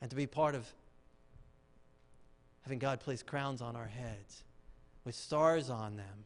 And 0.00 0.08
to 0.08 0.16
be 0.16 0.26
part 0.26 0.54
of 0.54 0.66
having 2.62 2.78
God 2.78 3.00
place 3.00 3.22
crowns 3.22 3.60
on 3.60 3.76
our 3.76 3.86
heads 3.86 4.44
with 5.04 5.14
stars 5.14 5.68
on 5.68 5.96
them 5.96 6.24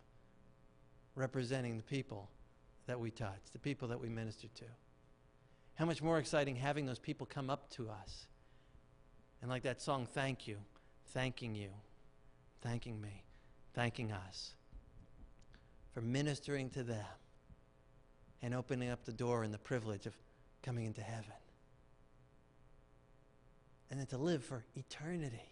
representing 1.16 1.76
the 1.76 1.82
people 1.82 2.30
that 2.86 3.00
we 3.00 3.10
touch, 3.10 3.40
the 3.52 3.58
people 3.58 3.88
that 3.88 3.98
we 3.98 4.08
minister 4.08 4.46
to. 4.46 4.64
How 5.74 5.84
much 5.84 6.00
more 6.00 6.20
exciting 6.20 6.54
having 6.54 6.86
those 6.86 7.00
people 7.00 7.26
come 7.26 7.50
up 7.50 7.68
to 7.70 7.90
us. 7.90 8.28
And 9.42 9.50
like 9.50 9.64
that 9.64 9.82
song, 9.82 10.06
Thank 10.06 10.46
You, 10.46 10.58
thanking 11.06 11.56
you, 11.56 11.70
thanking 12.62 13.00
me, 13.00 13.24
thanking 13.74 14.12
us 14.12 14.54
for 15.92 16.00
ministering 16.00 16.70
to 16.70 16.84
them 16.84 17.06
and 18.42 18.54
opening 18.54 18.90
up 18.90 19.04
the 19.04 19.12
door 19.12 19.42
and 19.42 19.52
the 19.52 19.58
privilege 19.58 20.06
of 20.06 20.16
coming 20.62 20.84
into 20.84 21.02
heaven. 21.02 21.32
And 23.90 23.98
then 23.98 24.06
to 24.08 24.18
live 24.18 24.44
for 24.44 24.64
eternity. 24.76 25.50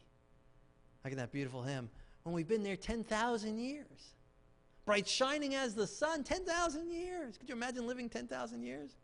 Like 1.05 1.13
in 1.13 1.19
that 1.19 1.33
beautiful 1.33 1.63
hymn, 1.63 1.89
when 2.23 2.35
we've 2.35 2.49
been 2.49 2.63
there 2.63 2.77
10,000 2.77 3.59
years 3.59 4.15
bright 4.85 5.09
shining 5.09 5.55
as 5.57 5.75
the 5.75 5.87
sun, 5.87 6.23
10,000 6.23 6.91
years. 6.93 7.37
Could 7.37 7.49
you 7.49 7.57
imagine 7.57 7.87
living 7.89 8.09
10,000 8.09 8.63
years? 8.63 8.97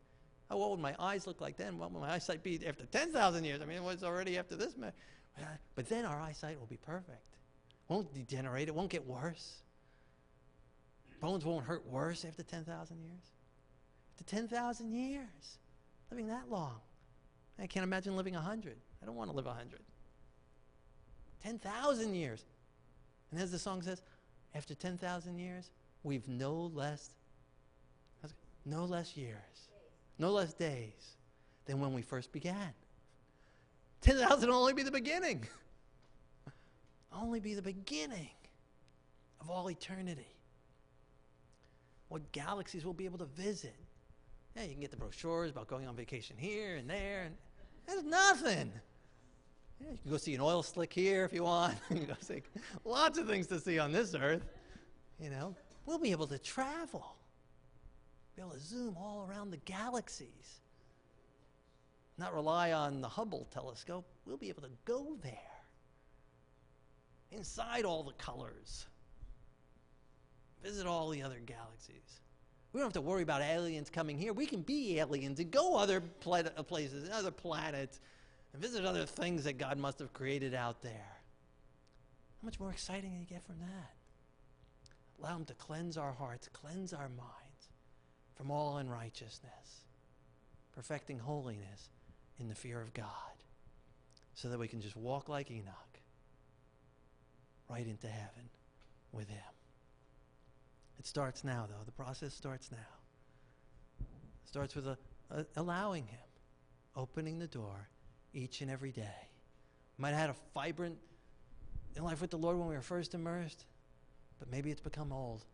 How 0.48 0.56
old 0.56 0.70
would 0.70 0.80
my 0.80 0.94
eyes 0.98 1.26
look 1.26 1.40
like 1.40 1.56
then? 1.56 1.76
What 1.76 1.92
will 1.92 2.00
my 2.00 2.12
eyesight 2.14 2.42
be 2.42 2.64
after 2.66 2.84
10,000 2.84 3.44
years? 3.44 3.60
I 3.60 3.64
mean, 3.64 3.78
it 3.78 3.82
was 3.82 4.04
already 4.04 4.38
after 4.38 4.54
this. 4.54 4.74
But 5.74 5.88
then 5.88 6.04
our 6.04 6.20
eyesight 6.20 6.58
will 6.60 6.66
be 6.66 6.76
perfect. 6.76 7.36
Won't 7.88 8.14
degenerate. 8.14 8.68
It 8.68 8.74
won't 8.74 8.90
get 8.90 9.04
worse. 9.04 9.62
Bones 11.20 11.44
won't 11.44 11.64
hurt 11.64 11.84
worse 11.86 12.24
after 12.24 12.44
10,000 12.44 13.00
years. 13.02 13.32
After 14.22 14.36
10,000 14.36 14.92
years, 14.92 15.58
living 16.08 16.28
that 16.28 16.48
long. 16.48 16.80
I 17.58 17.66
can't 17.66 17.82
imagine 17.82 18.16
living 18.16 18.34
100. 18.34 18.76
I 19.02 19.06
don't 19.06 19.16
want 19.16 19.30
to 19.30 19.36
live 19.36 19.46
100. 19.46 19.80
10,000 21.42 22.14
years. 22.14 22.44
And 23.32 23.40
as 23.40 23.50
the 23.50 23.58
song 23.58 23.82
says, 23.82 24.00
after 24.54 24.76
10,000 24.76 25.38
years, 25.38 25.70
we've 26.04 26.28
no 26.28 26.70
less, 26.72 27.10
no 28.64 28.84
less 28.84 29.16
years, 29.16 29.68
no 30.18 30.30
less 30.30 30.54
days 30.54 31.16
than 31.64 31.80
when 31.80 31.92
we 31.92 32.02
first 32.02 32.30
began. 32.30 32.72
10,000 34.02 34.48
will 34.48 34.56
only 34.56 34.74
be 34.74 34.84
the 34.84 34.92
beginning. 34.92 35.44
only 37.12 37.40
be 37.40 37.54
the 37.54 37.62
beginning 37.62 38.30
of 39.40 39.50
all 39.50 39.68
eternity. 39.68 40.36
What 42.08 42.30
galaxies 42.30 42.84
we'll 42.84 42.94
be 42.94 43.06
able 43.06 43.18
to 43.18 43.24
visit. 43.24 43.74
Yeah, 44.56 44.64
you 44.64 44.72
can 44.72 44.80
get 44.80 44.90
the 44.90 44.96
brochures 44.96 45.50
about 45.50 45.66
going 45.66 45.86
on 45.86 45.96
vacation 45.96 46.36
here 46.36 46.76
and 46.76 46.88
there, 46.88 47.22
and 47.24 47.34
that's 47.86 48.02
nothing. 48.02 48.72
Yeah, 49.80 49.92
you 49.92 49.98
can 50.02 50.10
go 50.10 50.16
see 50.18 50.34
an 50.34 50.40
oil 50.40 50.62
slick 50.62 50.92
here 50.92 51.24
if 51.24 51.32
you 51.32 51.44
want. 51.44 51.74
you 51.90 51.96
can 51.96 52.06
go 52.06 52.14
see 52.20 52.42
lots 52.84 53.18
of 53.18 53.26
things 53.26 53.46
to 53.48 53.58
see 53.58 53.78
on 53.78 53.92
this 53.92 54.14
earth. 54.14 54.44
You 55.18 55.30
know, 55.30 55.54
we'll 55.86 55.98
be 55.98 56.10
able 56.10 56.26
to 56.26 56.38
travel, 56.38 57.16
be 58.36 58.42
able 58.42 58.52
to 58.52 58.60
zoom 58.60 58.96
all 58.98 59.26
around 59.28 59.50
the 59.50 59.56
galaxies, 59.58 60.60
not 62.18 62.34
rely 62.34 62.72
on 62.72 63.00
the 63.00 63.08
Hubble 63.08 63.48
telescope. 63.50 64.06
We'll 64.26 64.36
be 64.36 64.50
able 64.50 64.62
to 64.62 64.70
go 64.84 65.16
there, 65.22 65.32
inside 67.30 67.84
all 67.84 68.02
the 68.02 68.12
colors, 68.12 68.86
visit 70.62 70.86
all 70.86 71.08
the 71.08 71.22
other 71.22 71.40
galaxies. 71.44 72.20
We 72.72 72.78
don't 72.78 72.86
have 72.86 72.94
to 72.94 73.00
worry 73.02 73.22
about 73.22 73.42
aliens 73.42 73.90
coming 73.90 74.18
here. 74.18 74.32
We 74.32 74.46
can 74.46 74.62
be 74.62 74.98
aliens 74.98 75.38
and 75.40 75.50
go 75.50 75.76
other 75.76 76.00
places, 76.00 77.10
other 77.12 77.30
planets, 77.30 78.00
and 78.52 78.62
visit 78.62 78.84
other 78.84 79.04
things 79.04 79.44
that 79.44 79.58
God 79.58 79.78
must 79.78 79.98
have 79.98 80.12
created 80.12 80.54
out 80.54 80.80
there. 80.82 81.16
How 82.40 82.46
much 82.46 82.58
more 82.58 82.70
exciting 82.70 83.12
do 83.12 83.18
you 83.18 83.26
get 83.26 83.44
from 83.44 83.58
that? 83.60 83.92
Allow 85.20 85.36
Him 85.36 85.44
to 85.44 85.54
cleanse 85.54 85.98
our 85.98 86.12
hearts, 86.12 86.48
cleanse 86.52 86.92
our 86.92 87.08
minds 87.10 87.68
from 88.34 88.50
all 88.50 88.78
unrighteousness, 88.78 89.84
perfecting 90.74 91.18
holiness 91.18 91.90
in 92.40 92.48
the 92.48 92.54
fear 92.54 92.80
of 92.80 92.94
God, 92.94 93.06
so 94.34 94.48
that 94.48 94.58
we 94.58 94.66
can 94.66 94.80
just 94.80 94.96
walk 94.96 95.28
like 95.28 95.50
Enoch 95.50 96.00
right 97.68 97.86
into 97.86 98.08
heaven 98.08 98.48
with 99.12 99.28
Him. 99.28 99.38
It 100.98 101.06
starts 101.06 101.44
now, 101.44 101.66
though. 101.68 101.84
The 101.84 101.92
process 101.92 102.34
starts 102.34 102.70
now. 102.70 102.78
It 104.00 104.48
starts 104.48 104.74
with 104.74 104.86
a, 104.86 104.98
a, 105.30 105.44
allowing 105.56 106.06
Him, 106.06 106.20
opening 106.96 107.38
the 107.38 107.46
door 107.46 107.88
each 108.32 108.60
and 108.60 108.70
every 108.70 108.92
day. 108.92 109.28
Might 109.98 110.10
have 110.10 110.18
had 110.18 110.30
a 110.30 110.36
vibrant 110.54 110.98
life 112.00 112.20
with 112.20 112.30
the 112.30 112.38
Lord 112.38 112.58
when 112.58 112.68
we 112.68 112.74
were 112.74 112.82
first 112.82 113.14
immersed, 113.14 113.64
but 114.38 114.50
maybe 114.50 114.70
it's 114.70 114.80
become 114.80 115.12
old. 115.12 115.44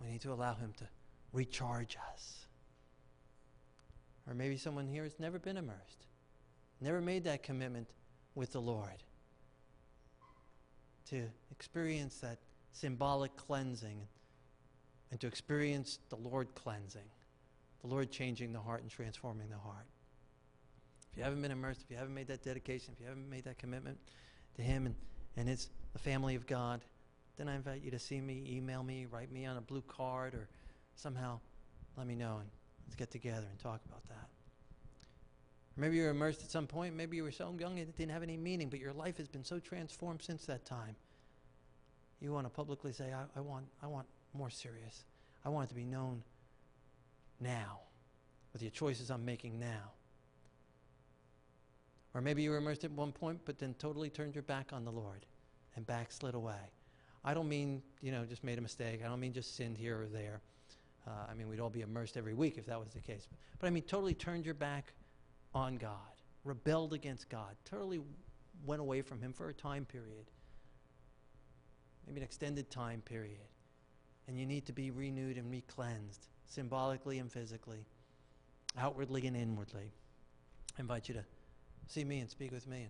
We 0.00 0.08
need 0.08 0.20
to 0.22 0.32
allow 0.32 0.54
Him 0.54 0.72
to 0.78 0.88
recharge 1.32 1.96
us. 2.12 2.46
Or 4.26 4.34
maybe 4.34 4.56
someone 4.56 4.86
here 4.86 5.02
has 5.02 5.18
never 5.18 5.38
been 5.38 5.56
immersed, 5.56 6.06
never 6.80 7.00
made 7.00 7.24
that 7.24 7.42
commitment 7.42 7.88
with 8.34 8.52
the 8.52 8.60
Lord 8.60 9.02
to 11.10 11.28
experience 11.50 12.18
that 12.18 12.38
symbolic 12.70 13.36
cleansing 13.36 14.06
and 15.12 15.20
to 15.20 15.26
experience 15.26 15.98
the 16.08 16.16
Lord 16.16 16.48
cleansing, 16.54 17.04
the 17.82 17.86
Lord 17.86 18.10
changing 18.10 18.52
the 18.52 18.58
heart 18.58 18.80
and 18.80 18.90
transforming 18.90 19.50
the 19.50 19.58
heart. 19.58 19.86
If 21.12 21.18
you 21.18 21.24
haven't 21.24 21.42
been 21.42 21.50
immersed, 21.50 21.82
if 21.82 21.90
you 21.90 21.98
haven't 21.98 22.14
made 22.14 22.28
that 22.28 22.42
dedication, 22.42 22.94
if 22.94 23.00
you 23.00 23.06
haven't 23.06 23.28
made 23.28 23.44
that 23.44 23.58
commitment 23.58 23.98
to 24.56 24.62
Him 24.62 24.86
and, 24.86 24.94
and 25.36 25.50
it's 25.50 25.68
the 25.92 25.98
family 25.98 26.34
of 26.34 26.46
God, 26.46 26.80
then 27.36 27.46
I 27.46 27.54
invite 27.54 27.82
you 27.82 27.90
to 27.90 27.98
see 27.98 28.22
me, 28.22 28.42
email 28.50 28.82
me, 28.82 29.06
write 29.10 29.30
me 29.30 29.44
on 29.44 29.58
a 29.58 29.60
blue 29.60 29.82
card, 29.86 30.32
or 30.32 30.48
somehow 30.96 31.38
let 31.98 32.06
me 32.06 32.14
know 32.14 32.38
and 32.40 32.48
let's 32.86 32.96
get 32.96 33.10
together 33.10 33.46
and 33.50 33.58
talk 33.58 33.80
about 33.86 34.02
that. 34.08 34.28
Maybe 35.76 35.98
you 35.98 36.04
were 36.04 36.10
immersed 36.10 36.42
at 36.42 36.50
some 36.50 36.66
point. 36.66 36.94
Maybe 36.94 37.18
you 37.18 37.22
were 37.22 37.30
so 37.30 37.54
young 37.58 37.76
it 37.76 37.94
didn't 37.98 38.12
have 38.12 38.22
any 38.22 38.38
meaning, 38.38 38.70
but 38.70 38.78
your 38.78 38.92
life 38.94 39.18
has 39.18 39.28
been 39.28 39.44
so 39.44 39.58
transformed 39.58 40.22
since 40.22 40.46
that 40.46 40.64
time. 40.64 40.96
You 42.20 42.32
want 42.32 42.46
to 42.46 42.50
publicly 42.50 42.92
say, 42.92 43.12
I, 43.12 43.24
I 43.36 43.40
want, 43.40 43.66
I 43.82 43.86
want 43.86 44.06
more 44.34 44.50
serious. 44.50 45.04
I 45.44 45.48
want 45.48 45.66
it 45.66 45.68
to 45.70 45.74
be 45.74 45.84
known 45.84 46.22
now 47.40 47.80
with 48.52 48.62
the 48.62 48.70
choices 48.70 49.10
I'm 49.10 49.24
making 49.24 49.58
now. 49.58 49.92
Or 52.14 52.20
maybe 52.20 52.42
you 52.42 52.50
were 52.50 52.58
immersed 52.58 52.84
at 52.84 52.90
one 52.92 53.12
point, 53.12 53.40
but 53.44 53.58
then 53.58 53.74
totally 53.78 54.10
turned 54.10 54.34
your 54.34 54.42
back 54.42 54.72
on 54.72 54.84
the 54.84 54.90
Lord 54.90 55.24
and 55.76 55.86
backslid 55.86 56.34
away. 56.34 56.70
I 57.24 57.34
don't 57.34 57.48
mean, 57.48 57.82
you 58.00 58.12
know, 58.12 58.24
just 58.24 58.44
made 58.44 58.58
a 58.58 58.60
mistake. 58.60 59.00
I 59.04 59.08
don't 59.08 59.20
mean 59.20 59.32
just 59.32 59.56
sinned 59.56 59.78
here 59.78 60.02
or 60.02 60.06
there. 60.06 60.40
Uh, 61.06 61.10
I 61.30 61.34
mean, 61.34 61.48
we'd 61.48 61.60
all 61.60 61.70
be 61.70 61.80
immersed 61.80 62.16
every 62.16 62.34
week 62.34 62.58
if 62.58 62.66
that 62.66 62.78
was 62.78 62.90
the 62.90 63.00
case. 63.00 63.26
But, 63.28 63.60
but 63.60 63.66
I 63.66 63.70
mean, 63.70 63.82
totally 63.84 64.14
turned 64.14 64.44
your 64.44 64.54
back 64.54 64.92
on 65.54 65.76
God, 65.76 65.96
rebelled 66.44 66.92
against 66.92 67.28
God, 67.28 67.56
totally 67.64 68.00
went 68.64 68.80
away 68.80 69.02
from 69.02 69.20
Him 69.20 69.32
for 69.32 69.48
a 69.48 69.54
time 69.54 69.84
period, 69.84 70.30
maybe 72.06 72.20
an 72.20 72.24
extended 72.24 72.70
time 72.70 73.00
period. 73.02 73.38
And 74.28 74.38
you 74.38 74.46
need 74.46 74.66
to 74.66 74.72
be 74.72 74.90
renewed 74.90 75.36
and 75.36 75.50
re-cleansed, 75.50 76.28
symbolically 76.46 77.18
and 77.18 77.30
physically, 77.30 77.84
outwardly 78.78 79.26
and 79.26 79.36
inwardly. 79.36 79.92
I 80.78 80.80
invite 80.80 81.08
you 81.08 81.14
to 81.14 81.24
see 81.88 82.04
me 82.04 82.20
and 82.20 82.30
speak 82.30 82.52
with 82.52 82.66
me. 82.66 82.86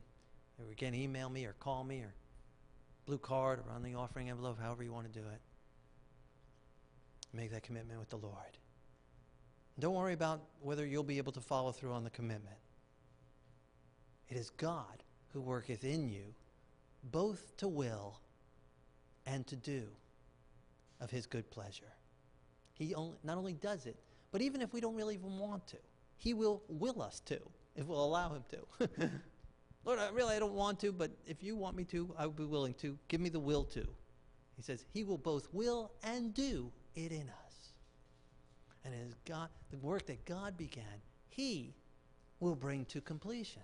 And 0.59 0.71
again, 0.71 0.95
email 0.95 1.29
me 1.29 1.47
or 1.47 1.55
call 1.59 1.85
me 1.85 2.01
or 2.01 2.15
blue 3.07 3.19
card 3.19 3.61
or 3.67 3.75
on 3.75 3.83
the 3.83 3.95
offering 3.95 4.31
envelope, 4.31 4.59
however 4.61 4.85
you 4.85 4.93
want 4.93 5.13
to 5.13 5.21
do 5.21 5.27
it. 5.27 5.41
Make 7.33 7.51
that 7.53 7.63
commitment 7.63 7.99
with 7.99 8.11
the 8.11 8.19
Lord. 8.19 8.59
Don't 9.79 9.95
worry 9.95 10.13
about 10.13 10.43
whether 10.61 10.87
you'll 10.87 11.03
be 11.03 11.19
able 11.19 11.33
to 11.33 11.41
follow 11.41 11.73
through 11.73 11.93
on 11.93 12.05
the 12.05 12.11
commitment. 12.11 12.57
It 14.29 14.37
is 14.37 14.51
God 14.51 15.03
who 15.33 15.41
worketh 15.41 15.83
in 15.83 16.09
you 16.09 16.35
both 17.11 17.57
to 17.57 17.69
will 17.69 18.21
and 19.27 19.47
to 19.47 19.57
do 19.57 19.85
of 21.03 21.11
his 21.11 21.27
good 21.27 21.51
pleasure. 21.51 21.93
He 22.75 22.95
only, 22.95 23.17
not 23.23 23.37
only 23.37 23.55
does 23.55 23.87
it, 23.87 23.97
but 24.31 24.41
even 24.41 24.63
if 24.63 24.73
we 24.73 24.81
don't 24.81 24.95
really 24.95 25.15
even 25.15 25.39
want 25.39 25.67
to, 25.69 25.77
he 26.17 26.33
will 26.33 26.63
will 26.69 27.03
us 27.03 27.21
to 27.27 27.39
if 27.77 27.87
we'll 27.87 28.05
allow 28.05 28.33
him 28.33 28.45
to. 28.51 28.89
Lord, 29.85 29.99
I 29.99 30.09
really 30.11 30.37
I 30.37 30.39
don't 30.39 30.55
want 30.55 30.79
to, 30.81 30.93
but 30.93 31.11
if 31.27 31.43
you 31.43 31.57
want 31.57 31.77
me 31.77 31.85
to, 31.85 32.15
I 32.17 32.27
will 32.27 32.33
be 32.33 32.45
willing 32.45 32.75
to. 32.75 32.97
Give 33.09 33.21
me 33.21 33.29
the 33.29 33.41
will 33.41 33.65
to. 33.65 33.87
He 34.57 34.63
says 34.63 34.85
he 34.93 35.03
will 35.03 35.19
both 35.19 35.49
will 35.53 35.93
and 36.05 36.33
do 36.33 36.71
it 36.95 37.11
in 37.11 37.29
us. 37.29 37.73
And 38.85 38.95
as 38.95 39.15
God, 39.27 39.49
the 39.71 39.79
work 39.79 40.07
that 40.07 40.25
God 40.25 40.57
began, 40.57 41.03
he 41.29 41.75
will 42.41 42.55
bring 42.55 42.85
to 42.87 43.01
completion. 43.01 43.63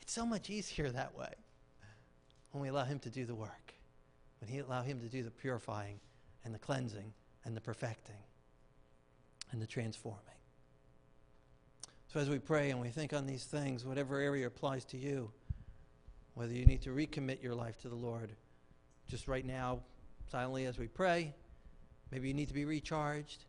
It's 0.00 0.12
so 0.12 0.24
much 0.24 0.48
easier 0.48 0.90
that 0.90 1.16
way 1.16 1.32
when 2.52 2.62
we 2.62 2.68
allow 2.68 2.84
him 2.84 2.98
to 3.00 3.10
do 3.10 3.26
the 3.26 3.34
work, 3.34 3.74
when 4.40 4.48
he 4.48 4.58
allow 4.58 4.82
him 4.82 5.00
to 5.00 5.08
do 5.08 5.22
the 5.22 5.30
purifying 5.30 6.00
and 6.44 6.54
the 6.54 6.58
cleansing 6.58 7.12
and 7.44 7.56
the 7.56 7.60
perfecting 7.60 8.22
and 9.52 9.60
the 9.60 9.66
transforming. 9.66 10.22
So 12.12 12.20
as 12.20 12.30
we 12.30 12.38
pray 12.38 12.70
and 12.70 12.80
we 12.80 12.88
think 12.88 13.12
on 13.12 13.26
these 13.26 13.44
things, 13.44 13.84
whatever 13.84 14.18
area 14.18 14.46
applies 14.46 14.84
to 14.86 14.96
you, 14.96 15.30
whether 16.34 16.52
you 16.52 16.64
need 16.64 16.82
to 16.82 16.90
recommit 16.90 17.42
your 17.42 17.54
life 17.54 17.78
to 17.82 17.88
the 17.88 17.96
Lord, 17.96 18.32
just 19.08 19.28
right 19.28 19.44
now, 19.44 19.80
silently 20.30 20.66
as 20.66 20.78
we 20.78 20.86
pray, 20.86 21.34
maybe 22.10 22.28
you 22.28 22.34
need 22.34 22.48
to 22.48 22.54
be 22.54 22.64
recharged. 22.64 23.44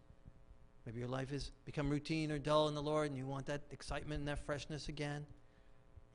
Maybe 0.85 0.99
your 0.99 1.07
life 1.07 1.29
has 1.29 1.51
become 1.65 1.89
routine 1.89 2.31
or 2.31 2.39
dull 2.39 2.67
in 2.67 2.73
the 2.73 2.81
Lord 2.81 3.09
and 3.09 3.17
you 3.17 3.27
want 3.27 3.45
that 3.45 3.61
excitement 3.71 4.19
and 4.19 4.27
that 4.27 4.45
freshness 4.45 4.89
again. 4.89 5.25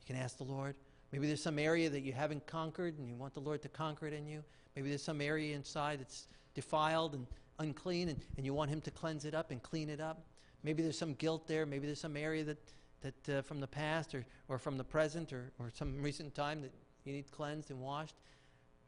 You 0.00 0.06
can 0.06 0.16
ask 0.16 0.36
the 0.36 0.44
Lord. 0.44 0.74
Maybe 1.12 1.26
there's 1.28 1.42
some 1.42 1.58
area 1.58 1.88
that 1.90 2.00
you 2.00 2.12
haven't 2.12 2.46
conquered 2.46 2.98
and 2.98 3.08
you 3.08 3.14
want 3.14 3.34
the 3.34 3.40
Lord 3.40 3.62
to 3.62 3.68
conquer 3.68 4.06
it 4.06 4.12
in 4.12 4.26
you. 4.26 4.42
Maybe 4.76 4.88
there's 4.88 5.02
some 5.02 5.20
area 5.20 5.54
inside 5.54 6.00
that's 6.00 6.28
defiled 6.54 7.14
and 7.14 7.26
unclean 7.58 8.08
and, 8.08 8.20
and 8.36 8.44
you 8.46 8.54
want 8.54 8.70
Him 8.70 8.80
to 8.82 8.90
cleanse 8.90 9.24
it 9.24 9.34
up 9.34 9.50
and 9.50 9.62
clean 9.62 9.88
it 9.88 10.00
up. 10.00 10.24
Maybe 10.62 10.82
there's 10.82 10.98
some 10.98 11.14
guilt 11.14 11.46
there. 11.46 11.66
Maybe 11.66 11.86
there's 11.86 12.00
some 12.00 12.16
area 12.16 12.44
that, 12.44 12.58
that 13.02 13.38
uh, 13.38 13.42
from 13.42 13.60
the 13.60 13.66
past 13.66 14.14
or, 14.14 14.24
or 14.48 14.58
from 14.58 14.78
the 14.78 14.84
present 14.84 15.32
or, 15.32 15.52
or 15.58 15.70
some 15.74 16.02
recent 16.02 16.34
time 16.34 16.62
that 16.62 16.72
you 17.04 17.12
need 17.12 17.30
cleansed 17.30 17.70
and 17.70 17.80
washed. 17.80 18.16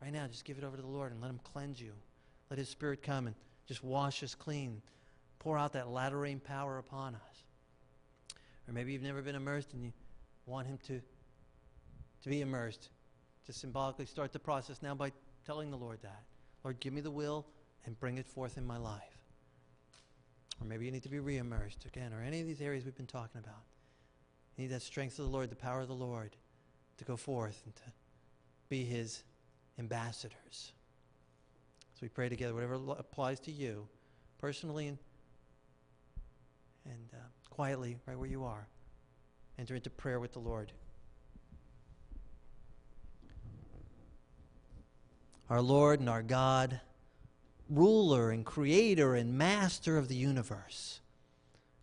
Right 0.02 0.12
now, 0.12 0.26
just 0.26 0.44
give 0.44 0.58
it 0.58 0.64
over 0.64 0.76
to 0.76 0.82
the 0.82 0.88
Lord 0.88 1.12
and 1.12 1.20
let 1.20 1.30
Him 1.30 1.40
cleanse 1.44 1.80
you. 1.80 1.92
Let 2.50 2.58
His 2.58 2.68
Spirit 2.68 3.02
come 3.02 3.26
and 3.26 3.36
just 3.66 3.84
wash 3.84 4.22
us 4.22 4.34
clean. 4.34 4.82
Pour 5.38 5.58
out 5.58 5.74
that 5.74 5.88
latter 5.88 6.18
rain 6.18 6.40
power 6.40 6.78
upon 6.78 7.14
us. 7.14 7.44
Or 8.66 8.72
maybe 8.72 8.92
you've 8.92 9.02
never 9.02 9.22
been 9.22 9.36
immersed 9.36 9.72
and 9.74 9.82
you 9.82 9.92
want 10.46 10.66
Him 10.66 10.78
to, 10.86 11.00
to 12.22 12.28
be 12.28 12.40
immersed. 12.40 12.88
Just 13.46 13.60
symbolically 13.60 14.06
start 14.06 14.32
the 14.32 14.38
process 14.38 14.82
now 14.82 14.94
by 14.94 15.12
telling 15.46 15.70
the 15.70 15.76
Lord 15.76 15.98
that. 16.02 16.22
Lord, 16.64 16.80
give 16.80 16.92
me 16.92 17.00
the 17.00 17.10
will 17.10 17.46
and 17.84 17.98
bring 18.00 18.18
it 18.18 18.26
forth 18.26 18.58
in 18.58 18.66
my 18.66 18.76
life. 18.76 19.02
Or 20.60 20.66
maybe 20.66 20.84
you 20.84 20.90
need 20.90 21.04
to 21.04 21.08
be 21.08 21.20
re-immersed 21.20 21.84
again, 21.84 22.12
or 22.12 22.22
any 22.22 22.40
of 22.40 22.46
these 22.46 22.60
areas 22.60 22.84
we've 22.84 22.96
been 22.96 23.06
talking 23.06 23.38
about. 23.38 23.62
You 24.56 24.64
need 24.64 24.72
that 24.72 24.82
strength 24.82 25.18
of 25.18 25.26
the 25.26 25.30
Lord, 25.30 25.50
the 25.50 25.56
power 25.56 25.82
of 25.82 25.88
the 25.88 25.94
Lord 25.94 26.34
to 26.98 27.04
go 27.04 27.16
forth 27.16 27.60
and 27.64 27.76
to 27.76 27.82
be 28.68 28.84
His 28.84 29.22
ambassadors. 29.78 30.72
So 31.94 32.00
we 32.02 32.08
pray 32.08 32.28
together, 32.28 32.54
whatever 32.54 32.74
applies 32.98 33.38
to 33.40 33.52
you, 33.52 33.86
personally 34.38 34.88
and, 34.88 34.98
and 36.84 37.10
uh, 37.14 37.16
quietly, 37.50 37.98
right 38.06 38.18
where 38.18 38.28
you 38.28 38.44
are. 38.44 38.66
Enter 39.58 39.74
into 39.74 39.90
prayer 39.90 40.20
with 40.20 40.32
the 40.32 40.38
Lord. 40.38 40.72
Our 45.48 45.60
Lord 45.60 46.00
and 46.00 46.08
our 46.08 46.22
God, 46.22 46.80
ruler 47.68 48.30
and 48.30 48.44
creator 48.44 49.14
and 49.14 49.36
master 49.36 49.96
of 49.96 50.08
the 50.08 50.16
universe, 50.16 51.00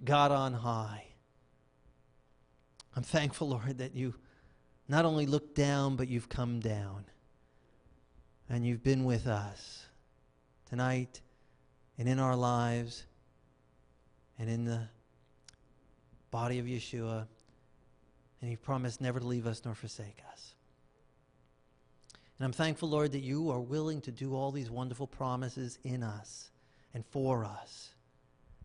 God 0.03 0.31
on 0.31 0.53
high. 0.53 1.05
I'm 2.95 3.03
thankful, 3.03 3.49
Lord, 3.49 3.77
that 3.77 3.95
you 3.95 4.15
not 4.87 5.05
only 5.05 5.25
look 5.25 5.55
down, 5.55 5.95
but 5.95 6.07
you've 6.07 6.29
come 6.29 6.59
down. 6.59 7.05
And 8.49 8.65
you've 8.65 8.83
been 8.83 9.05
with 9.05 9.25
us 9.25 9.85
tonight 10.69 11.21
and 11.97 12.07
in 12.09 12.19
our 12.19 12.35
lives 12.35 13.05
and 14.37 14.49
in 14.49 14.65
the 14.65 14.87
body 16.29 16.59
of 16.59 16.65
Yeshua. 16.65 17.25
And 18.41 18.51
you've 18.51 18.61
promised 18.61 18.99
never 18.99 19.19
to 19.19 19.25
leave 19.25 19.47
us 19.47 19.61
nor 19.63 19.73
forsake 19.73 20.21
us. 20.31 20.52
And 22.43 22.49
I'm 22.49 22.57
thankful, 22.57 22.89
Lord, 22.89 23.13
that 23.13 23.21
you 23.21 23.51
are 23.51 23.61
willing 23.61 24.01
to 24.01 24.11
do 24.11 24.35
all 24.35 24.51
these 24.51 24.69
wonderful 24.69 25.07
promises 25.07 25.79
in 25.85 26.03
us 26.03 26.51
and 26.93 27.05
for 27.05 27.45
us 27.45 27.91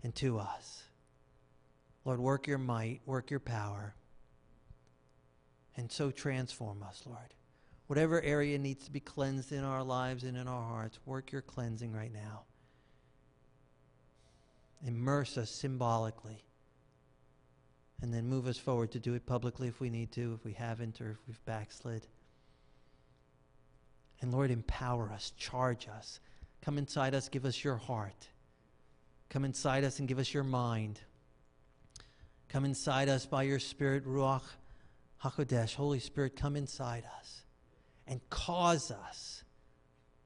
and 0.03 0.13
to 0.17 0.41
us. 0.41 0.83
Lord, 2.05 2.19
work 2.19 2.49
your 2.49 2.59
might, 2.59 3.03
work 3.07 3.31
your 3.31 3.39
power, 3.39 3.95
and 5.77 5.93
so 5.93 6.11
transform 6.11 6.83
us, 6.83 7.05
Lord. 7.07 7.33
Whatever 7.87 8.21
area 8.21 8.59
needs 8.59 8.85
to 8.87 8.91
be 8.91 8.99
cleansed 8.99 9.53
in 9.53 9.63
our 9.63 9.85
lives 9.85 10.25
and 10.25 10.37
in 10.37 10.49
our 10.49 10.69
hearts, 10.69 10.99
work 11.07 11.31
your 11.31 11.43
cleansing 11.43 11.93
right 11.93 12.13
now. 12.13 12.47
Immerse 14.85 15.39
us 15.39 15.53
symbolically. 15.53 16.43
And 18.03 18.13
then 18.13 18.27
move 18.27 18.49
us 18.49 18.59
forward 18.59 18.91
to 18.91 18.99
do 18.99 19.15
it 19.15 19.25
publicly 19.25 19.69
if 19.69 19.79
we 19.79 19.89
need 19.89 20.11
to, 20.15 20.35
if 20.37 20.45
we 20.45 20.55
haven't, 20.55 21.01
or 21.01 21.13
if 21.13 21.19
we've 21.29 21.45
backslid. 21.45 22.09
And 24.21 24.33
Lord, 24.33 24.51
empower 24.51 25.11
us, 25.13 25.33
charge 25.37 25.89
us. 25.89 26.21
Come 26.63 26.79
inside 26.79 27.15
us, 27.15 27.29
give 27.29 27.45
us 27.45 27.63
your 27.63 27.77
heart. 27.77 28.29
Come 29.29 29.45
inside 29.45 29.85
us 29.85 29.99
and 29.99 30.09
give 30.09 30.19
us 30.19 30.33
your 30.33 30.45
mind. 30.45 31.01
Come 32.49 32.65
inside 32.65 33.09
us 33.09 33.27
by 33.27 33.43
your 33.43 33.59
Spirit, 33.59 34.07
Ruach 34.07 34.43
HaKodesh. 35.23 35.75
Holy 35.75 36.01
Spirit, 36.01 36.35
come 36.35 36.57
inside 36.57 37.05
us 37.19 37.43
and 38.07 38.21
cause 38.31 38.91
us 38.91 39.45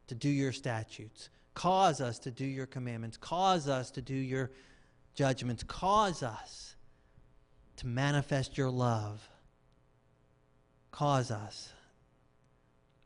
to 0.07 0.15
do 0.15 0.29
your 0.29 0.53
statutes, 0.53 1.31
cause 1.55 2.01
us 2.01 2.19
to 2.21 2.31
do 2.31 2.45
your 2.45 2.67
commandments, 2.67 3.17
cause 3.17 3.69
us 3.69 3.91
to 3.93 4.03
do 4.03 4.15
your 4.15 4.53
judgments, 5.15 5.65
cause 5.65 6.23
us 6.23 6.77
to 7.77 7.87
manifest 7.87 8.57
your 8.57 8.71
love, 8.71 9.29
cause 10.93 11.31
us 11.31 11.73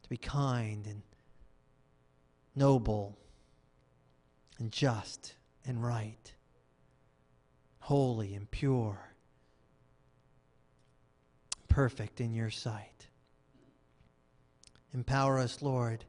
to 0.06 0.10
be 0.10 0.16
kind 0.16 0.86
and 0.86 1.02
noble 2.54 3.18
and 4.60 4.70
just 4.70 5.34
and 5.66 5.82
right, 5.84 6.32
holy 7.80 8.36
and 8.36 8.48
pure, 8.48 9.14
perfect 11.66 12.20
in 12.20 12.32
your 12.32 12.50
sight. 12.50 13.08
Empower 14.94 15.40
us, 15.40 15.60
Lord, 15.60 16.04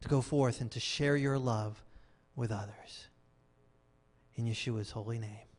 to 0.00 0.08
go 0.08 0.22
forth 0.22 0.62
and 0.62 0.70
to 0.70 0.80
share 0.80 1.18
your 1.18 1.38
love 1.38 1.84
with 2.34 2.50
others. 2.50 3.08
In 4.34 4.46
Yeshua's 4.46 4.92
holy 4.92 5.18
name. 5.18 5.51